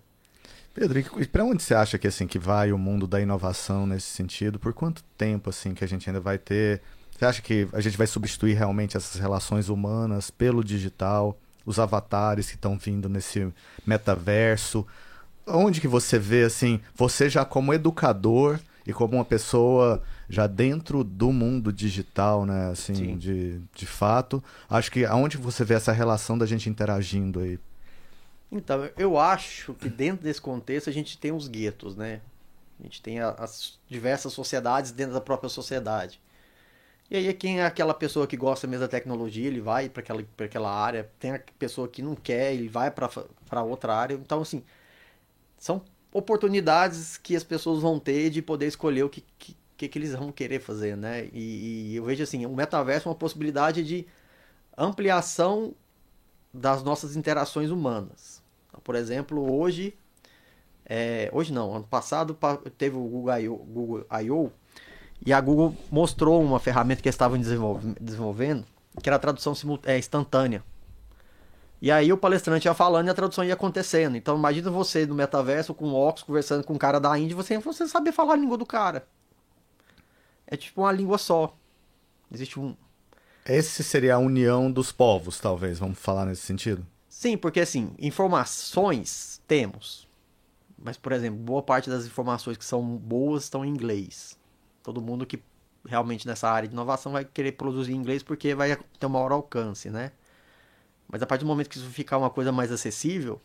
Pedro, 0.73 0.99
e 0.99 1.27
para 1.27 1.43
onde 1.43 1.61
você 1.61 1.75
acha 1.75 1.99
que 1.99 2.07
assim 2.07 2.25
que 2.25 2.39
vai 2.39 2.71
o 2.71 2.77
mundo 2.77 3.05
da 3.05 3.21
inovação 3.21 3.85
nesse 3.85 4.07
sentido? 4.07 4.57
Por 4.57 4.73
quanto 4.73 5.03
tempo 5.17 5.49
assim 5.49 5.73
que 5.73 5.83
a 5.83 5.87
gente 5.87 6.09
ainda 6.09 6.19
vai 6.19 6.37
ter? 6.37 6.81
Você 7.11 7.25
acha 7.25 7.41
que 7.41 7.67
a 7.71 7.79
gente 7.79 7.95
vai 7.95 8.07
substituir 8.07 8.55
realmente 8.55 8.97
essas 8.97 9.21
relações 9.21 9.69
humanas 9.69 10.31
pelo 10.31 10.63
digital, 10.63 11.37
os 11.63 11.77
avatares 11.77 12.49
que 12.49 12.55
estão 12.55 12.75
vindo 12.77 13.07
nesse 13.07 13.53
metaverso? 13.85 14.85
Onde 15.45 15.79
que 15.79 15.87
você 15.87 16.17
vê 16.17 16.43
assim, 16.43 16.79
você 16.95 17.29
já 17.29 17.45
como 17.45 17.73
educador 17.73 18.59
e 18.85 18.91
como 18.91 19.15
uma 19.15 19.25
pessoa 19.25 20.01
já 20.27 20.47
dentro 20.47 21.03
do 21.03 21.31
mundo 21.31 21.71
digital, 21.71 22.45
né, 22.45 22.71
assim, 22.71 22.95
Sim. 22.95 23.17
de, 23.17 23.61
de 23.75 23.85
fato, 23.85 24.43
acho 24.67 24.91
que 24.91 25.05
aonde 25.05 25.37
você 25.37 25.63
vê 25.63 25.75
essa 25.75 25.91
relação 25.91 26.37
da 26.37 26.45
gente 26.45 26.67
interagindo 26.67 27.39
aí? 27.39 27.59
Então, 28.53 28.87
eu 28.95 29.17
acho 29.17 29.73
que 29.73 29.89
dentro 29.89 30.23
desse 30.23 30.39
contexto 30.39 30.87
a 30.87 30.93
gente 30.93 31.17
tem 31.17 31.31
os 31.31 31.47
guetos, 31.47 31.95
né? 31.95 32.21
A 32.79 32.83
gente 32.83 33.01
tem 33.01 33.19
as 33.19 33.79
diversas 33.89 34.31
sociedades 34.31 34.91
dentro 34.91 35.13
da 35.13 35.21
própria 35.21 35.49
sociedade. 35.49 36.21
E 37.09 37.17
aí, 37.17 37.33
quem 37.33 37.61
é 37.61 37.65
aquela 37.65 37.93
pessoa 37.93 38.27
que 38.27 38.37
gosta 38.37 38.67
mesmo 38.67 38.81
da 38.81 38.87
tecnologia, 38.87 39.47
ele 39.47 39.59
vai 39.59 39.89
para 39.89 40.01
aquela, 40.01 40.23
aquela 40.37 40.71
área. 40.71 41.09
Tem 41.19 41.31
a 41.31 41.41
pessoa 41.57 41.87
que 41.87 42.01
não 42.01 42.15
quer, 42.15 42.53
ele 42.53 42.69
vai 42.69 42.91
para 42.91 43.63
outra 43.63 43.95
área. 43.95 44.13
Então, 44.13 44.41
assim, 44.41 44.63
são 45.57 45.81
oportunidades 46.11 47.17
que 47.17 47.35
as 47.35 47.43
pessoas 47.43 47.81
vão 47.81 47.99
ter 47.99 48.29
de 48.29 48.41
poder 48.41 48.67
escolher 48.67 49.03
o 49.03 49.09
que, 49.09 49.23
que, 49.39 49.57
que, 49.77 49.87
que 49.87 49.99
eles 49.99 50.13
vão 50.13 50.31
querer 50.31 50.59
fazer, 50.59 50.95
né? 50.95 51.27
E, 51.33 51.93
e 51.93 51.95
eu 51.95 52.03
vejo 52.05 52.21
assim, 52.21 52.45
o 52.45 52.55
metaverso 52.55 53.07
é 53.07 53.11
uma 53.11 53.17
possibilidade 53.17 53.83
de 53.83 54.05
ampliação 54.77 55.73
das 56.53 56.83
nossas 56.83 57.15
interações 57.15 57.71
humanas. 57.71 58.42
Por 58.83 58.95
exemplo, 58.95 59.53
hoje, 59.53 59.95
é, 60.85 61.29
hoje 61.33 61.51
não, 61.53 61.75
ano 61.75 61.85
passado 61.85 62.33
pa- 62.33 62.59
teve 62.77 62.95
o 62.95 63.03
Google 63.03 64.05
I.O., 64.21 64.51
e 65.25 65.31
a 65.31 65.39
Google 65.39 65.75
mostrou 65.89 66.41
uma 66.41 66.59
ferramenta 66.59 67.01
que 67.01 67.07
eles 67.07 67.15
estavam 67.15 67.37
desenvolve- 67.37 67.95
desenvolvendo, 67.99 68.65
que 69.01 69.07
era 69.07 69.15
a 69.15 69.19
tradução 69.19 69.53
é, 69.85 69.97
instantânea. 69.97 70.63
E 71.81 71.91
aí 71.91 72.11
o 72.13 72.17
palestrante 72.17 72.67
ia 72.67 72.73
falando 72.73 73.07
e 73.07 73.09
a 73.09 73.13
tradução 73.13 73.43
ia 73.43 73.53
acontecendo. 73.53 74.15
Então 74.15 74.37
imagina 74.37 74.69
você 74.71 75.05
no 75.05 75.15
metaverso 75.15 75.73
com 75.73 75.85
o 75.89 75.95
óculos 75.95 76.23
conversando 76.23 76.63
com 76.63 76.73
um 76.73 76.77
cara 76.77 76.99
da 76.99 77.17
Índia, 77.17 77.35
você 77.35 77.57
você 77.57 77.87
saber 77.87 78.11
falar 78.11 78.33
a 78.33 78.37
língua 78.37 78.57
do 78.57 78.65
cara. 78.65 79.05
É 80.47 80.55
tipo 80.57 80.81
uma 80.81 80.91
língua 80.91 81.17
só. 81.17 81.55
Existe 82.31 82.59
um, 82.59 82.75
Esse 83.45 83.83
seria 83.83 84.15
a 84.15 84.17
união 84.19 84.71
dos 84.71 84.91
povos, 84.91 85.39
talvez, 85.39 85.79
vamos 85.79 85.99
falar 85.99 86.25
nesse 86.25 86.41
sentido? 86.41 86.85
Sim, 87.23 87.37
porque 87.37 87.61
assim, 87.61 87.95
informações 87.99 89.41
temos. 89.47 90.05
Mas, 90.77 90.97
por 90.97 91.11
exemplo, 91.13 91.39
boa 91.39 91.63
parte 91.63 91.89
das 91.89 92.05
informações 92.05 92.57
que 92.57 92.65
são 92.65 92.83
boas 92.97 93.43
estão 93.45 93.65
em 93.65 93.69
inglês. 93.69 94.37
Todo 94.83 95.01
mundo 95.01 95.25
que 95.25 95.41
realmente 95.87 96.27
nessa 96.27 96.49
área 96.49 96.67
de 96.69 96.73
inovação 96.75 97.13
vai 97.13 97.25
querer 97.25 97.53
produzir 97.53 97.93
em 97.93 97.97
inglês 97.97 98.23
porque 98.23 98.55
vai 98.55 98.75
ter 98.99 99.05
um 99.05 99.09
maior 99.09 99.31
alcance, 99.31 99.89
né? 99.89 100.11
Mas 101.07 101.21
a 101.21 101.27
partir 101.27 101.45
do 101.45 101.47
momento 101.47 101.69
que 101.69 101.77
isso 101.77 101.89
ficar 101.89 102.17
uma 102.17 102.29
coisa 102.29 102.51
mais 102.51 102.71
acessível, 102.71 103.41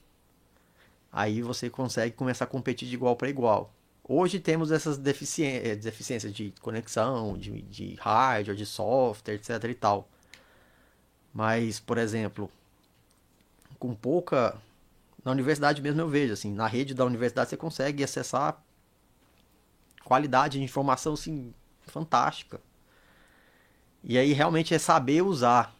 aí 1.13 1.43
você 1.43 1.71
consegue 1.71 2.15
começar 2.15 2.45
a 2.45 2.49
competir 2.49 2.89
de 2.89 2.95
igual 2.95 3.17
para 3.17 3.29
igual. 3.29 3.73
Hoje 4.05 4.41
temos 4.41 4.71
essas 4.73 4.97
deficien- 4.97 5.61
eh, 5.63 5.77
deficiências 5.77 6.33
de 6.33 6.53
conexão, 6.61 7.37
de, 7.37 7.61
de 7.63 7.95
hardware, 7.97 8.57
de 8.57 8.65
software, 8.67 9.35
etc 9.35 9.63
e 9.65 9.75
tal. 9.75 10.09
Mas, 11.33 11.79
por 11.81 11.99
exemplo, 11.99 12.51
com 13.79 13.95
pouca 13.95 14.57
na 15.25 15.33
universidade 15.33 15.83
mesmo 15.83 16.01
eu 16.01 16.09
vejo, 16.09 16.33
assim, 16.33 16.53
na 16.53 16.67
rede 16.67 16.95
da 16.95 17.05
universidade 17.05 17.51
você 17.51 17.57
consegue 17.57 18.03
acessar 18.03 18.63
qualidade 20.05 20.59
de 20.59 20.65
informação, 20.65 21.13
assim, 21.13 21.53
fantástica. 21.83 22.61
E 24.03 24.17
aí 24.17 24.33
realmente 24.33 24.75
é 24.75 24.79
saber 24.79 25.23
usar. 25.23 25.75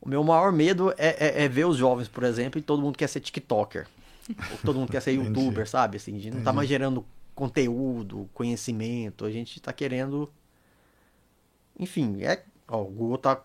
O 0.00 0.08
meu 0.08 0.24
maior 0.24 0.50
medo 0.50 0.92
é, 0.98 1.42
é, 1.42 1.44
é 1.44 1.48
ver 1.48 1.66
os 1.66 1.76
jovens, 1.76 2.08
por 2.08 2.24
exemplo, 2.24 2.58
e 2.58 2.62
todo 2.62 2.82
mundo 2.82 2.98
quer 2.98 3.06
ser 3.06 3.20
TikToker. 3.20 3.86
Ou 4.28 4.58
todo 4.64 4.78
mundo 4.78 4.90
quer 4.90 5.00
ser 5.00 5.12
youtuber, 5.14 5.68
sabe? 5.68 5.98
Assim, 5.98 6.16
a 6.16 6.18
gente 6.18 6.34
não 6.34 6.42
tá 6.42 6.52
mais 6.52 6.68
gerando 6.68 7.06
conteúdo, 7.34 8.28
conhecimento, 8.34 9.24
a 9.24 9.30
gente 9.30 9.60
tá 9.60 9.72
querendo. 9.72 10.30
Enfim, 11.78 12.22
é. 12.22 12.42
Ó, 12.66 12.82
o 12.82 12.86
Google 12.86 13.18
tá, 13.18 13.36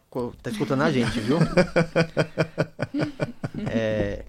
tá 0.42 0.50
escutando 0.50 0.82
a 0.82 0.92
gente, 0.92 1.20
viu? 1.20 1.38
é, 3.70 4.24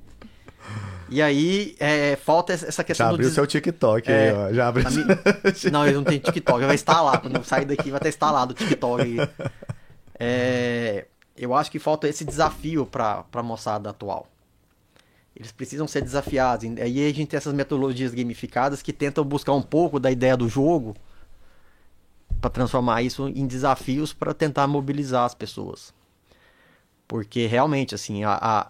e 1.09 1.21
aí, 1.21 1.75
é, 1.81 2.15
falta 2.17 2.53
essa 2.53 2.85
questão 2.85 3.07
Já 3.09 3.11
abriu 3.15 3.29
do. 3.29 3.35
seu 3.35 3.47
TikTok 3.47 4.11
É, 4.11 4.31
aí, 4.31 4.33
ó. 4.33 4.53
Já 4.53 4.69
abriu. 4.69 4.87
mi- 4.91 5.05
Não, 5.73 5.85
ele 5.85 5.97
não 5.97 6.05
tem 6.05 6.19
TikTok, 6.21 6.65
vai 6.65 6.75
instalar. 6.75 7.21
Quando 7.21 7.37
eu 7.37 7.43
sair 7.45 7.65
daqui, 7.65 7.91
vai 7.91 7.99
estar 7.99 8.09
instalado 8.09 8.53
o 8.53 8.55
TikTok. 8.55 9.17
É, 10.19 11.07
eu 11.37 11.55
acho 11.55 11.71
que 11.71 11.79
falta 11.79 12.07
esse 12.09 12.25
desafio 12.25 12.87
para 12.87 13.25
a 13.33 13.43
moçada 13.43 13.91
atual. 13.91 14.29
Eles 15.35 15.51
precisam 15.51 15.89
ser 15.89 16.03
desafiados. 16.03 16.65
E 16.65 16.81
aí 16.81 17.09
a 17.11 17.15
gente 17.15 17.29
tem 17.31 17.39
essas 17.39 17.55
metodologias 17.55 18.13
gamificadas 18.15 18.83
que 18.83 18.93
tentam 18.93 19.25
buscar 19.25 19.53
um 19.55 19.63
pouco 19.63 19.99
da 19.99 20.11
ideia 20.11 20.37
do 20.37 20.49
jogo 20.49 20.95
para 22.41 22.51
transformar 22.51 23.03
isso 23.03 23.27
em 23.29 23.47
desafios 23.47 24.13
para 24.13 24.33
tentar 24.35 24.67
mobilizar 24.67 25.25
as 25.25 25.35
pessoas. 25.35 25.93
Porque 27.09 27.47
realmente, 27.47 27.95
assim, 27.95 28.23
a, 28.23 28.39
a- 28.41 28.69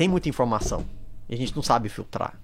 tem 0.00 0.08
muita 0.08 0.30
informação 0.30 0.82
e 1.28 1.34
a 1.34 1.36
gente 1.36 1.54
não 1.54 1.62
sabe 1.62 1.90
filtrar. 1.90 2.40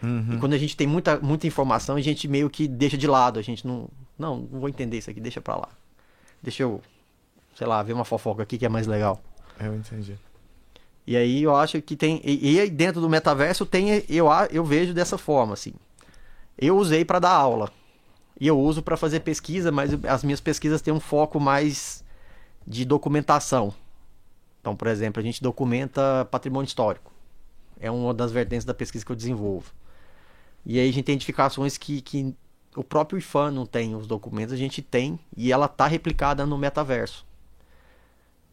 Uhum. 0.00 0.34
E 0.34 0.38
quando 0.38 0.52
a 0.52 0.58
gente 0.58 0.76
tem 0.76 0.86
muita, 0.86 1.18
muita 1.18 1.44
informação, 1.44 1.96
a 1.96 2.00
gente 2.00 2.28
meio 2.28 2.48
que 2.48 2.68
deixa 2.68 2.96
de 2.96 3.08
lado. 3.08 3.36
A 3.40 3.42
gente 3.42 3.66
não. 3.66 3.88
Não, 4.16 4.36
não 4.36 4.60
vou 4.60 4.68
entender 4.68 4.96
isso 4.96 5.10
aqui, 5.10 5.18
deixa 5.20 5.40
pra 5.40 5.56
lá. 5.56 5.68
Deixa 6.40 6.62
eu, 6.62 6.80
sei 7.56 7.66
lá, 7.66 7.82
ver 7.82 7.94
uma 7.94 8.04
fofoca 8.04 8.44
aqui 8.44 8.56
que 8.56 8.64
é 8.64 8.68
mais 8.68 8.86
legal. 8.86 9.20
Eu 9.58 9.74
entendi. 9.74 10.16
E 11.04 11.16
aí 11.16 11.42
eu 11.42 11.56
acho 11.56 11.82
que 11.82 11.96
tem. 11.96 12.20
E, 12.22 12.52
e 12.52 12.60
aí 12.60 12.70
dentro 12.70 13.00
do 13.00 13.08
metaverso 13.08 13.66
tem. 13.66 14.04
Eu, 14.08 14.28
eu 14.48 14.64
vejo 14.64 14.94
dessa 14.94 15.18
forma, 15.18 15.54
assim. 15.54 15.72
Eu 16.56 16.76
usei 16.76 17.04
pra 17.04 17.18
dar 17.18 17.32
aula. 17.32 17.72
E 18.38 18.46
eu 18.46 18.56
uso 18.56 18.84
pra 18.84 18.96
fazer 18.96 19.18
pesquisa, 19.18 19.72
mas 19.72 19.90
as 20.04 20.22
minhas 20.22 20.40
pesquisas 20.40 20.80
têm 20.80 20.94
um 20.94 21.00
foco 21.00 21.40
mais 21.40 22.04
de 22.64 22.84
documentação. 22.84 23.74
Então, 24.60 24.76
por 24.76 24.88
exemplo, 24.88 25.20
a 25.20 25.22
gente 25.22 25.42
documenta 25.42 26.26
patrimônio 26.30 26.66
histórico. 26.66 27.12
É 27.78 27.90
uma 27.90 28.12
das 28.12 28.30
vertentes 28.30 28.64
da 28.64 28.74
pesquisa 28.74 29.04
que 29.04 29.12
eu 29.12 29.16
desenvolvo. 29.16 29.72
E 30.64 30.78
aí 30.78 30.88
a 30.88 30.92
gente 30.92 31.04
tem 31.04 31.14
identificações 31.14 31.78
que, 31.78 32.02
que 32.02 32.34
o 32.76 32.84
próprio 32.84 33.18
IFAM 33.18 33.50
não 33.50 33.66
tem 33.66 33.94
os 33.94 34.06
documentos, 34.06 34.52
a 34.52 34.56
gente 34.56 34.82
tem 34.82 35.18
e 35.36 35.50
ela 35.50 35.66
está 35.66 35.86
replicada 35.86 36.44
no 36.44 36.58
metaverso. 36.58 37.26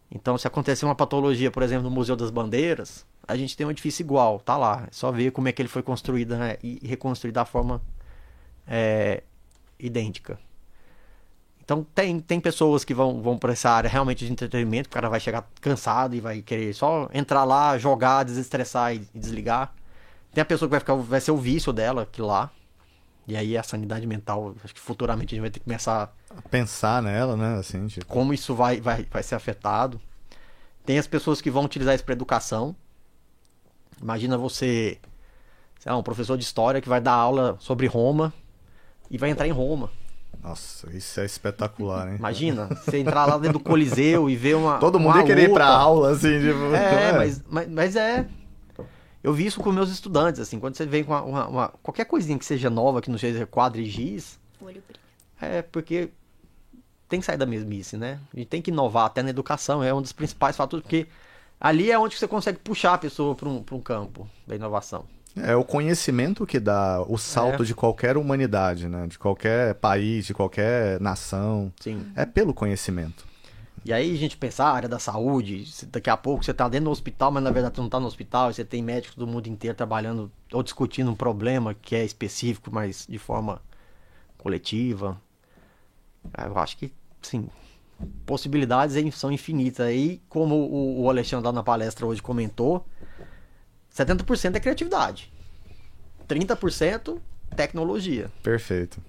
Então, 0.09 0.37
se 0.37 0.47
acontecer 0.47 0.85
uma 0.85 0.95
patologia, 0.95 1.51
por 1.51 1.61
exemplo, 1.61 1.83
no 1.83 1.91
Museu 1.91 2.15
das 2.15 2.31
Bandeiras, 2.31 3.05
a 3.27 3.35
gente 3.35 3.57
tem 3.57 3.67
um 3.67 3.71
edifício 3.71 4.03
igual, 4.03 4.39
tá 4.39 4.55
lá. 4.55 4.85
É 4.87 4.91
só 4.91 5.11
ver 5.11 5.31
como 5.31 5.49
é 5.49 5.51
que 5.51 5.61
ele 5.61 5.67
foi 5.67 5.83
construído 5.83 6.37
né, 6.37 6.57
e 6.63 6.79
reconstruído 6.87 7.35
da 7.35 7.43
forma 7.43 7.81
é, 8.65 9.21
idêntica. 9.77 10.39
Então, 11.67 11.85
tem, 11.93 12.17
tem 12.21 12.39
pessoas 12.39 12.85
que 12.85 12.93
vão, 12.93 13.21
vão 13.21 13.37
para 13.37 13.51
essa 13.51 13.69
área 13.69 13.89
realmente 13.89 14.25
de 14.25 14.31
entretenimento, 14.31 14.87
o 14.87 14.89
cara 14.89 15.09
vai 15.09 15.19
chegar 15.19 15.45
cansado 15.59 16.15
e 16.15 16.21
vai 16.21 16.41
querer 16.41 16.73
só 16.73 17.09
entrar 17.13 17.43
lá, 17.43 17.77
jogar, 17.77 18.23
desestressar 18.23 18.95
e, 18.95 19.05
e 19.13 19.19
desligar. 19.19 19.73
Tem 20.33 20.41
a 20.41 20.45
pessoa 20.45 20.69
que 20.69 20.71
vai, 20.71 20.79
ficar, 20.79 20.95
vai 20.95 21.19
ser 21.19 21.31
o 21.31 21.37
vício 21.37 21.73
dela, 21.73 22.03
aquilo 22.03 22.27
lá. 22.27 22.49
E 23.27 23.35
aí 23.35 23.57
a 23.57 23.63
sanidade 23.63 24.07
mental, 24.07 24.55
acho 24.63 24.73
que 24.73 24.79
futuramente 24.79 25.33
a 25.33 25.35
gente 25.35 25.41
vai 25.41 25.49
ter 25.49 25.59
que 25.59 25.65
começar 25.65 26.15
Pensar 26.49 27.03
nela, 27.03 27.35
né? 27.35 27.57
Assim, 27.57 27.85
tipo. 27.87 28.05
como 28.05 28.33
isso 28.33 28.55
vai, 28.55 28.79
vai, 28.79 29.05
vai 29.11 29.21
ser 29.21 29.35
afetado. 29.35 29.99
Tem 30.85 30.97
as 30.97 31.05
pessoas 31.05 31.41
que 31.41 31.51
vão 31.51 31.65
utilizar 31.65 31.93
isso 31.93 32.05
para 32.05 32.13
educação. 32.13 32.73
Imagina 34.01 34.37
você, 34.37 34.99
sei 35.79 35.91
lá, 35.91 35.97
um 35.97 36.03
professor 36.03 36.37
de 36.37 36.45
história 36.45 36.79
que 36.79 36.87
vai 36.87 37.01
dar 37.01 37.11
aula 37.11 37.57
sobre 37.59 37.87
Roma 37.87 38.33
e 39.11 39.17
vai 39.17 39.29
entrar 39.29 39.45
em 39.45 39.51
Roma. 39.51 39.89
Nossa, 40.43 40.89
isso 40.95 41.19
é 41.19 41.25
espetacular, 41.25 42.07
hein? 42.09 42.15
Imagina, 42.17 42.67
você 42.67 42.97
entrar 42.99 43.25
lá 43.25 43.37
dentro 43.37 43.59
do 43.59 43.63
Coliseu 43.63 44.29
e 44.29 44.35
ver 44.35 44.55
uma. 44.55 44.77
Todo 44.79 44.99
mundo 44.99 45.11
uma 45.15 45.19
ia 45.19 45.25
querer 45.25 45.49
ir 45.49 45.53
pra 45.53 45.65
luta. 45.69 45.77
aula, 45.79 46.11
assim, 46.11 46.39
tipo. 46.39 46.73
É, 46.75 47.13
mas, 47.17 47.43
mas, 47.49 47.67
mas 47.69 47.95
é. 47.95 48.27
Eu 49.23 49.33
vi 49.33 49.45
isso 49.45 49.59
com 49.59 49.71
meus 49.71 49.89
estudantes, 49.91 50.39
assim, 50.39 50.59
quando 50.59 50.75
você 50.77 50.85
vem 50.85 51.03
com 51.03 51.11
uma, 51.11 51.23
uma- 51.23 51.47
uma- 51.47 51.67
qualquer 51.83 52.05
coisinha 52.05 52.37
que 52.39 52.45
seja 52.45 52.69
nova, 52.69 53.01
que 53.01 53.09
não 53.11 53.17
seja 53.17 53.45
quadro 53.45 53.81
e 53.81 53.85
giz, 53.85 54.39
O 54.61 54.65
olho 54.65 54.81
brilha. 54.87 55.01
É, 55.41 55.61
porque 55.63 56.09
tem 57.09 57.19
que 57.19 57.25
sair 57.25 57.37
da 57.37 57.45
mesmice, 57.45 57.97
né? 57.97 58.19
A 58.33 58.37
gente 58.37 58.47
tem 58.47 58.61
que 58.61 58.71
inovar 58.71 59.05
até 59.05 59.21
na 59.21 59.29
educação, 59.31 59.83
é 59.83 59.93
um 59.93 60.01
dos 60.01 60.13
principais 60.13 60.55
fatores, 60.55 60.83
porque 60.83 61.07
ali 61.59 61.91
é 61.91 61.99
onde 61.99 62.15
você 62.17 62.27
consegue 62.27 62.59
puxar 62.59 62.93
a 62.93 62.97
pessoa 62.97 63.35
para 63.35 63.49
um, 63.49 63.61
pra 63.61 63.75
um 63.75 63.81
campo 63.81 64.29
da 64.45 64.55
inovação. 64.55 65.05
É 65.43 65.55
o 65.55 65.63
conhecimento 65.63 66.45
que 66.45 66.59
dá 66.59 67.01
o 67.07 67.17
salto 67.17 67.63
É. 67.63 67.65
de 67.65 67.73
qualquer 67.75 68.17
humanidade, 68.17 68.87
né? 68.87 69.07
De 69.07 69.17
qualquer 69.19 69.75
país, 69.75 70.25
de 70.25 70.33
qualquer 70.33 70.99
nação. 70.99 71.71
Sim. 71.79 72.05
É 72.15 72.25
pelo 72.25 72.53
conhecimento. 72.53 73.25
E 73.85 73.93
aí 73.93 74.13
a 74.13 74.17
gente 74.17 74.35
pensa, 74.35 74.65
a 74.65 74.71
área 74.71 74.89
da 74.89 74.99
saúde, 74.99 75.63
daqui 75.91 76.09
a 76.09 76.17
pouco 76.17 76.43
você 76.43 76.53
tá 76.53 76.67
dentro 76.67 76.85
do 76.85 76.91
hospital, 76.91 77.31
mas 77.31 77.41
na 77.43 77.51
verdade 77.51 77.75
você 77.75 77.81
não 77.81 77.89
tá 77.89 77.99
no 77.99 78.07
hospital, 78.07 78.49
e 78.49 78.53
você 78.53 78.65
tem 78.65 78.81
médicos 78.81 79.15
do 79.15 79.25
mundo 79.25 79.47
inteiro 79.47 79.77
trabalhando 79.77 80.29
ou 80.51 80.61
discutindo 80.61 81.09
um 81.09 81.15
problema 81.15 81.73
que 81.73 81.95
é 81.95 82.03
específico, 82.03 82.69
mas 82.71 83.05
de 83.07 83.17
forma 83.17 83.61
coletiva. 84.37 85.21
Ah, 86.33 86.47
Eu 86.47 86.57
acho 86.57 86.75
que, 86.77 86.91
sim, 87.21 87.47
possibilidades 88.25 88.95
são 89.15 89.31
infinitas. 89.31 89.85
Aí, 89.85 90.21
como 90.27 90.55
o, 90.55 91.03
o 91.03 91.09
Alexandre 91.09 91.45
lá 91.45 91.53
na 91.53 91.63
palestra 91.63 92.05
hoje 92.05 92.21
comentou, 92.21 92.85
70% 93.97 94.55
é 94.55 94.59
criatividade. 94.59 95.31
30% 96.27 97.19
tecnologia. 97.55 98.31
Perfeito. 98.43 99.01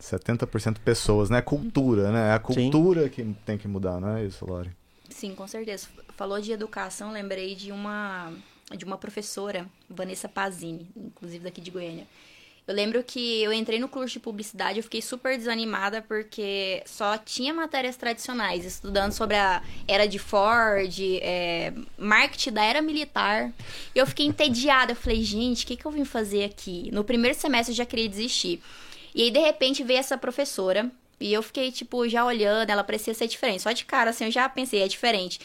70% 0.00 0.78
pessoas, 0.78 1.28
né? 1.28 1.42
Cultura, 1.42 2.12
né? 2.12 2.28
É 2.30 2.32
a 2.32 2.38
cultura 2.38 3.08
que 3.08 3.24
tem 3.44 3.58
que 3.58 3.66
mudar, 3.66 4.00
não 4.00 4.16
é 4.16 4.24
isso, 4.24 4.44
Lori? 4.46 4.70
Sim, 5.10 5.34
com 5.34 5.48
certeza. 5.48 5.88
Falou 6.16 6.40
de 6.40 6.52
educação, 6.52 7.10
lembrei 7.10 7.54
de 7.54 7.72
uma 7.72 8.32
de 8.76 8.84
uma 8.84 8.98
professora, 8.98 9.66
Vanessa 9.88 10.28
Pazini, 10.28 10.86
inclusive 10.94 11.42
daqui 11.42 11.60
de 11.60 11.70
Goiânia. 11.70 12.06
Eu 12.68 12.74
lembro 12.74 13.02
que 13.02 13.42
eu 13.42 13.50
entrei 13.50 13.78
no 13.78 13.88
curso 13.88 14.12
de 14.12 14.20
publicidade, 14.20 14.78
eu 14.78 14.82
fiquei 14.82 15.00
super 15.00 15.38
desanimada 15.38 16.02
porque 16.02 16.82
só 16.84 17.16
tinha 17.16 17.54
matérias 17.54 17.96
tradicionais, 17.96 18.62
estudando 18.62 19.12
sobre 19.12 19.36
a 19.36 19.62
era 19.88 20.06
de 20.06 20.18
Ford, 20.18 20.94
é, 21.22 21.72
marketing 21.96 22.52
da 22.52 22.62
era 22.62 22.82
militar. 22.82 23.50
E 23.94 23.98
eu 23.98 24.06
fiquei 24.06 24.26
entediada. 24.26 24.92
Eu 24.92 24.96
falei, 24.96 25.22
gente, 25.22 25.64
o 25.64 25.66
que, 25.66 25.76
que 25.76 25.86
eu 25.86 25.90
vim 25.90 26.04
fazer 26.04 26.44
aqui? 26.44 26.90
No 26.92 27.02
primeiro 27.02 27.34
semestre 27.34 27.72
eu 27.72 27.76
já 27.76 27.86
queria 27.86 28.06
desistir. 28.06 28.60
E 29.14 29.22
aí, 29.22 29.30
de 29.30 29.40
repente, 29.40 29.82
veio 29.82 30.00
essa 30.00 30.18
professora. 30.18 30.90
E 31.18 31.32
eu 31.32 31.42
fiquei, 31.42 31.72
tipo, 31.72 32.06
já 32.06 32.22
olhando, 32.22 32.68
ela 32.68 32.84
parecia 32.84 33.14
ser 33.14 33.28
diferente. 33.28 33.62
Só 33.62 33.72
de 33.72 33.86
cara, 33.86 34.10
assim, 34.10 34.26
eu 34.26 34.30
já 34.30 34.46
pensei, 34.46 34.82
é 34.82 34.88
diferente. 34.88 35.40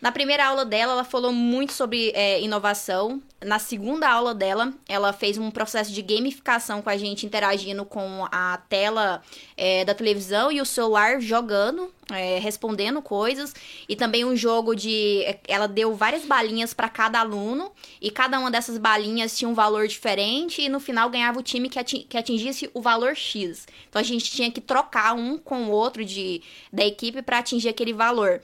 Na 0.00 0.12
primeira 0.12 0.46
aula 0.46 0.64
dela, 0.64 0.92
ela 0.92 1.02
falou 1.02 1.32
muito 1.32 1.72
sobre 1.72 2.12
é, 2.14 2.40
inovação. 2.40 3.20
Na 3.44 3.58
segunda 3.58 4.08
aula 4.08 4.32
dela, 4.32 4.72
ela 4.88 5.12
fez 5.12 5.36
um 5.38 5.50
processo 5.50 5.92
de 5.92 6.00
gamificação 6.02 6.80
com 6.80 6.88
a 6.88 6.96
gente, 6.96 7.26
interagindo 7.26 7.84
com 7.84 8.24
a 8.30 8.58
tela 8.68 9.20
é, 9.56 9.84
da 9.84 9.94
televisão 9.94 10.52
e 10.52 10.60
o 10.60 10.64
celular 10.64 11.20
jogando, 11.20 11.92
é, 12.12 12.38
respondendo 12.38 13.02
coisas. 13.02 13.52
E 13.88 13.96
também 13.96 14.24
um 14.24 14.36
jogo 14.36 14.72
de. 14.72 15.24
Ela 15.48 15.66
deu 15.66 15.92
várias 15.96 16.24
balinhas 16.24 16.72
para 16.72 16.88
cada 16.88 17.18
aluno, 17.18 17.72
e 18.00 18.08
cada 18.08 18.38
uma 18.38 18.52
dessas 18.52 18.78
balinhas 18.78 19.36
tinha 19.36 19.48
um 19.48 19.54
valor 19.54 19.88
diferente, 19.88 20.62
e 20.62 20.68
no 20.68 20.78
final 20.78 21.10
ganhava 21.10 21.40
o 21.40 21.42
time 21.42 21.68
que, 21.68 21.82
que 21.82 22.16
atingisse 22.16 22.70
o 22.72 22.80
valor 22.80 23.16
X. 23.16 23.66
Então 23.88 23.98
a 23.98 24.04
gente 24.04 24.30
tinha 24.30 24.50
que 24.50 24.60
trocar 24.60 25.14
um 25.14 25.36
com 25.36 25.64
o 25.64 25.70
outro 25.70 26.04
de, 26.04 26.40
da 26.72 26.84
equipe 26.86 27.20
para 27.20 27.38
atingir 27.38 27.68
aquele 27.68 27.92
valor. 27.92 28.40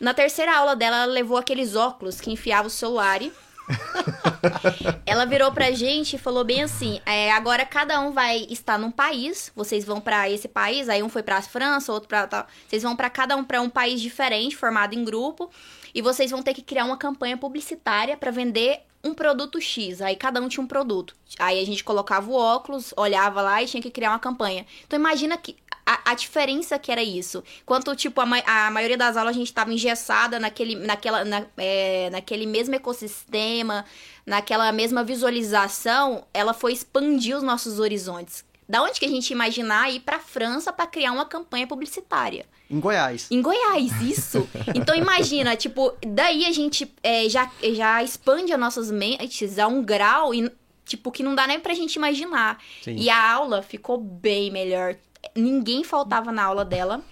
Na 0.00 0.14
terceira 0.14 0.56
aula 0.56 0.74
dela, 0.74 1.02
ela 1.02 1.12
levou 1.12 1.36
aqueles 1.36 1.76
óculos 1.76 2.22
que 2.22 2.32
enfiava 2.32 2.68
o 2.68 2.70
celular 2.70 3.20
e 3.20 3.30
ela 5.04 5.26
virou 5.26 5.52
pra 5.52 5.70
gente 5.72 6.16
e 6.16 6.18
falou 6.18 6.42
bem 6.42 6.62
assim: 6.62 7.02
é, 7.04 7.30
agora 7.30 7.66
cada 7.66 8.00
um 8.00 8.10
vai 8.10 8.46
estar 8.48 8.78
num 8.78 8.90
país, 8.90 9.52
vocês 9.54 9.84
vão 9.84 10.00
pra 10.00 10.30
esse 10.30 10.48
país, 10.48 10.88
aí 10.88 11.02
um 11.02 11.10
foi 11.10 11.22
pra 11.22 11.42
França, 11.42 11.92
outro 11.92 12.08
pra 12.08 12.26
tal. 12.26 12.46
Vocês 12.66 12.82
vão 12.82 12.96
pra 12.96 13.10
cada 13.10 13.36
um 13.36 13.44
pra 13.44 13.60
um 13.60 13.68
país 13.68 14.00
diferente, 14.00 14.56
formado 14.56 14.94
em 14.94 15.04
grupo, 15.04 15.50
e 15.94 16.00
vocês 16.00 16.30
vão 16.30 16.42
ter 16.42 16.54
que 16.54 16.62
criar 16.62 16.86
uma 16.86 16.96
campanha 16.96 17.36
publicitária 17.36 18.16
pra 18.16 18.30
vender 18.30 18.80
um 19.04 19.12
produto 19.12 19.60
X. 19.60 20.00
Aí 20.00 20.16
cada 20.16 20.40
um 20.40 20.48
tinha 20.48 20.64
um 20.64 20.66
produto. 20.66 21.14
Aí 21.38 21.60
a 21.60 21.66
gente 21.66 21.84
colocava 21.84 22.30
o 22.30 22.34
óculos, 22.34 22.94
olhava 22.96 23.42
lá 23.42 23.62
e 23.62 23.66
tinha 23.66 23.82
que 23.82 23.90
criar 23.90 24.10
uma 24.10 24.18
campanha. 24.18 24.64
Então 24.86 24.98
imagina 24.98 25.36
que 25.36 25.56
a, 25.90 26.12
a 26.12 26.14
diferença 26.14 26.78
que 26.78 26.92
era 26.92 27.02
isso. 27.02 27.42
Enquanto, 27.62 27.96
tipo, 27.96 28.20
a, 28.20 28.26
ma 28.26 28.38
a 28.46 28.70
maioria 28.70 28.96
das 28.96 29.16
aulas 29.16 29.34
a 29.34 29.38
gente 29.38 29.52
tava 29.52 29.72
engessada 29.72 30.38
naquele, 30.38 30.76
naquela, 30.76 31.24
na, 31.24 31.44
é, 31.56 32.08
naquele 32.10 32.46
mesmo 32.46 32.74
ecossistema, 32.76 33.84
naquela 34.24 34.70
mesma 34.70 35.02
visualização, 35.02 36.24
ela 36.32 36.54
foi 36.54 36.72
expandir 36.72 37.36
os 37.36 37.42
nossos 37.42 37.80
horizontes. 37.80 38.44
Da 38.68 38.80
onde 38.82 39.00
que 39.00 39.04
a 39.04 39.08
gente 39.08 39.32
imaginar 39.32 39.92
ir 39.92 39.98
para 39.98 40.20
França 40.20 40.72
para 40.72 40.86
criar 40.86 41.10
uma 41.10 41.24
campanha 41.24 41.66
publicitária? 41.66 42.46
Em 42.70 42.78
Goiás. 42.78 43.26
Em 43.28 43.42
Goiás, 43.42 44.00
isso. 44.00 44.48
Então 44.76 44.94
imagina, 44.94 45.56
tipo, 45.58 45.92
daí 46.06 46.44
a 46.44 46.52
gente 46.52 46.88
é, 47.02 47.28
já, 47.28 47.50
já 47.74 48.00
expande 48.00 48.52
as 48.52 48.60
nossas 48.60 48.88
mentes 48.92 49.58
a 49.58 49.66
um 49.66 49.82
grau 49.82 50.32
e, 50.32 50.48
tipo, 50.84 51.10
que 51.10 51.24
não 51.24 51.34
dá 51.34 51.48
nem 51.48 51.58
pra 51.58 51.74
gente 51.74 51.96
imaginar. 51.96 52.62
Sim. 52.80 52.94
E 52.94 53.10
a 53.10 53.32
aula 53.32 53.60
ficou 53.60 53.98
bem 53.98 54.52
melhor. 54.52 54.94
Ninguém 55.34 55.84
faltava 55.84 56.32
na 56.32 56.42
aula 56.42 56.64
dela. 56.64 57.02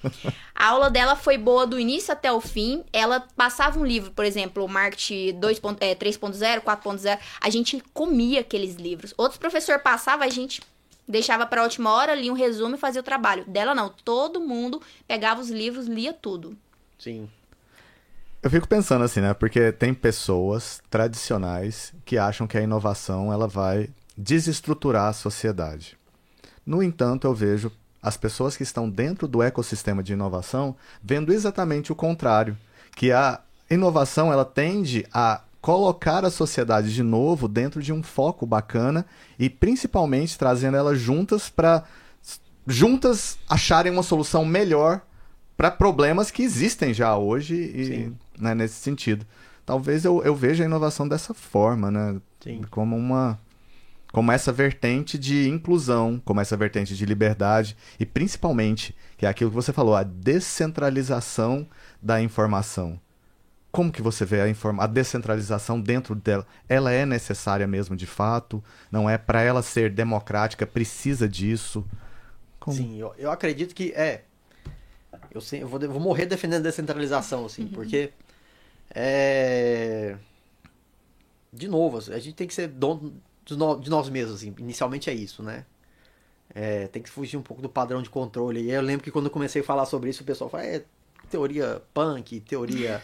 A 0.54 0.68
aula 0.68 0.90
dela 0.90 1.14
foi 1.14 1.38
boa 1.38 1.66
do 1.66 1.78
início 1.78 2.12
até 2.12 2.32
o 2.32 2.40
fim. 2.40 2.84
Ela 2.92 3.20
passava 3.36 3.78
um 3.78 3.84
livro, 3.84 4.11
por 4.11 4.24
exemplo, 4.24 4.64
o 4.64 4.68
Marketing 4.68 5.38
2. 5.38 5.61
É, 5.80 5.94
3.0, 5.94 6.61
4.0. 6.61 7.18
A 7.40 7.50
gente 7.50 7.82
comia 7.94 8.40
aqueles 8.40 8.74
livros. 8.74 9.14
Outros 9.16 9.38
professor 9.38 9.78
passava, 9.78 10.24
a 10.24 10.28
gente 10.28 10.61
deixava 11.06 11.46
para 11.46 11.61
a 11.61 11.64
última 11.64 11.92
hora, 11.92 12.14
lia 12.14 12.32
um 12.32 12.36
resumo 12.36 12.74
e 12.74 12.78
fazia 12.78 13.00
o 13.00 13.04
trabalho. 13.04 13.44
Dela 13.46 13.74
não, 13.74 13.88
todo 13.88 14.40
mundo 14.40 14.82
pegava 15.06 15.40
os 15.40 15.48
livros, 15.48 15.86
lia 15.86 16.12
tudo. 16.12 16.56
Sim. 16.98 17.28
Eu 18.42 18.50
fico 18.50 18.68
pensando 18.68 19.04
assim, 19.04 19.20
né? 19.20 19.34
Porque 19.34 19.72
tem 19.72 19.92
pessoas 19.92 20.80
tradicionais 20.90 21.92
que 22.04 22.18
acham 22.18 22.46
que 22.46 22.56
a 22.56 22.62
inovação 22.62 23.32
ela 23.32 23.48
vai 23.48 23.90
desestruturar 24.16 25.06
a 25.06 25.12
sociedade. 25.12 25.96
No 26.64 26.82
entanto, 26.82 27.26
eu 27.26 27.34
vejo 27.34 27.72
as 28.09 28.16
pessoas 28.16 28.56
que 28.56 28.62
estão 28.62 28.88
dentro 28.88 29.28
do 29.28 29.42
ecossistema 29.42 30.02
de 30.02 30.14
inovação 30.14 30.74
vendo 31.02 31.30
exatamente 31.30 31.92
o 31.92 31.94
contrário, 31.94 32.56
que 32.96 33.12
a 33.12 33.40
inovação 33.70 34.32
ela 34.32 34.46
tende 34.46 35.06
a 35.12 35.42
colocar 35.61 36.24
a 36.24 36.30
sociedade 36.30 36.94
de 36.94 37.02
novo 37.02 37.46
dentro 37.46 37.82
de 37.82 37.92
um 37.92 38.02
foco 38.02 38.46
bacana 38.46 39.04
e 39.38 39.50
principalmente 39.50 40.38
trazendo 40.38 40.78
elas 40.78 40.98
juntas 40.98 41.50
para 41.50 41.84
juntas 42.66 43.38
acharem 43.48 43.92
uma 43.92 44.02
solução 44.02 44.44
melhor 44.44 45.02
para 45.54 45.70
problemas 45.70 46.30
que 46.30 46.42
existem 46.42 46.94
já 46.94 47.14
hoje 47.16 47.54
e 47.54 48.12
né, 48.40 48.54
nesse 48.54 48.76
sentido. 48.76 49.26
Talvez 49.66 50.04
eu, 50.04 50.22
eu 50.22 50.34
veja 50.34 50.64
a 50.64 50.66
inovação 50.66 51.06
dessa 51.06 51.34
forma, 51.34 51.90
né? 51.90 52.18
Sim. 52.40 52.62
Como 52.70 52.96
uma 52.96 53.38
como 54.12 54.32
essa 54.32 54.52
vertente 54.52 55.18
de 55.18 55.48
inclusão, 55.48 56.20
como 56.24 56.40
essa 56.40 56.56
vertente 56.56 56.96
de 56.96 57.04
liberdade 57.04 57.76
e 58.00 58.06
principalmente, 58.06 58.94
que 59.16 59.26
é 59.26 59.28
aquilo 59.28 59.50
que 59.50 59.56
você 59.56 59.72
falou, 59.72 59.94
a 59.94 60.02
descentralização 60.02 61.66
da 62.00 62.20
informação. 62.20 63.00
Como 63.70 63.92
que 63.92 64.00
você 64.00 64.24
vê 64.24 64.40
a, 64.40 64.48
informa 64.48 64.84
a 64.84 64.86
descentralização 64.86 65.78
dentro 65.78 66.14
dela? 66.14 66.46
Ela 66.68 66.90
é 66.90 67.04
necessária 67.04 67.66
mesmo 67.66 67.94
de 67.94 68.06
fato? 68.06 68.64
Não 68.90 69.09
é 69.09 69.18
para 69.18 69.42
ela 69.42 69.62
ser 69.62 69.90
democrática, 69.90 70.66
precisa 70.66 71.28
disso? 71.28 71.84
Como? 72.59 72.76
Sim, 72.76 72.98
eu, 72.98 73.14
eu 73.18 73.30
acredito 73.30 73.74
que 73.74 73.92
é. 73.92 74.24
Eu, 75.30 75.40
sei, 75.42 75.62
eu 75.62 75.68
vou, 75.68 75.78
eu 75.80 75.90
vou 75.90 76.00
morrer 76.00 76.24
defendendo 76.24 76.61
a 76.61 76.70
descentralização, 76.70 77.44
assim, 77.44 77.66
porque 77.66 78.11
é. 78.94 80.16
De 81.52 81.68
novo, 81.68 81.98
a 81.98 82.18
gente 82.18 82.34
tem 82.34 82.46
que 82.46 82.54
ser 82.54 82.68
dono 82.68 83.20
no, 83.57 83.76
de 83.76 83.90
nós 83.90 84.09
mesmos, 84.09 84.36
assim. 84.36 84.55
Inicialmente 84.59 85.09
é 85.11 85.14
isso, 85.14 85.42
né? 85.42 85.64
É, 86.55 86.86
tem 86.88 87.03
que 87.03 87.11
fugir 87.11 87.36
um 87.36 87.42
pouco 87.42 87.62
do 87.62 87.68
padrão 87.68 88.03
de 88.03 88.11
controle. 88.11 88.61
E 88.61 88.70
eu 88.70 88.82
lembro 88.82 89.05
que 89.05 89.11
quando 89.11 89.26
eu 89.26 89.30
comecei 89.30 89.62
a 89.62 89.64
falar 89.64 89.86
sobre 89.86 90.11
isso, 90.11 90.22
o 90.22 90.26
pessoal 90.26 90.49
fala, 90.49 90.64
é 90.64 90.84
teoria 91.28 91.82
punk, 91.92 92.40
teoria. 92.40 93.03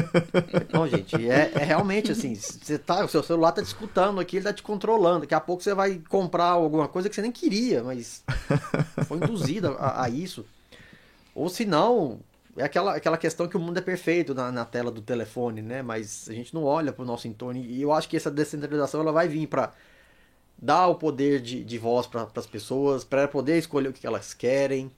Não, 0.72 0.88
gente, 0.88 1.16
é, 1.28 1.50
é, 1.54 1.64
realmente 1.64 2.12
assim, 2.12 2.34
você 2.34 2.78
tá, 2.78 3.04
o 3.04 3.08
seu 3.08 3.22
celular 3.22 3.52
tá 3.52 3.62
te 3.62 3.66
escutando 3.66 4.20
aqui, 4.20 4.36
ele 4.36 4.44
tá 4.44 4.52
te 4.52 4.62
controlando. 4.62 5.20
Daqui 5.20 5.34
a 5.34 5.40
pouco 5.40 5.62
você 5.62 5.74
vai 5.74 6.00
comprar 6.08 6.50
alguma 6.50 6.88
coisa 6.88 7.08
que 7.08 7.14
você 7.14 7.22
nem 7.22 7.32
queria, 7.32 7.82
mas 7.82 8.24
foi 9.06 9.18
induzida 9.18 9.70
a, 9.72 10.04
a 10.04 10.08
isso. 10.08 10.46
Ou 11.34 11.48
se 11.48 11.64
não, 11.64 12.20
é 12.58 12.64
aquela, 12.64 12.96
aquela 12.96 13.16
questão 13.16 13.48
que 13.48 13.56
o 13.56 13.60
mundo 13.60 13.78
é 13.78 13.80
perfeito 13.80 14.34
na, 14.34 14.50
na 14.50 14.64
tela 14.64 14.90
do 14.90 15.00
telefone, 15.00 15.62
né? 15.62 15.80
Mas 15.82 16.28
a 16.28 16.32
gente 16.32 16.52
não 16.52 16.64
olha 16.64 16.92
para 16.92 17.02
o 17.02 17.06
nosso 17.06 17.28
entorno. 17.28 17.60
E 17.60 17.80
eu 17.80 17.92
acho 17.92 18.08
que 18.08 18.16
essa 18.16 18.30
descentralização 18.30 19.00
ela 19.00 19.12
vai 19.12 19.28
vir 19.28 19.46
para 19.46 19.72
dar 20.60 20.88
o 20.88 20.96
poder 20.96 21.40
de, 21.40 21.64
de 21.64 21.78
voz 21.78 22.06
para 22.06 22.28
as 22.34 22.46
pessoas, 22.46 23.04
para 23.04 23.28
poder 23.28 23.58
escolher 23.58 23.88
o 23.88 23.92
que 23.92 24.06
elas 24.06 24.34
querem. 24.34 24.90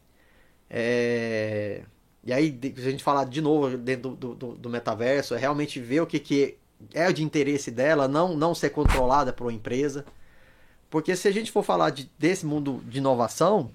É... 0.68 1.82
E 2.24 2.32
aí, 2.32 2.58
se 2.76 2.86
a 2.86 2.90
gente 2.90 3.04
falar 3.04 3.24
de 3.24 3.40
novo 3.40 3.76
dentro 3.76 4.10
do, 4.10 4.34
do, 4.34 4.54
do, 4.54 4.70
metaverso, 4.70 5.34
é 5.34 5.38
realmente 5.38 5.80
ver 5.80 6.00
o 6.00 6.06
que, 6.06 6.18
que 6.18 6.58
é 6.92 7.10
de 7.12 7.22
interesse 7.22 7.70
dela, 7.70 8.06
não, 8.08 8.36
não 8.36 8.54
ser 8.54 8.70
controlada 8.70 9.32
por 9.32 9.44
uma 9.44 9.52
empresa. 9.52 10.04
Porque 10.90 11.16
se 11.16 11.28
a 11.28 11.30
gente 11.30 11.50
for 11.52 11.62
falar 11.62 11.90
de, 11.90 12.10
desse 12.18 12.44
mundo 12.44 12.82
de 12.86 12.98
inovação, 12.98 13.70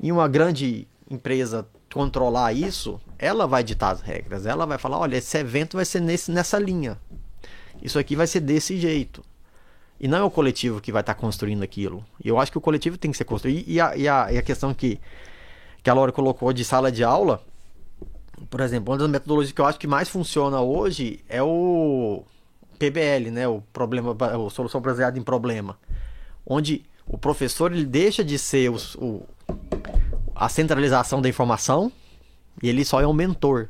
e 0.00 0.10
uma 0.12 0.28
grande 0.28 0.86
empresa 1.10 1.66
controlar 1.94 2.52
isso, 2.52 3.00
ela 3.16 3.46
vai 3.46 3.62
ditar 3.62 3.92
as 3.92 4.00
regras. 4.00 4.46
Ela 4.46 4.66
vai 4.66 4.78
falar: 4.78 4.98
olha, 4.98 5.16
esse 5.16 5.38
evento 5.38 5.76
vai 5.76 5.84
ser 5.84 6.00
nesse, 6.00 6.32
nessa 6.32 6.58
linha. 6.58 6.98
Isso 7.80 7.98
aqui 7.98 8.16
vai 8.16 8.26
ser 8.26 8.40
desse 8.40 8.76
jeito. 8.76 9.22
E 10.00 10.08
não 10.08 10.18
é 10.18 10.22
o 10.24 10.30
coletivo 10.30 10.80
que 10.80 10.90
vai 10.90 11.02
estar 11.02 11.14
construindo 11.14 11.62
aquilo. 11.62 12.04
E 12.22 12.28
eu 12.28 12.38
acho 12.38 12.50
que 12.50 12.58
o 12.58 12.60
coletivo 12.60 12.98
tem 12.98 13.12
que 13.12 13.16
ser 13.16 13.24
construído. 13.24 13.64
E 13.68 13.80
a, 13.80 13.96
e 13.96 14.08
a, 14.08 14.32
e 14.32 14.38
a 14.38 14.42
questão 14.42 14.74
que, 14.74 15.00
que 15.82 15.88
a 15.88 15.94
Laura 15.94 16.10
colocou 16.10 16.52
de 16.52 16.64
sala 16.64 16.90
de 16.90 17.04
aula 17.04 17.40
por 18.50 18.60
exemplo, 18.60 18.92
uma 18.92 18.98
das 18.98 19.08
metodologias 19.08 19.52
que 19.52 19.60
eu 19.60 19.66
acho 19.66 19.78
que 19.78 19.86
mais 19.86 20.08
funciona 20.08 20.60
hoje 20.60 21.20
é 21.28 21.42
o 21.42 22.24
PBL, 22.78 23.30
né? 23.30 23.46
O 23.48 23.62
problema, 23.72 24.16
a 24.20 24.50
solução 24.50 24.80
baseada 24.80 25.18
em 25.18 25.22
problema, 25.22 25.78
onde 26.44 26.84
o 27.06 27.16
professor 27.16 27.72
ele 27.72 27.84
deixa 27.84 28.24
de 28.24 28.38
ser 28.38 28.70
o, 28.70 28.76
o, 28.98 29.26
a 30.34 30.48
centralização 30.48 31.22
da 31.22 31.28
informação 31.28 31.90
e 32.62 32.68
ele 32.68 32.84
só 32.84 33.00
é 33.00 33.06
um 33.06 33.12
mentor. 33.12 33.68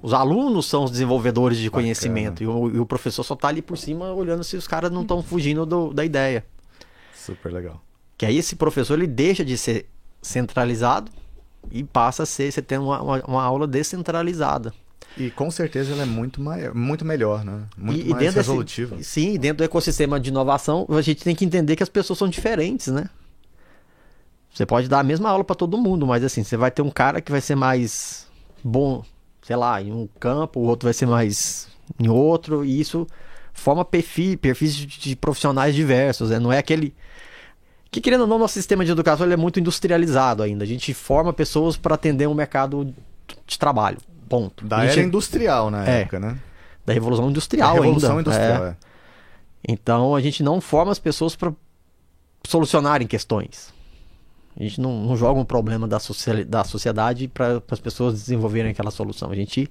Os 0.00 0.12
alunos 0.12 0.66
são 0.66 0.84
os 0.84 0.90
desenvolvedores 0.90 1.58
de 1.58 1.68
Bacana. 1.68 1.82
conhecimento 1.82 2.42
e 2.42 2.46
o, 2.46 2.76
e 2.76 2.78
o, 2.78 2.86
professor 2.86 3.24
só 3.24 3.34
está 3.34 3.48
ali 3.48 3.62
por 3.62 3.78
cima 3.78 4.12
olhando 4.12 4.44
se 4.44 4.56
os 4.56 4.66
caras 4.66 4.90
não 4.90 5.02
estão 5.02 5.22
fugindo 5.22 5.64
do, 5.64 5.92
da 5.92 6.04
ideia. 6.04 6.44
Super 7.14 7.52
legal. 7.52 7.82
Que 8.16 8.26
aí 8.26 8.36
esse 8.36 8.56
professor 8.56 8.94
ele 8.94 9.06
deixa 9.06 9.44
de 9.44 9.56
ser 9.56 9.86
centralizado 10.22 11.10
e 11.70 11.82
passa 11.82 12.22
a 12.22 12.26
ser, 12.26 12.52
você 12.52 12.62
tem 12.62 12.78
uma, 12.78 13.02
uma, 13.02 13.24
uma 13.24 13.42
aula 13.42 13.66
descentralizada. 13.66 14.72
E 15.16 15.30
com 15.30 15.50
certeza 15.50 15.92
ela 15.92 16.02
é 16.02 16.06
muito, 16.06 16.40
maior, 16.42 16.74
muito 16.74 17.04
melhor, 17.04 17.42
né? 17.42 17.62
Muito 17.76 18.06
e, 18.06 18.10
mais 18.10 18.34
resolutiva. 18.34 18.96
Desse, 18.96 19.08
sim, 19.08 19.38
dentro 19.38 19.58
do 19.58 19.64
ecossistema 19.64 20.20
de 20.20 20.28
inovação, 20.28 20.86
a 20.90 21.00
gente 21.00 21.24
tem 21.24 21.34
que 21.34 21.44
entender 21.44 21.74
que 21.74 21.82
as 21.82 21.88
pessoas 21.88 22.18
são 22.18 22.28
diferentes, 22.28 22.88
né? 22.88 23.08
Você 24.56 24.64
pode 24.64 24.88
dar 24.88 25.00
a 25.00 25.02
mesma 25.02 25.28
aula 25.28 25.44
para 25.44 25.54
todo 25.54 25.76
mundo, 25.76 26.06
mas 26.06 26.24
assim, 26.24 26.42
você 26.42 26.56
vai 26.56 26.70
ter 26.70 26.80
um 26.80 26.88
cara 26.88 27.20
que 27.20 27.30
vai 27.30 27.42
ser 27.42 27.54
mais 27.54 28.26
bom, 28.64 29.04
sei 29.42 29.54
lá, 29.54 29.82
em 29.82 29.92
um 29.92 30.08
campo, 30.18 30.60
o 30.60 30.62
outro 30.62 30.86
vai 30.86 30.94
ser 30.94 31.04
mais 31.04 31.68
em 32.00 32.08
outro, 32.08 32.64
e 32.64 32.80
isso 32.80 33.06
forma 33.52 33.84
perfis, 33.84 34.34
perfis 34.36 34.74
de, 34.74 35.14
profissionais 35.14 35.74
diversos, 35.74 36.30
né? 36.30 36.38
Não 36.38 36.50
é 36.50 36.56
aquele 36.56 36.94
que 37.90 38.00
querendo 38.00 38.22
ou 38.22 38.26
não, 38.26 38.38
nosso 38.38 38.54
sistema 38.54 38.82
de 38.82 38.90
educação 38.90 39.30
é 39.30 39.36
muito 39.36 39.60
industrializado 39.60 40.42
ainda. 40.42 40.64
A 40.64 40.66
gente 40.66 40.94
forma 40.94 41.34
pessoas 41.34 41.76
para 41.76 41.94
atender 41.94 42.26
um 42.26 42.34
mercado 42.34 42.94
de 43.46 43.58
trabalho. 43.58 43.98
Ponto. 44.26 44.64
Da 44.64 44.86
era 44.86 45.02
industrial 45.02 45.70
na 45.70 45.86
é, 45.86 46.00
época, 46.00 46.18
né? 46.18 46.38
Da 46.86 46.94
revolução 46.94 47.28
industrial 47.28 47.74
da 47.76 47.82
revolução 47.82 48.16
ainda. 48.16 48.30
Industrial, 48.30 48.64
é. 48.64 48.68
é. 48.70 48.76
Então 49.68 50.14
a 50.14 50.20
gente 50.22 50.42
não 50.42 50.62
forma 50.62 50.92
as 50.92 50.98
pessoas 50.98 51.36
para 51.36 51.52
solucionarem 52.42 53.06
questões. 53.06 53.75
A 54.58 54.62
gente 54.62 54.80
não, 54.80 55.04
não 55.04 55.16
joga 55.16 55.38
um 55.38 55.44
problema 55.44 55.86
da, 55.86 55.98
da 56.46 56.64
sociedade 56.64 57.28
para 57.28 57.62
as 57.70 57.78
pessoas 57.78 58.14
desenvolverem 58.14 58.70
aquela 58.70 58.90
solução. 58.90 59.30
A 59.30 59.34
gente 59.34 59.70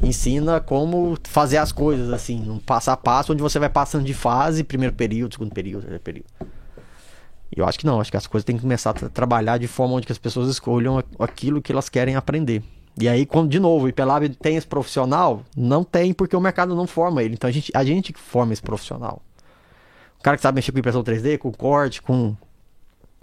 ensina 0.00 0.60
como 0.60 1.18
fazer 1.24 1.56
as 1.56 1.72
coisas, 1.72 2.12
assim, 2.12 2.48
um 2.48 2.60
passo 2.60 2.92
a 2.92 2.96
passo, 2.96 3.32
onde 3.32 3.42
você 3.42 3.58
vai 3.58 3.68
passando 3.68 4.04
de 4.04 4.14
fase, 4.14 4.62
primeiro 4.62 4.94
período, 4.94 5.34
segundo 5.34 5.52
período, 5.52 5.80
terceiro 5.80 6.04
período. 6.04 6.26
E 7.54 7.58
eu 7.58 7.66
acho 7.66 7.76
que 7.76 7.84
não, 7.84 8.00
acho 8.00 8.12
que 8.12 8.16
as 8.16 8.28
coisas 8.28 8.44
têm 8.44 8.54
que 8.54 8.62
começar 8.62 8.90
a 8.90 8.94
trabalhar 9.08 9.58
de 9.58 9.66
forma 9.66 9.94
onde 9.94 10.06
as 10.10 10.18
pessoas 10.18 10.48
escolham 10.48 11.02
aquilo 11.18 11.60
que 11.60 11.72
elas 11.72 11.88
querem 11.88 12.14
aprender. 12.14 12.62
E 13.00 13.08
aí, 13.08 13.26
quando, 13.26 13.50
de 13.50 13.58
novo, 13.58 13.86
o 13.86 13.88
IPLab 13.88 14.28
tem 14.36 14.56
esse 14.56 14.66
profissional? 14.66 15.42
Não 15.56 15.82
tem, 15.82 16.12
porque 16.12 16.36
o 16.36 16.40
mercado 16.40 16.76
não 16.76 16.86
forma 16.86 17.22
ele. 17.22 17.34
Então 17.34 17.48
a 17.48 17.52
gente, 17.52 17.72
a 17.74 17.82
gente 17.82 18.12
forma 18.12 18.52
esse 18.52 18.62
profissional. 18.62 19.22
O 20.20 20.22
cara 20.22 20.36
que 20.36 20.42
sabe 20.42 20.56
mexer 20.56 20.70
com 20.70 20.78
impressão 20.78 21.02
3D, 21.02 21.38
com 21.38 21.50
corte, 21.50 22.00
com 22.02 22.36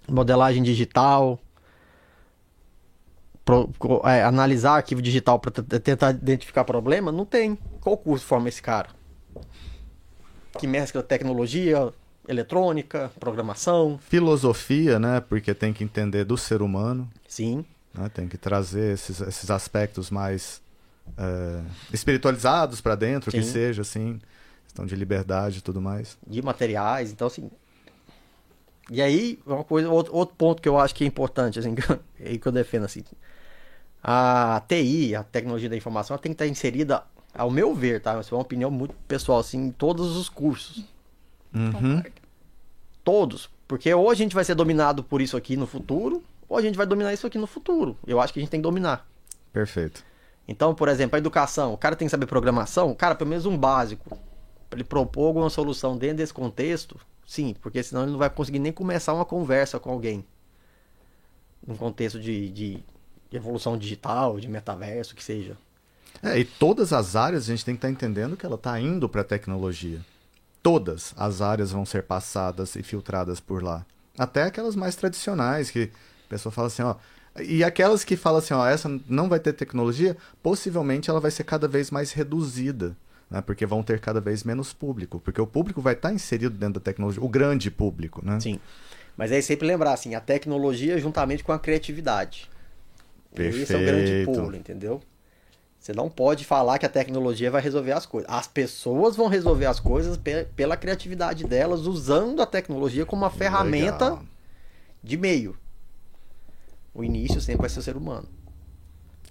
modelagem 0.07 0.63
digital, 0.63 1.39
pro, 3.47 3.71
é, 4.03 4.23
analisar 4.23 4.75
arquivo 4.75 5.01
digital 5.01 5.39
para 5.39 5.51
tentar 5.79 6.11
identificar 6.11 6.65
problema, 6.65 7.11
não 7.11 7.25
tem. 7.25 7.57
Qual 7.79 7.97
curso 7.97 8.25
forma 8.25 8.49
esse 8.49 8.61
cara? 8.61 8.89
Que 10.59 10.67
mescla 10.67 11.01
tecnologia, 11.01 11.93
eletrônica, 12.27 13.11
programação. 13.19 13.99
Filosofia, 14.09 14.99
né? 14.99 15.21
Porque 15.21 15.53
tem 15.53 15.71
que 15.71 15.83
entender 15.83 16.25
do 16.25 16.37
ser 16.37 16.61
humano, 16.61 17.09
Sim. 17.27 17.63
né? 17.93 18.09
Tem 18.13 18.27
que 18.27 18.37
trazer 18.37 18.93
esses, 18.93 19.21
esses 19.21 19.49
aspectos 19.49 20.09
mais 20.09 20.61
é, 21.17 21.61
espiritualizados 21.93 22.81
para 22.81 22.95
dentro, 22.95 23.31
que 23.31 23.41
Sim. 23.41 23.51
seja, 23.51 23.81
assim. 23.81 24.19
Questão 24.65 24.85
de 24.85 24.95
liberdade 24.95 25.59
e 25.59 25.61
tudo 25.61 25.81
mais. 25.81 26.17
de 26.27 26.41
materiais, 26.41 27.11
então 27.11 27.27
assim. 27.27 27.49
E 28.89 29.01
aí, 29.01 29.39
uma 29.45 29.63
coisa, 29.63 29.89
outro, 29.89 30.15
outro 30.15 30.35
ponto 30.35 30.61
que 30.61 30.69
eu 30.69 30.79
acho 30.79 30.95
que 30.95 31.03
é 31.03 31.07
importante, 31.07 31.59
assim, 31.59 31.75
que 31.75 31.91
eu, 31.91 31.99
que 32.39 32.47
eu 32.47 32.51
defendo 32.51 32.85
assim. 32.85 33.03
A 34.03 34.61
TI, 34.67 35.15
a 35.15 35.23
tecnologia 35.23 35.69
da 35.69 35.75
informação, 35.75 36.13
ela 36.15 36.21
tem 36.21 36.31
que 36.31 36.35
estar 36.35 36.47
inserida, 36.47 37.03
ao 37.33 37.51
meu 37.51 37.73
ver, 37.73 38.01
tá? 38.01 38.19
Isso 38.19 38.33
é 38.33 38.37
uma 38.37 38.43
opinião 38.43 38.71
muito 38.71 38.95
pessoal, 39.07 39.39
assim, 39.39 39.65
em 39.65 39.71
todos 39.71 40.15
os 40.15 40.29
cursos. 40.29 40.85
Uhum. 41.53 42.01
Todos. 43.03 43.49
Porque 43.67 43.93
ou 43.93 44.09
a 44.09 44.15
gente 44.15 44.33
vai 44.33 44.45
ser 44.45 44.55
dominado 44.55 45.03
por 45.03 45.21
isso 45.21 45.35
aqui 45.35 45.57
no 45.57 45.67
futuro, 45.67 46.23
ou 46.47 46.57
a 46.57 46.61
gente 46.61 46.77
vai 46.77 46.85
dominar 46.85 47.13
isso 47.13 47.27
aqui 47.27 47.37
no 47.37 47.47
futuro. 47.47 47.97
Eu 48.07 48.21
acho 48.21 48.31
que 48.31 48.39
a 48.39 48.41
gente 48.41 48.49
tem 48.49 48.59
que 48.59 48.63
dominar. 48.63 49.05
Perfeito. 49.51 50.03
Então, 50.47 50.73
por 50.73 50.87
exemplo, 50.87 51.15
a 51.15 51.19
educação, 51.19 51.73
o 51.73 51.77
cara 51.77 51.95
tem 51.95 52.07
que 52.07 52.11
saber 52.11 52.25
programação, 52.25 52.93
cara, 52.95 53.15
pelo 53.15 53.29
menos 53.29 53.45
um 53.45 53.57
básico. 53.57 54.17
Pra 54.69 54.77
ele 54.77 54.83
propor 54.83 55.27
alguma 55.27 55.49
solução 55.49 55.97
dentro 55.97 56.17
desse 56.17 56.33
contexto, 56.33 56.97
sim, 57.27 57.53
porque 57.61 57.83
senão 57.83 58.03
ele 58.03 58.11
não 58.11 58.17
vai 58.17 58.29
conseguir 58.29 58.57
nem 58.57 58.71
começar 58.71 59.13
uma 59.13 59.25
conversa 59.25 59.79
com 59.79 59.91
alguém. 59.91 60.25
Num 61.65 61.75
contexto 61.75 62.19
de, 62.19 62.49
de 62.49 62.83
evolução 63.31 63.77
digital, 63.77 64.39
de 64.39 64.47
metaverso, 64.47 65.13
que 65.13 65.23
seja. 65.23 65.57
É, 66.23 66.39
e 66.39 66.45
todas 66.45 66.93
as 66.93 67.15
áreas 67.15 67.43
a 67.43 67.47
gente 67.47 67.65
tem 67.65 67.75
que 67.75 67.79
estar 67.79 67.89
entendendo 67.89 68.37
que 68.37 68.45
ela 68.45 68.55
está 68.55 68.79
indo 68.79 69.07
para 69.07 69.21
a 69.21 69.25
tecnologia. 69.25 69.99
Todas 70.63 71.13
as 71.17 71.41
áreas 71.41 71.71
vão 71.71 71.85
ser 71.85 72.03
passadas 72.03 72.75
e 72.75 72.81
filtradas 72.81 73.39
por 73.39 73.61
lá. 73.61 73.85
Até 74.17 74.43
aquelas 74.43 74.75
mais 74.75 74.95
tradicionais, 74.95 75.69
que 75.69 75.91
a 76.25 76.29
pessoa 76.29 76.51
fala 76.51 76.67
assim, 76.67 76.81
ó. 76.81 76.95
E 77.39 77.63
aquelas 77.63 78.03
que 78.03 78.15
falam 78.15 78.39
assim, 78.39 78.53
ó, 78.53 78.65
essa 78.65 78.89
não 79.07 79.29
vai 79.29 79.39
ter 79.39 79.53
tecnologia, 79.53 80.17
possivelmente 80.41 81.09
ela 81.09 81.19
vai 81.19 81.29
ser 81.29 81.43
cada 81.43 81.67
vez 81.67 81.91
mais 81.91 82.11
reduzida. 82.11 82.97
Né? 83.29 83.41
Porque 83.41 83.65
vão 83.65 83.83
ter 83.83 83.99
cada 83.99 84.21
vez 84.21 84.43
menos 84.43 84.73
público. 84.73 85.19
Porque 85.19 85.41
o 85.41 85.47
público 85.47 85.81
vai 85.81 85.93
estar 85.93 86.13
inserido 86.13 86.55
dentro 86.55 86.75
da 86.75 86.79
tecnologia, 86.79 87.23
o 87.23 87.27
grande 87.29 87.69
público, 87.69 88.25
né? 88.25 88.39
Sim. 88.39 88.59
Mas 89.15 89.31
aí 89.31 89.41
sempre 89.41 89.67
lembrar, 89.67 89.93
assim, 89.93 90.15
a 90.15 90.21
tecnologia 90.21 90.97
juntamente 90.99 91.43
com 91.43 91.51
a 91.51 91.59
criatividade. 91.59 92.49
Esse 93.35 93.73
é 93.73 93.77
o 93.77 93.83
grande 93.83 94.11
Perfeito. 94.11 94.31
pulo, 94.31 94.55
entendeu? 94.55 95.01
Você 95.79 95.93
não 95.93 96.09
pode 96.09 96.43
falar 96.43 96.79
que 96.79 96.85
a 96.85 96.89
tecnologia 96.89 97.51
vai 97.51 97.61
resolver 97.61 97.91
as 97.91 98.05
coisas. 98.05 98.29
As 98.29 98.47
pessoas 98.47 99.15
vão 99.15 99.27
resolver 99.27 99.65
as 99.65 99.79
coisas 99.79 100.17
pe- 100.17 100.45
pela 100.55 100.75
criatividade 100.75 101.43
delas, 101.45 101.81
usando 101.81 102.41
a 102.41 102.45
tecnologia 102.45 103.05
como 103.05 103.23
uma 103.23 103.29
ferramenta 103.29 104.05
Legal. 104.05 104.25
de 105.03 105.17
meio. 105.17 105.55
O 106.93 107.03
início 107.03 107.39
sempre 107.39 107.61
vai 107.61 107.69
ser 107.69 107.79
o 107.79 107.83
ser 107.83 107.95
humano. 107.95 108.27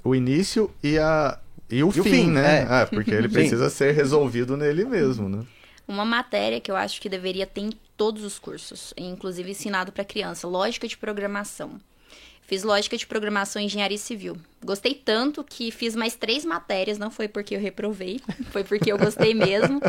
O 0.04 0.14
início 0.14 0.70
e, 0.82 0.98
a, 0.98 1.38
e 1.70 1.82
o, 1.82 1.92
E 1.94 2.00
o 2.00 2.04
fim, 2.04 2.10
fim, 2.10 2.30
né? 2.30 2.66
é. 2.68 2.82
É, 2.82 2.86
porque 2.86 3.10
ele 3.10 3.28
precisa 3.30 3.68
ser 3.70 3.92
resolvido 3.92 4.56
nele 4.56 4.84
mesmo, 4.84 5.28
né? 5.28 5.44
Uma 5.86 6.04
matéria 6.04 6.60
que 6.60 6.70
eu 6.70 6.76
acho 6.76 7.00
que 7.00 7.08
deveria 7.08 7.46
ter 7.46 7.60
em 7.60 7.70
todos 7.96 8.24
os 8.24 8.38
cursos, 8.38 8.92
inclusive 8.96 9.50
ensinado 9.50 9.92
para 9.92 10.04
criança, 10.04 10.46
lógica 10.46 10.88
de 10.88 10.96
programação. 10.96 11.80
Fiz 12.42 12.62
lógica 12.62 12.96
de 12.96 13.04
programação 13.04 13.60
e 13.60 13.64
engenharia 13.64 13.98
civil. 13.98 14.36
Gostei 14.64 14.94
tanto 14.94 15.42
que 15.42 15.72
fiz 15.72 15.96
mais 15.96 16.14
três 16.14 16.44
matérias, 16.44 16.96
não 16.96 17.10
foi 17.10 17.26
porque 17.26 17.56
eu 17.56 17.60
reprovei, 17.60 18.20
foi 18.52 18.62
porque 18.62 18.90
eu 18.90 18.96
gostei 18.96 19.34
mesmo. 19.34 19.80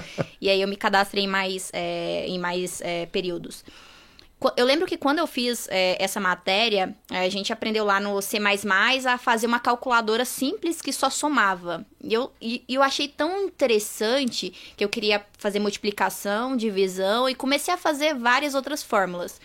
E 0.41 0.49
aí 0.49 0.59
eu 0.59 0.67
me 0.67 0.75
cadastrei 0.75 1.25
em 1.25 1.27
mais, 1.27 1.69
é, 1.71 2.25
em 2.27 2.39
mais 2.39 2.81
é, 2.81 3.05
períodos. 3.05 3.63
Eu 4.55 4.65
lembro 4.65 4.85
que 4.85 4.97
quando 4.97 5.17
eu 5.17 5.25
fiz 5.25 5.67
é, 5.69 5.97
essa 5.99 6.19
matéria, 6.19 6.95
a 7.09 7.27
gente 7.27 7.51
aprendeu 7.51 7.83
lá 7.83 7.99
no 7.99 8.21
C++ 8.21 8.37
a 9.07 9.17
fazer 9.17 9.47
uma 9.47 9.59
calculadora 9.59 10.25
simples 10.25 10.79
que 10.79 10.93
só 10.93 11.09
somava. 11.09 11.83
E 12.03 12.13
eu, 12.13 12.31
e 12.39 12.63
eu 12.69 12.83
achei 12.83 13.07
tão 13.07 13.45
interessante 13.45 14.53
que 14.77 14.85
eu 14.85 14.89
queria 14.89 15.25
fazer 15.39 15.59
multiplicação, 15.59 16.55
divisão 16.55 17.27
e 17.27 17.33
comecei 17.33 17.73
a 17.73 17.77
fazer 17.77 18.13
várias 18.13 18.53
outras 18.53 18.83
fórmulas. 18.83 19.41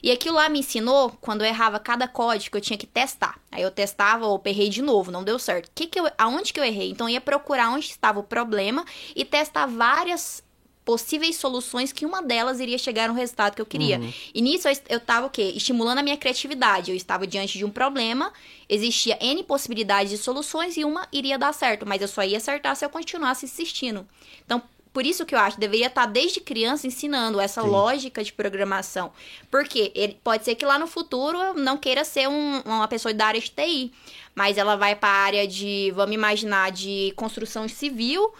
E 0.00 0.12
aquilo 0.12 0.36
lá 0.36 0.48
me 0.48 0.60
ensinou, 0.60 1.10
quando 1.20 1.42
eu 1.42 1.48
errava 1.48 1.80
cada 1.80 2.06
código, 2.06 2.56
eu 2.56 2.60
tinha 2.60 2.78
que 2.78 2.86
testar. 2.86 3.40
Aí 3.50 3.62
eu 3.62 3.70
testava, 3.72 4.26
ou 4.26 4.40
errei 4.44 4.68
de 4.68 4.80
novo, 4.80 5.10
não 5.10 5.24
deu 5.24 5.36
certo. 5.38 5.68
Que 5.74 5.88
que 5.88 5.98
eu, 5.98 6.08
aonde 6.16 6.52
que 6.52 6.60
eu 6.60 6.64
errei? 6.64 6.90
Então 6.90 7.08
eu 7.08 7.14
ia 7.14 7.20
procurar 7.20 7.70
onde 7.70 7.86
estava 7.86 8.20
o 8.20 8.22
problema 8.22 8.84
e 9.16 9.24
testar 9.24 9.66
várias 9.66 10.45
possíveis 10.86 11.36
soluções 11.36 11.92
que 11.92 12.06
uma 12.06 12.22
delas 12.22 12.60
iria 12.60 12.78
chegar 12.78 13.08
no 13.08 13.14
resultado 13.14 13.56
que 13.56 13.60
eu 13.60 13.66
queria. 13.66 14.00
E 14.32 14.40
nisso 14.40 14.68
eu, 14.68 14.72
est- 14.72 14.86
eu 14.88 15.00
tava 15.00 15.26
o 15.26 15.30
quê? 15.30 15.52
Estimulando 15.54 15.98
a 15.98 16.02
minha 16.02 16.16
criatividade. 16.16 16.92
Eu 16.92 16.96
estava 16.96 17.26
diante 17.26 17.58
de 17.58 17.64
um 17.64 17.70
problema, 17.70 18.32
existia 18.68 19.18
N 19.20 19.42
possibilidades 19.42 20.10
de 20.12 20.16
soluções 20.16 20.76
e 20.76 20.84
uma 20.84 21.08
iria 21.12 21.36
dar 21.36 21.52
certo, 21.52 21.84
mas 21.84 22.00
eu 22.00 22.06
só 22.08 22.22
ia 22.22 22.36
acertar 22.36 22.76
se 22.76 22.84
eu 22.84 22.88
continuasse 22.88 23.44
insistindo. 23.46 24.06
Então, 24.44 24.62
por 24.92 25.04
isso 25.04 25.26
que 25.26 25.34
eu 25.34 25.38
acho 25.40 25.56
que 25.56 25.60
deveria 25.60 25.88
estar 25.88 26.06
desde 26.06 26.40
criança 26.40 26.86
ensinando 26.86 27.40
essa 27.40 27.62
Sim. 27.62 27.68
lógica 27.68 28.22
de 28.22 28.32
programação. 28.32 29.12
Porque 29.50 29.90
ele, 29.94 30.18
pode 30.22 30.44
ser 30.44 30.54
que 30.54 30.64
lá 30.64 30.78
no 30.78 30.86
futuro 30.86 31.36
eu 31.36 31.54
não 31.54 31.76
queira 31.76 32.04
ser 32.04 32.28
um- 32.28 32.60
uma 32.64 32.86
pessoa 32.86 33.12
da 33.12 33.26
área 33.26 33.40
de 33.40 33.50
TI, 33.50 33.92
mas 34.36 34.56
ela 34.56 34.76
vai 34.76 34.94
para 34.94 35.08
a 35.08 35.22
área 35.24 35.46
de, 35.48 35.92
vamos 35.96 36.14
imaginar, 36.14 36.70
de 36.70 37.12
construção 37.16 37.68
civil. 37.68 38.32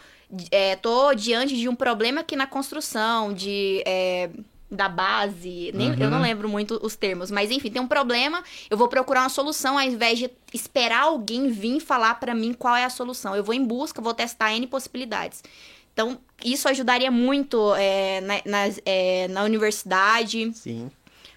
É, 0.51 0.75
tô 0.77 1.15
diante 1.15 1.57
de 1.57 1.69
um 1.69 1.75
problema 1.75 2.21
aqui 2.21 2.35
na 2.37 2.47
construção, 2.47 3.33
de. 3.33 3.83
é, 3.87 4.31
da 4.69 4.89
base, 4.89 5.71
nem, 5.73 5.91
eu 5.91 6.11
não 6.11 6.17
Uhum. 6.19 6.23
lembro 6.25 6.49
muito 6.49 6.81
os 6.85 6.97
termos, 6.97 7.31
mas 7.31 7.53
enfim, 7.53 7.71
tem 7.71 7.81
um 7.81 7.87
problema, 7.87 8.43
eu 8.69 8.77
vou 8.77 8.89
procurar 8.89 9.21
uma 9.23 9.29
solução 9.29 9.79
ao 9.79 9.85
invés 9.85 10.19
de 10.19 10.29
esperar 10.53 11.05
alguém 11.05 11.49
vir 11.49 11.79
falar 11.79 12.19
pra 12.19 12.35
mim 12.35 12.53
qual 12.53 12.75
é 12.75 12.85
a 12.85 12.91
solução. 12.91 13.37
Eu 13.37 13.45
vou 13.45 13.55
em 13.55 13.65
busca, 13.65 14.03
vou 14.03 14.13
testar 14.13 14.53
N 14.57 14.67
possibilidades. 14.67 15.45
Então, 15.93 16.19
isso 16.45 16.69
ajudaria 16.69 17.13
muito 17.13 17.75
é, 17.77 18.21
na, 18.23 18.43
nas- 18.45 18.81
é, 18.85 19.29
na 19.29 19.45
universidade. 19.45 20.53
Sim. 20.53 20.91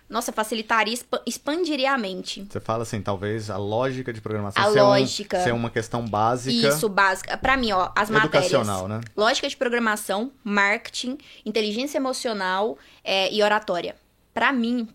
Nossa, 0.10 0.32
facilitaria, 0.32 0.94
expa- 0.94 1.22
expandiria 1.26 1.94
a 1.94 1.98
mente. 1.98 2.46
Você 2.50 2.60
fala 2.60 2.82
assim, 2.84 3.00
talvez 3.02 3.50
a 3.50 3.58
lógica 3.58 4.12
de 4.12 4.20
programação 4.20 4.64
A 4.64 4.72
ser, 4.72 4.82
um- 4.82 4.86
lógica. 4.88 5.44
ser 5.44 5.54
uma 5.54 5.70
questão 5.70 6.04
básica 6.06 6.68
Isso, 6.70 6.90
básica. 6.90 7.38
Pra 7.38 7.56
mim, 7.56 7.72
ó, 7.72 7.92
as 7.96 8.10
matérias. 8.10 8.46
educacional, 8.52 8.88
né? 8.88 9.02
Lógica 9.16 9.48
de 9.48 9.56
programação, 9.56 10.32
marketing, 10.44 11.18
inteligência 11.46 11.98
emocional 12.00 12.78
é, 13.04 13.32
e 13.32 13.44
oratória. 13.44 13.96
Pra 14.34 14.52
mim, 14.52 14.88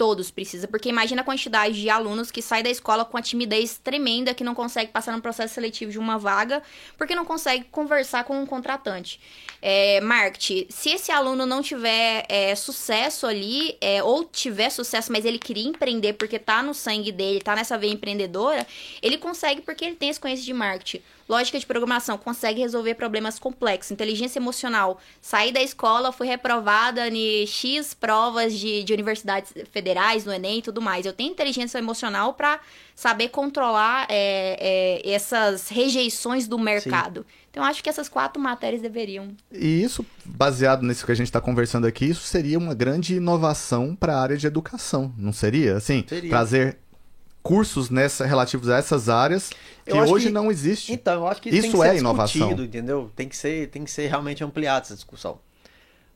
todos 0.00 0.30
precisam, 0.30 0.70
porque 0.70 0.88
imagina 0.88 1.20
a 1.20 1.24
quantidade 1.24 1.78
de 1.78 1.90
alunos 1.90 2.30
que 2.30 2.40
saem 2.40 2.62
da 2.62 2.70
escola 2.70 3.04
com 3.04 3.18
a 3.18 3.20
timidez 3.20 3.76
tremenda, 3.76 4.32
que 4.32 4.42
não 4.42 4.54
consegue 4.54 4.90
passar 4.90 5.12
no 5.14 5.20
processo 5.20 5.52
seletivo 5.52 5.92
de 5.92 5.98
uma 5.98 6.16
vaga, 6.16 6.62
porque 6.96 7.14
não 7.14 7.22
consegue 7.22 7.66
conversar 7.70 8.24
com 8.24 8.40
um 8.40 8.46
contratante. 8.46 9.20
É, 9.60 10.00
marketing, 10.00 10.64
se 10.70 10.88
esse 10.88 11.12
aluno 11.12 11.44
não 11.44 11.60
tiver 11.60 12.24
é, 12.30 12.54
sucesso 12.54 13.26
ali, 13.26 13.76
é, 13.78 14.02
ou 14.02 14.24
tiver 14.24 14.70
sucesso, 14.70 15.12
mas 15.12 15.26
ele 15.26 15.38
queria 15.38 15.68
empreender 15.68 16.14
porque 16.14 16.38
tá 16.38 16.62
no 16.62 16.72
sangue 16.72 17.12
dele, 17.12 17.42
tá 17.42 17.54
nessa 17.54 17.76
veia 17.76 17.92
empreendedora, 17.92 18.66
ele 19.02 19.18
consegue 19.18 19.60
porque 19.60 19.84
ele 19.84 19.96
tem 19.96 20.08
esse 20.08 20.18
conhecimento 20.18 20.46
de 20.46 20.54
marketing. 20.54 21.02
Lógica 21.30 21.60
de 21.60 21.64
programação, 21.64 22.18
consegue 22.18 22.60
resolver 22.60 22.96
problemas 22.96 23.38
complexos. 23.38 23.92
Inteligência 23.92 24.40
emocional, 24.40 24.98
saí 25.22 25.52
da 25.52 25.62
escola, 25.62 26.10
fui 26.10 26.26
reprovada 26.26 27.06
em 27.06 27.46
X 27.46 27.94
provas 27.94 28.52
de, 28.52 28.82
de 28.82 28.92
universidades 28.92 29.52
federais, 29.70 30.24
no 30.24 30.32
Enem 30.32 30.58
e 30.58 30.62
tudo 30.62 30.82
mais. 30.82 31.06
Eu 31.06 31.12
tenho 31.12 31.30
inteligência 31.30 31.78
emocional 31.78 32.34
para 32.34 32.58
saber 32.96 33.28
controlar 33.28 34.08
é, 34.10 35.02
é, 35.04 35.08
essas 35.08 35.68
rejeições 35.68 36.48
do 36.48 36.58
mercado. 36.58 37.24
Então, 37.48 37.62
eu 37.62 37.68
acho 37.68 37.80
que 37.80 37.88
essas 37.88 38.08
quatro 38.08 38.42
matérias 38.42 38.82
deveriam. 38.82 39.28
E 39.52 39.84
isso, 39.84 40.04
baseado 40.24 40.82
nisso 40.82 41.06
que 41.06 41.12
a 41.12 41.14
gente 41.14 41.28
está 41.28 41.40
conversando 41.40 41.86
aqui, 41.86 42.06
isso 42.06 42.22
seria 42.22 42.58
uma 42.58 42.74
grande 42.74 43.14
inovação 43.14 43.94
para 43.94 44.16
a 44.16 44.20
área 44.20 44.36
de 44.36 44.48
educação, 44.48 45.14
não 45.16 45.32
seria? 45.32 45.76
Assim, 45.76 46.04
Seria. 46.08 46.28
trazer 46.28 46.78
cursos 47.42 47.90
nessa, 47.90 48.26
relativos 48.26 48.68
a 48.68 48.76
essas 48.78 49.08
áreas 49.08 49.50
que 49.84 49.92
hoje 49.92 50.26
que- 50.26 50.32
não 50.32 50.50
existe. 50.50 50.92
Então, 50.92 51.14
eu 51.14 51.28
acho 51.28 51.40
que 51.40 51.48
isso, 51.48 51.58
Isso 51.58 51.70
tem 51.72 51.80
que 51.80 51.86
ser 51.88 51.94
é 51.94 51.98
inovação. 51.98 52.32
discutido, 52.48 52.64
entendeu? 52.64 53.10
Tem 53.16 53.28
que 53.28 53.36
ser, 53.36 53.68
tem 53.70 53.84
que 53.84 53.90
ser 53.90 54.08
realmente 54.08 54.44
ampliada 54.44 54.84
essa 54.86 54.94
discussão. 54.94 55.38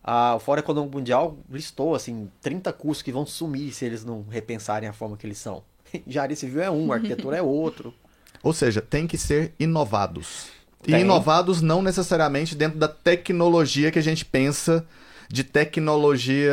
Ah, 0.03 0.35
o 0.37 0.39
Fórum 0.39 0.61
Econômico 0.61 0.97
Mundial 0.99 1.39
listou, 1.51 1.95
assim, 1.95 2.31
30 2.43 2.73
cursos 2.73 3.03
que 3.03 3.11
vão 3.11 3.25
sumir 3.25 3.73
se 3.73 3.85
eles 3.87 4.05
não 4.05 4.25
repensarem 4.29 4.87
a 4.89 4.93
forma 4.93 5.17
que 5.17 5.27
eles 5.27 5.39
são. 5.39 5.63
Engenharia 6.07 6.37
civil 6.37 6.63
é 6.63 6.71
um, 6.71 6.93
arquitetura 6.93 7.39
é 7.39 7.43
outro. 7.43 7.95
Ou 8.43 8.53
seja, 8.53 8.83
tem 8.83 9.07
que 9.07 9.17
ser 9.17 9.55
inovados. 9.59 10.49
E 10.87 10.93
Tem. 10.93 11.01
inovados 11.01 11.63
não 11.63 11.81
necessariamente 11.81 12.55
dentro 12.55 12.79
da 12.79 12.87
tecnologia 12.89 13.91
que 13.91 13.99
a 13.99 14.03
gente 14.03 14.23
pensa 14.23 14.87
de 15.29 15.43
tecnologia 15.45 16.53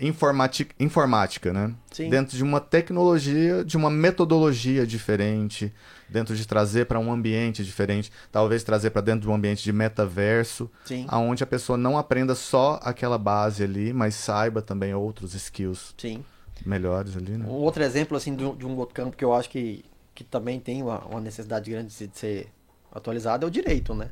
informati- 0.00 0.68
informática, 0.78 1.52
né? 1.52 1.74
Sim. 1.90 2.08
Dentro 2.08 2.36
de 2.36 2.42
uma 2.42 2.60
tecnologia, 2.60 3.64
de 3.64 3.76
uma 3.76 3.90
metodologia 3.90 4.86
diferente, 4.86 5.72
dentro 6.08 6.34
de 6.36 6.46
trazer 6.46 6.86
para 6.86 6.98
um 6.98 7.12
ambiente 7.12 7.64
diferente, 7.64 8.10
talvez 8.32 8.62
trazer 8.62 8.90
para 8.90 9.00
dentro 9.02 9.22
de 9.22 9.28
um 9.28 9.34
ambiente 9.34 9.62
de 9.62 9.72
metaverso, 9.72 10.70
Sim. 10.84 11.04
aonde 11.08 11.42
a 11.42 11.46
pessoa 11.46 11.76
não 11.76 11.96
aprenda 11.98 12.34
só 12.34 12.78
aquela 12.82 13.18
base 13.18 13.62
ali, 13.62 13.92
mas 13.92 14.14
saiba 14.14 14.60
também 14.62 14.94
outros 14.94 15.34
skills 15.34 15.94
Sim. 15.96 16.24
melhores 16.64 17.16
ali, 17.16 17.32
Um 17.34 17.38
né? 17.38 17.46
outro 17.48 17.82
exemplo, 17.82 18.16
assim, 18.16 18.34
de 18.34 18.44
um, 18.44 18.56
um 18.64 18.76
outro 18.76 18.94
campo 18.94 19.16
que 19.16 19.24
eu 19.24 19.32
acho 19.32 19.48
que, 19.50 19.84
que 20.14 20.24
também 20.24 20.58
tem 20.60 20.82
uma, 20.82 20.98
uma 21.06 21.20
necessidade 21.20 21.70
grande 21.70 21.88
de 21.88 22.10
ser 22.18 22.48
atualizado 22.92 23.46
é 23.46 23.48
o 23.48 23.50
direito, 23.50 23.94
né? 23.94 24.10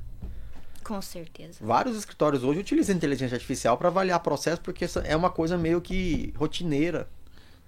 Com 0.88 1.02
certeza. 1.02 1.58
Vários 1.60 1.98
escritórios 1.98 2.42
hoje 2.42 2.60
utilizam 2.60 2.96
inteligência 2.96 3.34
artificial 3.34 3.76
para 3.76 3.88
avaliar 3.88 4.18
processo 4.20 4.62
porque 4.62 4.86
essa 4.86 5.00
é 5.00 5.14
uma 5.14 5.28
coisa 5.28 5.58
meio 5.58 5.82
que 5.82 6.32
rotineira. 6.34 7.06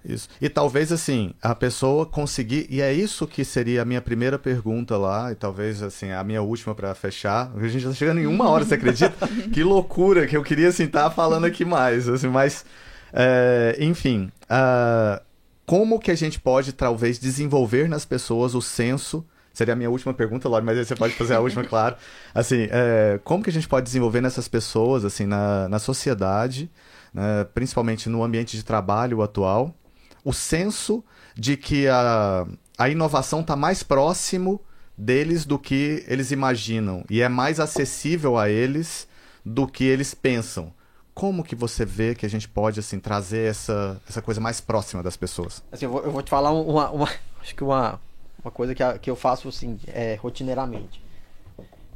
Isso. 0.03 0.27
E 0.41 0.49
talvez 0.49 0.91
assim, 0.91 1.31
a 1.39 1.53
pessoa 1.53 2.03
conseguir, 2.03 2.65
e 2.67 2.81
é 2.81 2.91
isso 2.91 3.27
que 3.27 3.45
seria 3.45 3.83
a 3.83 3.85
minha 3.85 4.01
primeira 4.01 4.39
pergunta 4.39 4.97
lá, 4.97 5.31
e 5.31 5.35
talvez 5.35 5.83
assim, 5.83 6.09
a 6.09 6.23
minha 6.23 6.41
última 6.41 6.73
para 6.73 6.95
fechar. 6.95 7.51
A 7.55 7.67
gente 7.67 7.81
já 7.81 7.89
tá 7.89 7.95
chegando 7.95 8.19
em 8.19 8.25
uma 8.25 8.49
hora, 8.49 8.65
você 8.65 8.73
acredita? 8.73 9.27
que 9.53 9.63
loucura, 9.63 10.25
que 10.25 10.35
eu 10.35 10.41
queria 10.41 10.69
assim 10.69 10.85
estar 10.85 11.11
falando 11.11 11.45
aqui 11.45 11.63
mais, 11.63 12.09
assim, 12.09 12.27
mas 12.27 12.65
é, 13.13 13.77
enfim, 13.79 14.31
ah, 14.49 15.21
como 15.67 15.99
que 15.99 16.09
a 16.09 16.15
gente 16.15 16.39
pode 16.39 16.73
talvez 16.73 17.19
desenvolver 17.19 17.87
nas 17.87 18.03
pessoas 18.03 18.55
o 18.55 18.61
senso 18.63 19.23
Seria 19.53 19.73
a 19.73 19.77
minha 19.77 19.89
última 19.89 20.13
pergunta, 20.13 20.47
Lore, 20.47 20.63
mas 20.65 20.77
aí 20.77 20.85
você 20.85 20.95
pode 20.95 21.13
fazer 21.13 21.33
a 21.35 21.39
última, 21.39 21.63
claro. 21.67 21.95
Assim, 22.33 22.67
é, 22.71 23.19
como 23.23 23.43
que 23.43 23.49
a 23.49 23.53
gente 23.53 23.67
pode 23.67 23.85
desenvolver 23.85 24.21
nessas 24.21 24.47
pessoas, 24.47 25.03
assim, 25.03 25.25
na, 25.25 25.67
na 25.67 25.79
sociedade, 25.79 26.71
né, 27.13 27.43
principalmente 27.53 28.07
no 28.09 28.23
ambiente 28.23 28.55
de 28.55 28.63
trabalho 28.63 29.21
atual, 29.21 29.75
o 30.23 30.31
senso 30.33 31.03
de 31.35 31.57
que 31.57 31.87
a, 31.87 32.45
a 32.77 32.89
inovação 32.89 33.41
está 33.41 33.55
mais 33.55 33.83
próximo 33.83 34.61
deles 34.97 35.45
do 35.45 35.57
que 35.57 36.03
eles 36.07 36.31
imaginam 36.31 37.03
e 37.09 37.21
é 37.21 37.27
mais 37.29 37.59
acessível 37.59 38.37
a 38.37 38.49
eles 38.49 39.07
do 39.43 39.67
que 39.67 39.83
eles 39.83 40.13
pensam. 40.13 40.71
Como 41.13 41.43
que 41.43 41.55
você 41.55 41.83
vê 41.83 42.13
que 42.15 42.25
a 42.25 42.29
gente 42.29 42.47
pode 42.47 42.79
assim 42.79 42.99
trazer 42.99 43.49
essa, 43.49 43.99
essa 44.07 44.21
coisa 44.21 44.39
mais 44.39 44.61
próxima 44.61 45.01
das 45.03 45.17
pessoas? 45.17 45.63
Assim, 45.71 45.85
eu 45.85 45.91
vou, 45.91 46.03
eu 46.03 46.11
vou 46.11 46.21
te 46.21 46.29
falar 46.29 46.51
uma, 46.51 46.89
uma- 46.91 47.09
acho 47.41 47.55
que 47.55 47.63
uma, 47.63 47.99
uma 48.43 48.51
coisa 48.51 48.73
que, 48.73 48.83
que 48.99 49.09
eu 49.09 49.15
faço 49.15 49.47
assim, 49.49 49.79
é, 49.87 50.15
rotineiramente. 50.15 51.01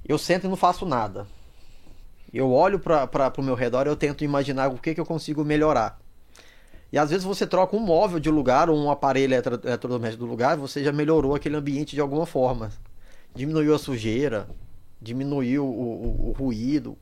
Eu 0.07 0.17
sento 0.17 0.45
e 0.45 0.49
não 0.49 0.55
faço 0.55 0.85
nada. 0.85 1.25
Eu 2.33 2.51
olho 2.51 2.79
para 2.79 3.33
o 3.37 3.41
meu 3.43 3.55
redor 3.55 3.87
e 3.87 3.89
eu 3.89 3.95
tento 3.95 4.23
imaginar 4.23 4.67
o 4.71 4.77
que, 4.77 4.93
que 4.93 4.99
eu 5.01 5.05
consigo 5.05 5.43
melhorar. 5.43 5.99
E 6.91 6.97
às 6.97 7.09
vezes 7.09 7.25
você 7.25 7.47
troca 7.47 7.75
um 7.75 7.79
móvel 7.79 8.19
de 8.19 8.29
lugar 8.29 8.69
ou 8.69 8.77
um 8.77 8.91
aparelho 8.91 9.33
eletro- 9.33 9.59
eletrodoméstico 9.63 10.23
do 10.23 10.29
lugar, 10.29 10.55
você 10.57 10.83
já 10.83 10.91
melhorou 10.91 11.33
aquele 11.33 11.55
ambiente 11.55 11.95
de 11.95 12.01
alguma 12.01 12.25
forma. 12.25 12.69
Diminuiu 13.33 13.73
a 13.73 13.79
sujeira, 13.79 14.47
diminuiu 15.01 15.65
o, 15.65 15.69
o- 15.69 16.29
o 16.29 16.31
ruído. 16.33 16.97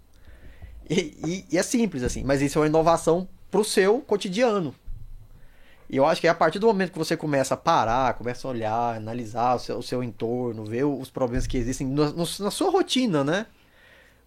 E, 0.89 0.95
e- 1.25 1.45
e 1.51 1.57
é 1.57 1.63
simples 1.63 2.03
assim, 2.03 2.23
mas 2.23 2.41
isso 2.41 2.57
é 2.57 2.61
uma 2.61 2.67
inovação 2.67 3.27
para 3.51 3.59
o 3.61 3.65
seu 3.65 3.99
cotidiano. 4.01 4.73
E 5.89 5.97
eu 5.97 6.05
acho 6.05 6.19
que 6.21 6.27
é 6.27 6.29
a 6.29 6.35
partir 6.35 6.59
do 6.59 6.67
momento 6.67 6.91
que 6.91 6.97
você 6.97 7.15
começa 7.15 7.53
a 7.53 7.57
parar, 7.57 8.13
começa 8.15 8.47
a 8.47 8.51
olhar, 8.51 8.95
analisar 8.95 9.55
o 9.55 9.59
seu, 9.59 9.77
o 9.77 9.83
seu 9.83 10.03
entorno, 10.03 10.65
ver 10.65 10.85
os 10.85 11.09
problemas 11.09 11.45
que 11.45 11.57
existem 11.57 11.85
no- 11.85 12.11
no- 12.11 12.27
na 12.39 12.51
sua 12.51 12.71
rotina, 12.71 13.23
né? 13.23 13.45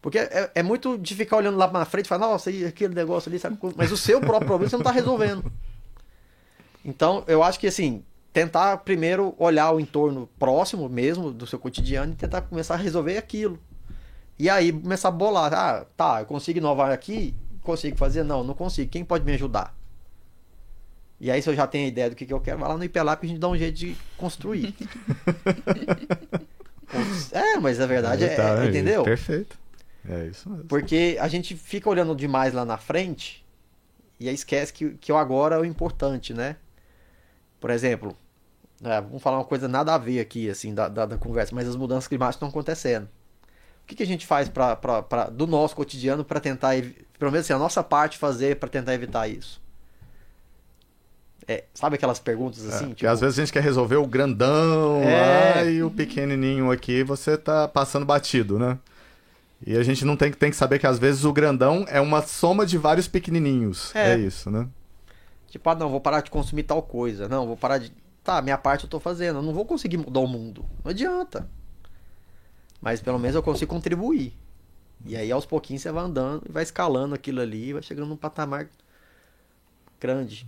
Porque 0.00 0.18
é, 0.18 0.50
é 0.54 0.62
muito 0.62 0.96
de 0.96 1.14
ficar 1.14 1.38
olhando 1.38 1.56
lá 1.58 1.68
na 1.70 1.84
frente 1.84 2.06
e 2.06 2.08
falar, 2.08 2.28
nossa, 2.28 2.50
e 2.50 2.64
aquele 2.64 2.94
negócio 2.94 3.28
ali, 3.28 3.38
sabe? 3.38 3.58
Mas 3.76 3.90
o 3.90 3.96
seu 3.96 4.20
próprio 4.20 4.46
problema 4.46 4.70
você 4.70 4.76
não 4.76 4.84
tá 4.84 4.92
resolvendo. 4.92 5.44
Então, 6.84 7.24
eu 7.26 7.42
acho 7.42 7.58
que 7.58 7.66
assim, 7.66 8.04
tentar 8.32 8.76
primeiro 8.78 9.34
olhar 9.38 9.72
o 9.72 9.80
entorno 9.80 10.28
próximo 10.38 10.88
mesmo 10.88 11.32
do 11.32 11.46
seu 11.46 11.58
cotidiano 11.58 12.12
e 12.12 12.16
tentar 12.16 12.42
começar 12.42 12.74
a 12.74 12.78
resolver 12.78 13.16
aquilo. 13.16 13.58
E 14.38 14.48
aí 14.48 14.72
começar 14.72 15.08
a 15.08 15.12
bolar, 15.12 15.52
ah, 15.52 15.86
tá, 15.96 16.20
eu 16.20 16.26
consigo 16.26 16.58
inovar 16.58 16.92
aqui? 16.92 17.34
Consigo 17.62 17.96
fazer? 17.96 18.22
Não, 18.22 18.44
não 18.44 18.54
consigo. 18.54 18.90
Quem 18.90 19.04
pode 19.04 19.24
me 19.24 19.32
ajudar? 19.32 19.74
E 21.20 21.30
aí, 21.30 21.40
se 21.40 21.48
eu 21.48 21.54
já 21.54 21.66
tenho 21.66 21.86
a 21.86 21.88
ideia 21.88 22.10
do 22.10 22.16
que, 22.16 22.26
que 22.26 22.32
eu 22.32 22.40
quero, 22.40 22.58
vai 22.58 22.68
lá 22.68 22.76
no 22.76 22.84
IPLAP 22.84 23.22
e 23.22 23.26
a 23.26 23.28
gente 23.30 23.38
dá 23.40 23.48
um 23.48 23.56
jeito 23.56 23.74
de 23.76 23.96
construir. 24.18 24.74
é, 27.32 27.56
mas 27.58 27.80
a 27.80 27.86
verdade 27.86 28.24
é, 28.24 28.36
Tá, 28.36 28.64
é- 28.64 28.68
entendeu? 28.68 29.02
Perfeito. 29.02 29.56
É 30.08 30.26
isso 30.26 30.48
mesmo. 30.48 30.64
Porque 30.64 31.16
a 31.20 31.26
gente 31.26 31.56
fica 31.56 31.88
olhando 31.90 32.14
demais 32.14 32.52
lá 32.54 32.64
na 32.64 32.78
frente 32.78 33.44
e 34.20 34.28
aí 34.28 34.34
esquece 34.34 34.72
que, 34.72 34.90
que 34.90 35.10
o 35.10 35.16
agora 35.16 35.56
é 35.56 35.58
o 35.58 35.64
importante, 35.64 36.32
né? 36.32 36.56
Por 37.60 37.70
exemplo, 37.70 38.16
é, 38.84 39.00
vamos 39.00 39.22
falar 39.22 39.38
uma 39.38 39.44
coisa 39.44 39.66
nada 39.66 39.94
a 39.94 39.98
ver 39.98 40.20
aqui, 40.20 40.48
assim, 40.48 40.72
da, 40.74 40.88
da, 40.88 41.06
da 41.06 41.16
conversa, 41.18 41.54
mas 41.54 41.66
as 41.66 41.74
mudanças 41.76 42.06
climáticas 42.06 42.36
estão 42.36 42.48
acontecendo. 42.48 43.04
O 43.82 43.86
que, 43.86 43.94
que 43.96 44.02
a 44.02 44.06
gente 44.06 44.26
faz 44.26 44.48
pra, 44.48 44.76
pra, 44.76 45.02
pra- 45.02 45.28
do 45.30 45.46
nosso 45.46 45.74
cotidiano 45.74 46.24
para 46.24 46.38
tentar, 46.40 46.74
pelo 47.18 47.30
menos 47.32 47.46
assim, 47.46 47.52
a 47.52 47.58
nossa 47.58 47.82
parte 47.82 48.18
fazer 48.18 48.56
para 48.56 48.68
tentar 48.68 48.94
evitar 48.94 49.26
isso? 49.28 49.60
É, 51.48 51.64
sabe 51.74 51.94
aquelas 51.96 52.18
perguntas 52.18 52.66
assim? 52.66 52.86
É, 52.86 52.88
porque 52.88 53.06
às 53.06 53.20
vezes 53.20 53.38
a 53.38 53.42
gente 53.42 53.52
quer 53.52 53.62
resolver 53.62 53.96
o 53.96 54.06
grandão 54.06 55.00
É. 55.02 55.54
lá 55.56 55.64
e 55.64 55.82
o 55.82 55.90
pequenininho 55.90 56.70
aqui 56.72 57.04
você 57.04 57.36
tá 57.38 57.68
passando 57.68 58.04
batido, 58.04 58.58
né? 58.58 58.78
E 59.64 59.76
a 59.76 59.82
gente 59.82 60.04
não 60.04 60.16
tem, 60.16 60.30
que- 60.30 60.36
tem 60.36 60.50
que 60.50 60.56
saber 60.56 60.78
que 60.78 60.86
às 60.86 60.98
vezes 60.98 61.24
o 61.24 61.32
grandão 61.32 61.84
é 61.88 62.00
uma 62.00 62.20
soma 62.22 62.66
de 62.66 62.76
vários 62.76 63.06
pequenininhos. 63.08 63.94
É. 63.94 64.14
É, 64.14 64.18
isso, 64.18 64.50
né? 64.50 64.68
Tipo, 65.48 65.70
ah, 65.70 65.74
não, 65.74 65.88
vou 65.88 66.00
parar 66.00 66.20
de 66.20 66.30
consumir 66.30 66.64
tal 66.64 66.82
coisa. 66.82 67.28
Não, 67.28 67.46
vou 67.46 67.56
parar 67.56 67.78
de. 67.78 67.92
Tá, 68.24 68.42
minha 68.42 68.58
parte 68.58 68.84
eu 68.84 68.90
tô 68.90 68.98
fazendo. 69.00 69.38
Eu 69.38 69.42
não 69.42 69.54
vou 69.54 69.64
conseguir 69.64 69.96
mudar 69.96 70.20
o 70.20 70.26
mundo. 70.26 70.64
Não 70.84 70.90
adianta. 70.90 71.48
Mas 72.82 73.00
pelo 73.00 73.18
menos 73.18 73.34
eu 73.36 73.42
consigo 73.42 73.72
contribuir. 73.72 74.36
E 75.06 75.16
aí 75.16 75.30
aos 75.30 75.46
pouquinhos 75.46 75.82
você 75.82 75.92
vai 75.92 76.04
andando 76.04 76.42
e 76.48 76.52
vai 76.52 76.62
escalando 76.64 77.14
aquilo 77.14 77.40
ali 77.40 77.72
vai 77.72 77.82
chegando 77.82 78.08
num 78.08 78.16
patamar 78.16 78.66
grande. 80.00 80.46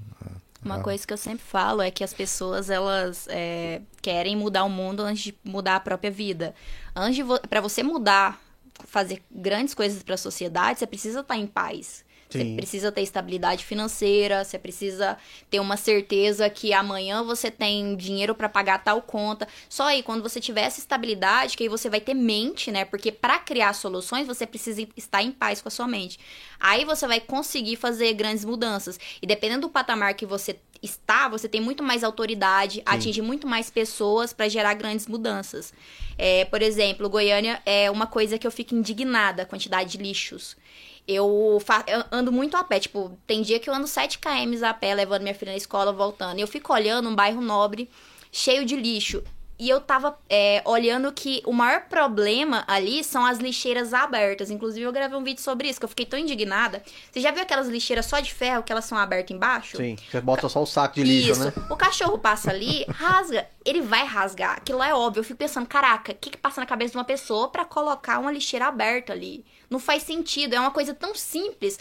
Uma 0.65 0.77
Ah. 0.77 0.83
coisa 0.83 1.07
que 1.07 1.13
eu 1.13 1.17
sempre 1.17 1.45
falo 1.45 1.81
é 1.83 1.91
que 1.91 2.03
as 2.03 2.13
pessoas 2.13 2.69
elas 2.69 3.27
é, 3.31 3.81
querem 4.03 4.37
mudar 4.37 4.65
o 4.65 4.69
mundo 4.69 5.03
antes 5.03 5.23
de 5.23 5.35
mudar 5.45 5.77
a 5.77 5.81
própria 5.81 6.11
vida. 6.11 6.55
Antes 6.95 7.17
de 7.17 7.23
vo 7.23 7.39
para 7.49 7.61
você 7.61 7.83
mudar, 7.83 8.41
fazer 8.85 9.23
grandes 9.31 9.75
coisas 9.75 10.03
para 10.03 10.15
a 10.15 10.19
sociedade, 10.19 10.79
você 10.81 10.87
precisa 10.87 11.21
estar 11.21 11.37
em 11.37 11.47
paz. 11.47 12.05
Você 12.29 12.41
Sim. 12.41 12.57
precisa 12.57 12.93
ter 12.93 13.01
estabilidade 13.01 13.65
financeira, 13.65 14.45
você 14.45 14.59
precisa 14.59 15.17
ter 15.51 15.61
uma 15.61 15.77
certeza 15.77 16.49
que 16.51 16.75
amanhã 16.75 17.23
você 17.23 17.51
tem 17.51 17.97
dinheiro 17.97 18.35
para 18.35 18.49
pagar 18.49 18.85
tal 18.85 19.01
conta. 19.01 19.49
Só 19.69 19.85
aí 19.85 20.03
quando 20.03 20.23
você 20.23 20.39
tiver 20.41 20.63
essa 20.63 20.79
estabilidade, 20.79 21.57
que 21.57 21.63
aí 21.63 21.69
você 21.69 21.89
vai 21.89 22.01
ter 22.01 22.13
mente, 22.13 22.71
né? 22.71 22.85
Porque 22.85 23.11
para 23.11 23.39
criar 23.39 23.73
soluções, 23.73 24.27
você 24.27 24.47
precisa 24.47 24.87
estar 24.97 25.23
em 25.23 25.33
paz 25.33 25.63
com 25.63 25.69
a 25.69 25.71
sua 25.71 25.89
mente. 25.89 26.19
Aí 26.61 26.85
você 26.85 27.07
vai 27.07 27.21
conseguir 27.21 27.77
fazer 27.77 28.13
grandes 28.13 28.45
mudanças. 28.45 29.01
E 29.23 29.27
dependendo 29.27 29.63
do 29.63 29.71
patamar 29.71 30.13
que 30.15 30.27
você 30.27 30.59
está, 30.83 31.29
você 31.29 31.49
tem 31.49 31.61
muito 31.61 31.83
mais 31.83 32.05
autoridade, 32.05 32.83
atinge 32.85 33.21
muito 33.23 33.47
mais 33.47 33.71
pessoas 33.71 34.33
para 34.33 34.49
gerar 34.49 34.75
grandes 34.75 35.07
mudanças. 35.07 35.73
É, 36.17 36.45
por 36.45 36.63
exemplo, 36.63 37.09
Goiânia 37.09 37.61
é 37.65 37.91
uma 37.91 38.07
coisa 38.07 38.39
que 38.39 38.47
eu 38.47 38.51
fico 38.51 38.75
indignada, 38.75 39.43
a 39.43 39.47
quantidade 39.47 39.93
de 39.93 39.99
lixos. 39.99 40.57
Eu, 41.09 41.59
eu 41.87 42.05
ando 42.13 42.31
muito 42.31 42.55
a 42.55 42.63
pé, 42.63 42.79
tipo, 42.79 43.19
tem 43.27 43.41
dia 43.41 43.59
que 43.59 43.71
eu 43.71 43.75
ando 43.75 43.87
7 43.87 44.19
km 44.19 44.63
a 44.63 44.75
pé, 44.75 44.95
levando 44.95 45.23
minha 45.23 45.35
filha 45.35 45.53
na 45.53 45.57
escola, 45.57 45.91
voltando. 45.91 46.39
E 46.39 46.43
eu 46.43 46.47
fico 46.47 46.71
olhando 46.71 47.09
um 47.09 47.17
bairro 47.17 47.41
nobre, 47.41 47.89
cheio 48.31 48.67
de 48.67 48.77
lixo. 48.77 49.25
E 49.59 49.69
eu 49.69 49.81
tava 49.81 50.17
é, 50.29 50.63
olhando 50.65 51.13
que 51.13 51.43
o 51.45 51.53
maior 51.53 51.83
problema 51.89 52.65
ali 52.69 53.03
são 53.03 53.27
as 53.27 53.39
lixeiras 53.39 53.93
abertas. 53.93 54.51
Inclusive, 54.51 54.87
eu 54.87 54.93
gravei 54.93 55.19
um 55.19 55.25
vídeo 55.25 55.43
sobre 55.43 55.69
isso, 55.69 55.81
que 55.81 55.85
eu 55.85 55.89
fiquei 55.89 56.07
tão 56.07 56.19
indignada. 56.19 56.81
Você 57.11 57.21
já 57.21 57.33
viu 57.33 57.43
aquelas 57.43 57.67
lixeiras 57.67 58.07
só 58.07 58.21
de 58.21 58.33
ferro, 58.33 58.63
que 58.63 58.71
elas 58.71 58.85
são 58.85 58.97
abertas 58.97 59.35
embaixo? 59.35 59.77
Sim, 59.77 59.97
você 60.11 60.21
bota 60.21 60.49
só 60.49 60.63
o 60.63 60.67
saco 60.67 60.95
de 60.95 61.03
lixo, 61.03 61.33
Isso. 61.33 61.45
né? 61.45 61.53
O 61.69 61.77
cachorro 61.77 62.19
passa 62.19 62.51
ali, 62.51 62.85
rasga. 62.89 63.49
Ele 63.65 63.81
vai 63.81 64.05
rasgar. 64.05 64.59
Aquilo 64.59 64.79
lá 64.79 64.89
é 64.89 64.95
óbvio. 64.95 65.21
Eu 65.21 65.25
fico 65.25 65.39
pensando, 65.39 65.67
caraca, 65.67 66.13
o 66.13 66.15
que, 66.15 66.31
que 66.31 66.39
passa 66.39 66.61
na 66.61 66.67
cabeça 66.67 66.93
de 66.93 66.99
uma 66.99 67.05
pessoa 67.05 67.49
pra 67.49 67.65
colocar 67.65 68.21
uma 68.21 68.31
lixeira 68.31 68.67
aberta 68.67 69.13
ali? 69.13 69.45
Não 69.69 69.79
faz 69.81 70.05
sentido. 70.05 70.55
É 70.55 70.61
uma 70.61 70.71
coisa 70.71 70.95
tão 70.95 71.15
simples. 71.15 71.79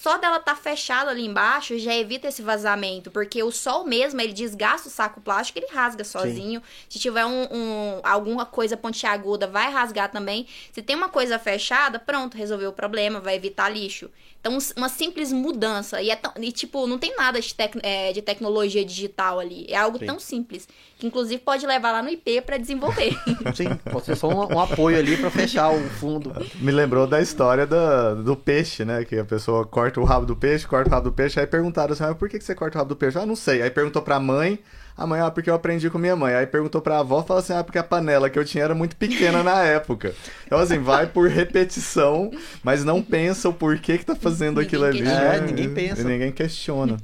Só 0.00 0.16
dela 0.16 0.38
tá 0.38 0.54
fechada 0.54 1.10
ali 1.10 1.26
embaixo 1.26 1.76
já 1.76 1.92
evita 1.92 2.28
esse 2.28 2.40
vazamento, 2.40 3.10
porque 3.10 3.42
o 3.42 3.50
sol 3.50 3.84
mesmo, 3.84 4.20
ele 4.20 4.32
desgasta 4.32 4.86
o 4.86 4.90
saco 4.92 5.20
plástico, 5.20 5.58
ele 5.58 5.66
rasga 5.72 6.04
sozinho. 6.04 6.62
Se 6.88 7.00
tiver 7.00 7.26
um, 7.26 7.48
um- 7.50 8.00
alguma 8.04 8.46
coisa 8.46 8.76
pontiaguda, 8.76 9.48
vai 9.48 9.72
rasgar 9.72 10.08
também. 10.08 10.46
Se 10.72 10.80
tem 10.82 10.94
uma 10.94 11.08
coisa 11.08 11.36
fechada, 11.36 11.98
pronto, 11.98 12.36
resolveu 12.36 12.70
o 12.70 12.72
problema, 12.72 13.18
vai 13.18 13.34
evitar 13.34 13.68
lixo. 13.70 14.08
Então, 14.40 14.56
uma 14.76 14.88
simples 14.88 15.32
mudança. 15.32 16.00
E, 16.00 16.10
é 16.10 16.14
tão- 16.16 16.32
e, 16.40 16.52
tipo, 16.52 16.86
não 16.86 16.96
tem 16.96 17.16
nada 17.16 17.40
de, 17.40 17.52
tec- 17.52 17.80
é, 17.82 18.12
de 18.12 18.22
tecnologia 18.22 18.84
digital 18.84 19.40
ali. 19.40 19.66
É 19.68 19.76
algo 19.76 19.98
Sim. 19.98 20.06
tão 20.06 20.20
simples. 20.20 20.68
Que, 20.98 21.06
inclusive, 21.06 21.38
pode 21.40 21.64
levar 21.64 21.92
lá 21.92 22.02
no 22.02 22.08
IP 22.08 22.40
pra 22.42 22.56
desenvolver. 22.58 23.16
Sim, 23.54 23.68
pode 23.90 24.04
ser 24.06 24.16
só 24.16 24.28
um, 24.28 24.54
um 24.56 24.60
apoio 24.60 24.98
ali 24.98 25.16
pra 25.16 25.30
fechar 25.30 25.70
o 25.70 25.78
fundo. 25.90 26.32
Me 26.56 26.72
lembrou 26.72 27.06
da 27.06 27.20
história 27.20 27.66
da- 27.66 28.14
do 28.14 28.34
peixe, 28.34 28.84
né? 28.84 29.04
Que 29.04 29.16
a 29.18 29.24
pessoa 29.24 29.64
corta 29.64 30.00
o 30.00 30.04
rabo 30.04 30.26
do 30.26 30.34
peixe, 30.34 30.66
corta 30.66 30.90
o 30.90 30.92
rabo 30.92 31.10
do 31.10 31.12
peixe. 31.12 31.38
Aí 31.38 31.46
perguntaram 31.46 31.92
assim, 31.92 32.02
ah, 32.04 32.14
por 32.14 32.28
que, 32.28 32.38
que 32.38 32.44
você 32.44 32.54
corta 32.54 32.76
o 32.76 32.78
rabo 32.80 32.88
do 32.88 32.96
peixe? 32.96 33.16
Ah, 33.16 33.24
não 33.26 33.36
sei. 33.36 33.62
Aí 33.62 33.70
perguntou 33.70 34.02
pra 34.02 34.18
mãe, 34.18 34.58
a 34.96 35.06
mãe, 35.06 35.20
ah, 35.20 35.30
porque 35.30 35.48
eu 35.48 35.54
aprendi 35.54 35.88
com 35.88 35.98
minha 35.98 36.16
mãe. 36.16 36.34
Aí 36.34 36.46
perguntou 36.48 36.80
pra 36.80 36.98
avó, 36.98 37.22
falou 37.22 37.40
assim, 37.40 37.52
ah, 37.52 37.62
porque 37.62 37.78
a 37.78 37.84
panela 37.84 38.28
que 38.28 38.36
eu 38.36 38.44
tinha 38.44 38.64
era 38.64 38.74
muito 38.74 38.96
pequena 38.96 39.44
na 39.44 39.62
época. 39.62 40.12
Então, 40.46 40.58
assim, 40.58 40.80
vai 40.80 41.06
por 41.06 41.28
repetição, 41.28 42.32
mas 42.60 42.84
não 42.84 43.00
pensa 43.00 43.48
o 43.48 43.52
porquê 43.54 43.98
que 43.98 44.04
tá 44.04 44.16
fazendo 44.16 44.60
Ninguém 44.60 44.66
aquilo 44.66 44.84
ali. 44.84 45.06
É, 45.08 45.40
ninguém 45.40 45.72
pensa. 45.72 46.00
E 46.02 46.04
ninguém 46.04 46.32
questiona. 46.32 46.96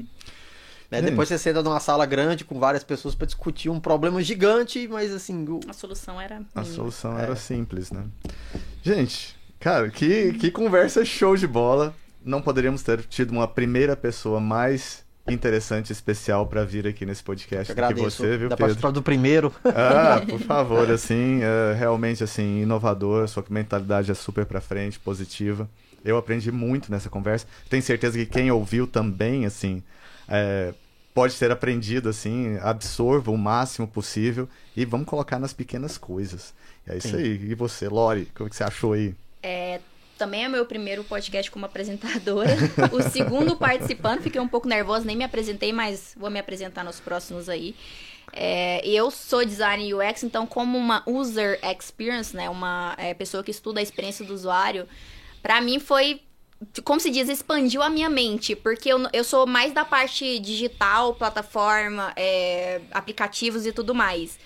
Né? 0.94 1.00
Gente. 1.00 1.10
Depois 1.10 1.28
você 1.28 1.38
senta 1.38 1.62
numa 1.62 1.80
sala 1.80 2.04
grande 2.06 2.44
com 2.44 2.58
várias 2.58 2.82
pessoas 2.84 3.14
pra 3.14 3.26
discutir 3.26 3.68
um 3.68 3.78
problema 3.80 4.22
gigante, 4.22 4.86
mas 4.88 5.12
assim, 5.12 5.44
o- 5.48 5.60
A 5.68 5.72
solução 5.72 6.20
era. 6.20 6.36
A 6.54 6.60
mínima. 6.60 6.64
solução 6.76 7.18
É. 7.18 7.22
era 7.22 7.36
simples, 7.36 7.90
né? 7.90 8.04
Gente, 8.82 9.36
cara, 9.60 9.88
que, 9.90 10.32
que 10.34 10.50
conversa 10.50 11.04
show 11.04 11.36
de 11.36 11.46
bola. 11.46 11.94
Não 12.24 12.40
poderíamos 12.40 12.82
ter 12.82 13.02
tido 13.02 13.30
uma 13.32 13.46
primeira 13.46 13.94
pessoa 13.94 14.40
mais 14.40 15.04
interessante 15.28 15.88
e 15.90 15.92
especial 15.92 16.46
pra 16.46 16.64
vir 16.64 16.86
aqui 16.86 17.04
nesse 17.06 17.22
podcast 17.22 17.70
eu 17.74 17.88
que 17.88 17.94
você, 17.94 18.36
viu, 18.36 18.48
da 18.48 18.56
Pedro? 18.56 18.56
participar 18.58 18.90
do 18.90 19.02
primeiro. 19.02 19.52
Ah, 19.64 20.20
por 20.28 20.38
favor, 20.40 20.90
assim, 20.90 21.40
é, 21.42 21.74
realmente 21.74 22.22
assim, 22.24 22.60
inovador, 22.62 23.26
sua 23.28 23.44
mentalidade 23.48 24.10
é 24.10 24.14
super 24.14 24.44
pra 24.46 24.60
frente, 24.60 24.98
positiva. 24.98 25.68
Eu 26.04 26.18
aprendi 26.18 26.52
muito 26.52 26.90
nessa 26.90 27.08
conversa. 27.08 27.46
Tenho 27.70 27.82
certeza 27.82 28.18
que 28.18 28.26
quem 28.26 28.50
ouviu 28.50 28.86
também, 28.86 29.46
assim, 29.46 29.82
é, 30.28 30.74
pode 31.14 31.36
ter 31.36 31.50
aprendido, 31.50 32.08
assim, 32.08 32.58
absorva 32.60 33.30
o 33.30 33.38
máximo 33.38 33.86
possível 33.86 34.48
e 34.76 34.84
vamos 34.84 35.06
colocar 35.06 35.38
nas 35.38 35.52
pequenas 35.52 35.96
coisas. 35.96 36.52
É 36.86 36.98
isso 36.98 37.08
Sim. 37.08 37.16
aí. 37.16 37.50
E 37.50 37.54
você, 37.54 37.88
Lori, 37.88 38.26
como 38.34 38.50
que 38.50 38.56
você 38.56 38.64
achou 38.64 38.92
aí? 38.92 39.14
É, 39.40 39.80
também 40.18 40.44
é 40.44 40.48
meu 40.48 40.66
primeiro 40.66 41.04
podcast 41.04 41.50
como 41.50 41.66
apresentadora. 41.66 42.56
o 42.92 43.00
segundo 43.02 43.54
participando, 43.56 44.22
fiquei 44.22 44.40
um 44.40 44.48
pouco 44.48 44.68
nervosa, 44.68 45.04
nem 45.04 45.16
me 45.16 45.24
apresentei, 45.24 45.72
mas 45.72 46.14
vou 46.16 46.30
me 46.30 46.40
apresentar 46.40 46.84
nos 46.84 46.98
próximos 46.98 47.48
aí. 47.48 47.76
É, 48.32 48.84
e 48.84 48.96
eu 48.96 49.10
sou 49.12 49.44
design 49.44 49.94
UX, 49.94 50.24
então 50.24 50.46
como 50.46 50.76
uma 50.76 51.04
user 51.06 51.60
experience, 51.62 52.34
né, 52.34 52.50
uma 52.50 52.94
é, 52.98 53.14
pessoa 53.14 53.44
que 53.44 53.50
estuda 53.52 53.78
a 53.78 53.82
experiência 53.82 54.24
do 54.24 54.34
usuário, 54.34 54.88
pra 55.40 55.60
mim 55.60 55.78
foi, 55.78 56.20
como 56.84 57.00
se 57.00 57.10
diz, 57.10 57.28
expandiu 57.28 57.82
a 57.82 57.90
minha 57.90 58.08
mente, 58.08 58.54
porque 58.54 58.88
eu, 58.88 58.98
eu 59.12 59.24
sou 59.24 59.46
mais 59.46 59.72
da 59.72 59.84
parte 59.84 60.38
digital, 60.38 61.14
plataforma, 61.14 62.12
é, 62.16 62.80
aplicativos 62.92 63.66
e 63.66 63.72
tudo 63.72 63.94
mais. 63.94 64.38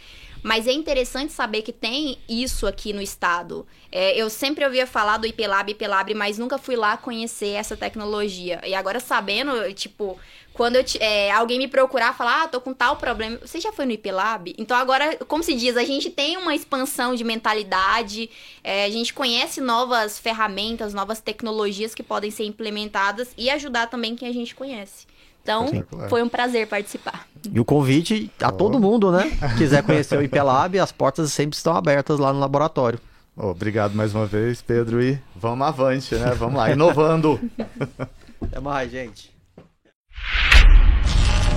Mas 0.42 0.66
é 0.66 0.72
interessante 0.72 1.32
saber 1.32 1.62
que 1.62 1.72
tem 1.72 2.16
isso 2.28 2.66
aqui 2.66 2.92
no 2.92 3.02
estado. 3.02 3.66
É, 3.90 4.16
eu 4.16 4.30
sempre 4.30 4.64
ouvia 4.64 4.86
falar 4.86 5.16
do 5.16 5.26
IPLab, 5.26 5.72
IPLab, 5.72 6.14
mas 6.14 6.38
nunca 6.38 6.58
fui 6.58 6.76
lá 6.76 6.96
conhecer 6.96 7.54
essa 7.54 7.76
tecnologia. 7.76 8.60
E 8.64 8.74
agora 8.74 9.00
sabendo, 9.00 9.72
tipo, 9.74 10.18
quando 10.58 10.74
eu 10.76 10.82
ti- 10.82 10.98
é, 11.00 11.30
alguém 11.30 11.56
me 11.56 11.68
procurar, 11.68 12.12
falar, 12.14 12.42
ah, 12.42 12.48
tô 12.48 12.60
com 12.60 12.74
tal 12.74 12.96
problema, 12.96 13.38
você 13.40 13.60
já 13.60 13.72
foi 13.72 13.86
no 13.86 13.92
IPLab? 13.92 14.54
Então 14.58 14.76
agora, 14.76 15.16
como 15.28 15.40
se 15.42 15.54
diz, 15.54 15.76
a 15.76 15.84
gente 15.84 16.10
tem 16.10 16.36
uma 16.36 16.52
expansão 16.52 17.14
de 17.14 17.22
mentalidade, 17.22 18.28
é, 18.64 18.84
a 18.84 18.90
gente 18.90 19.14
conhece 19.14 19.60
novas 19.60 20.18
ferramentas, 20.18 20.92
novas 20.92 21.20
tecnologias 21.20 21.94
que 21.94 22.02
podem 22.02 22.30
ser 22.32 22.42
implementadas 22.44 23.28
e 23.38 23.48
ajudar 23.50 23.86
também 23.86 24.16
quem 24.16 24.28
a 24.28 24.32
gente 24.34 24.52
conhece. 24.54 25.06
Então, 25.44 25.66
Espetacular. 25.66 26.08
foi 26.10 26.22
um 26.24 26.28
prazer 26.28 26.66
participar. 26.66 27.26
E 27.54 27.58
o 27.60 27.64
convite 27.64 28.28
a 28.42 28.50
todo 28.50 28.80
mundo, 28.80 29.12
né? 29.12 29.30
Quiser 29.56 29.82
conhecer 29.84 30.18
o 30.18 30.22
IPLab, 30.22 30.76
as 30.80 30.90
portas 30.90 31.32
sempre 31.32 31.56
estão 31.56 31.74
abertas 31.76 32.18
lá 32.18 32.32
no 32.32 32.40
laboratório. 32.40 32.98
Ô, 33.36 33.46
obrigado 33.46 33.94
mais 33.94 34.12
uma 34.12 34.26
vez, 34.26 34.60
Pedro, 34.60 35.00
e 35.00 35.18
vamos 35.36 35.66
avante, 35.68 36.16
né? 36.16 36.32
Vamos 36.34 36.56
lá, 36.56 36.72
inovando. 36.72 37.40
Até 38.42 38.58
mais, 38.58 38.90
gente. 38.90 39.37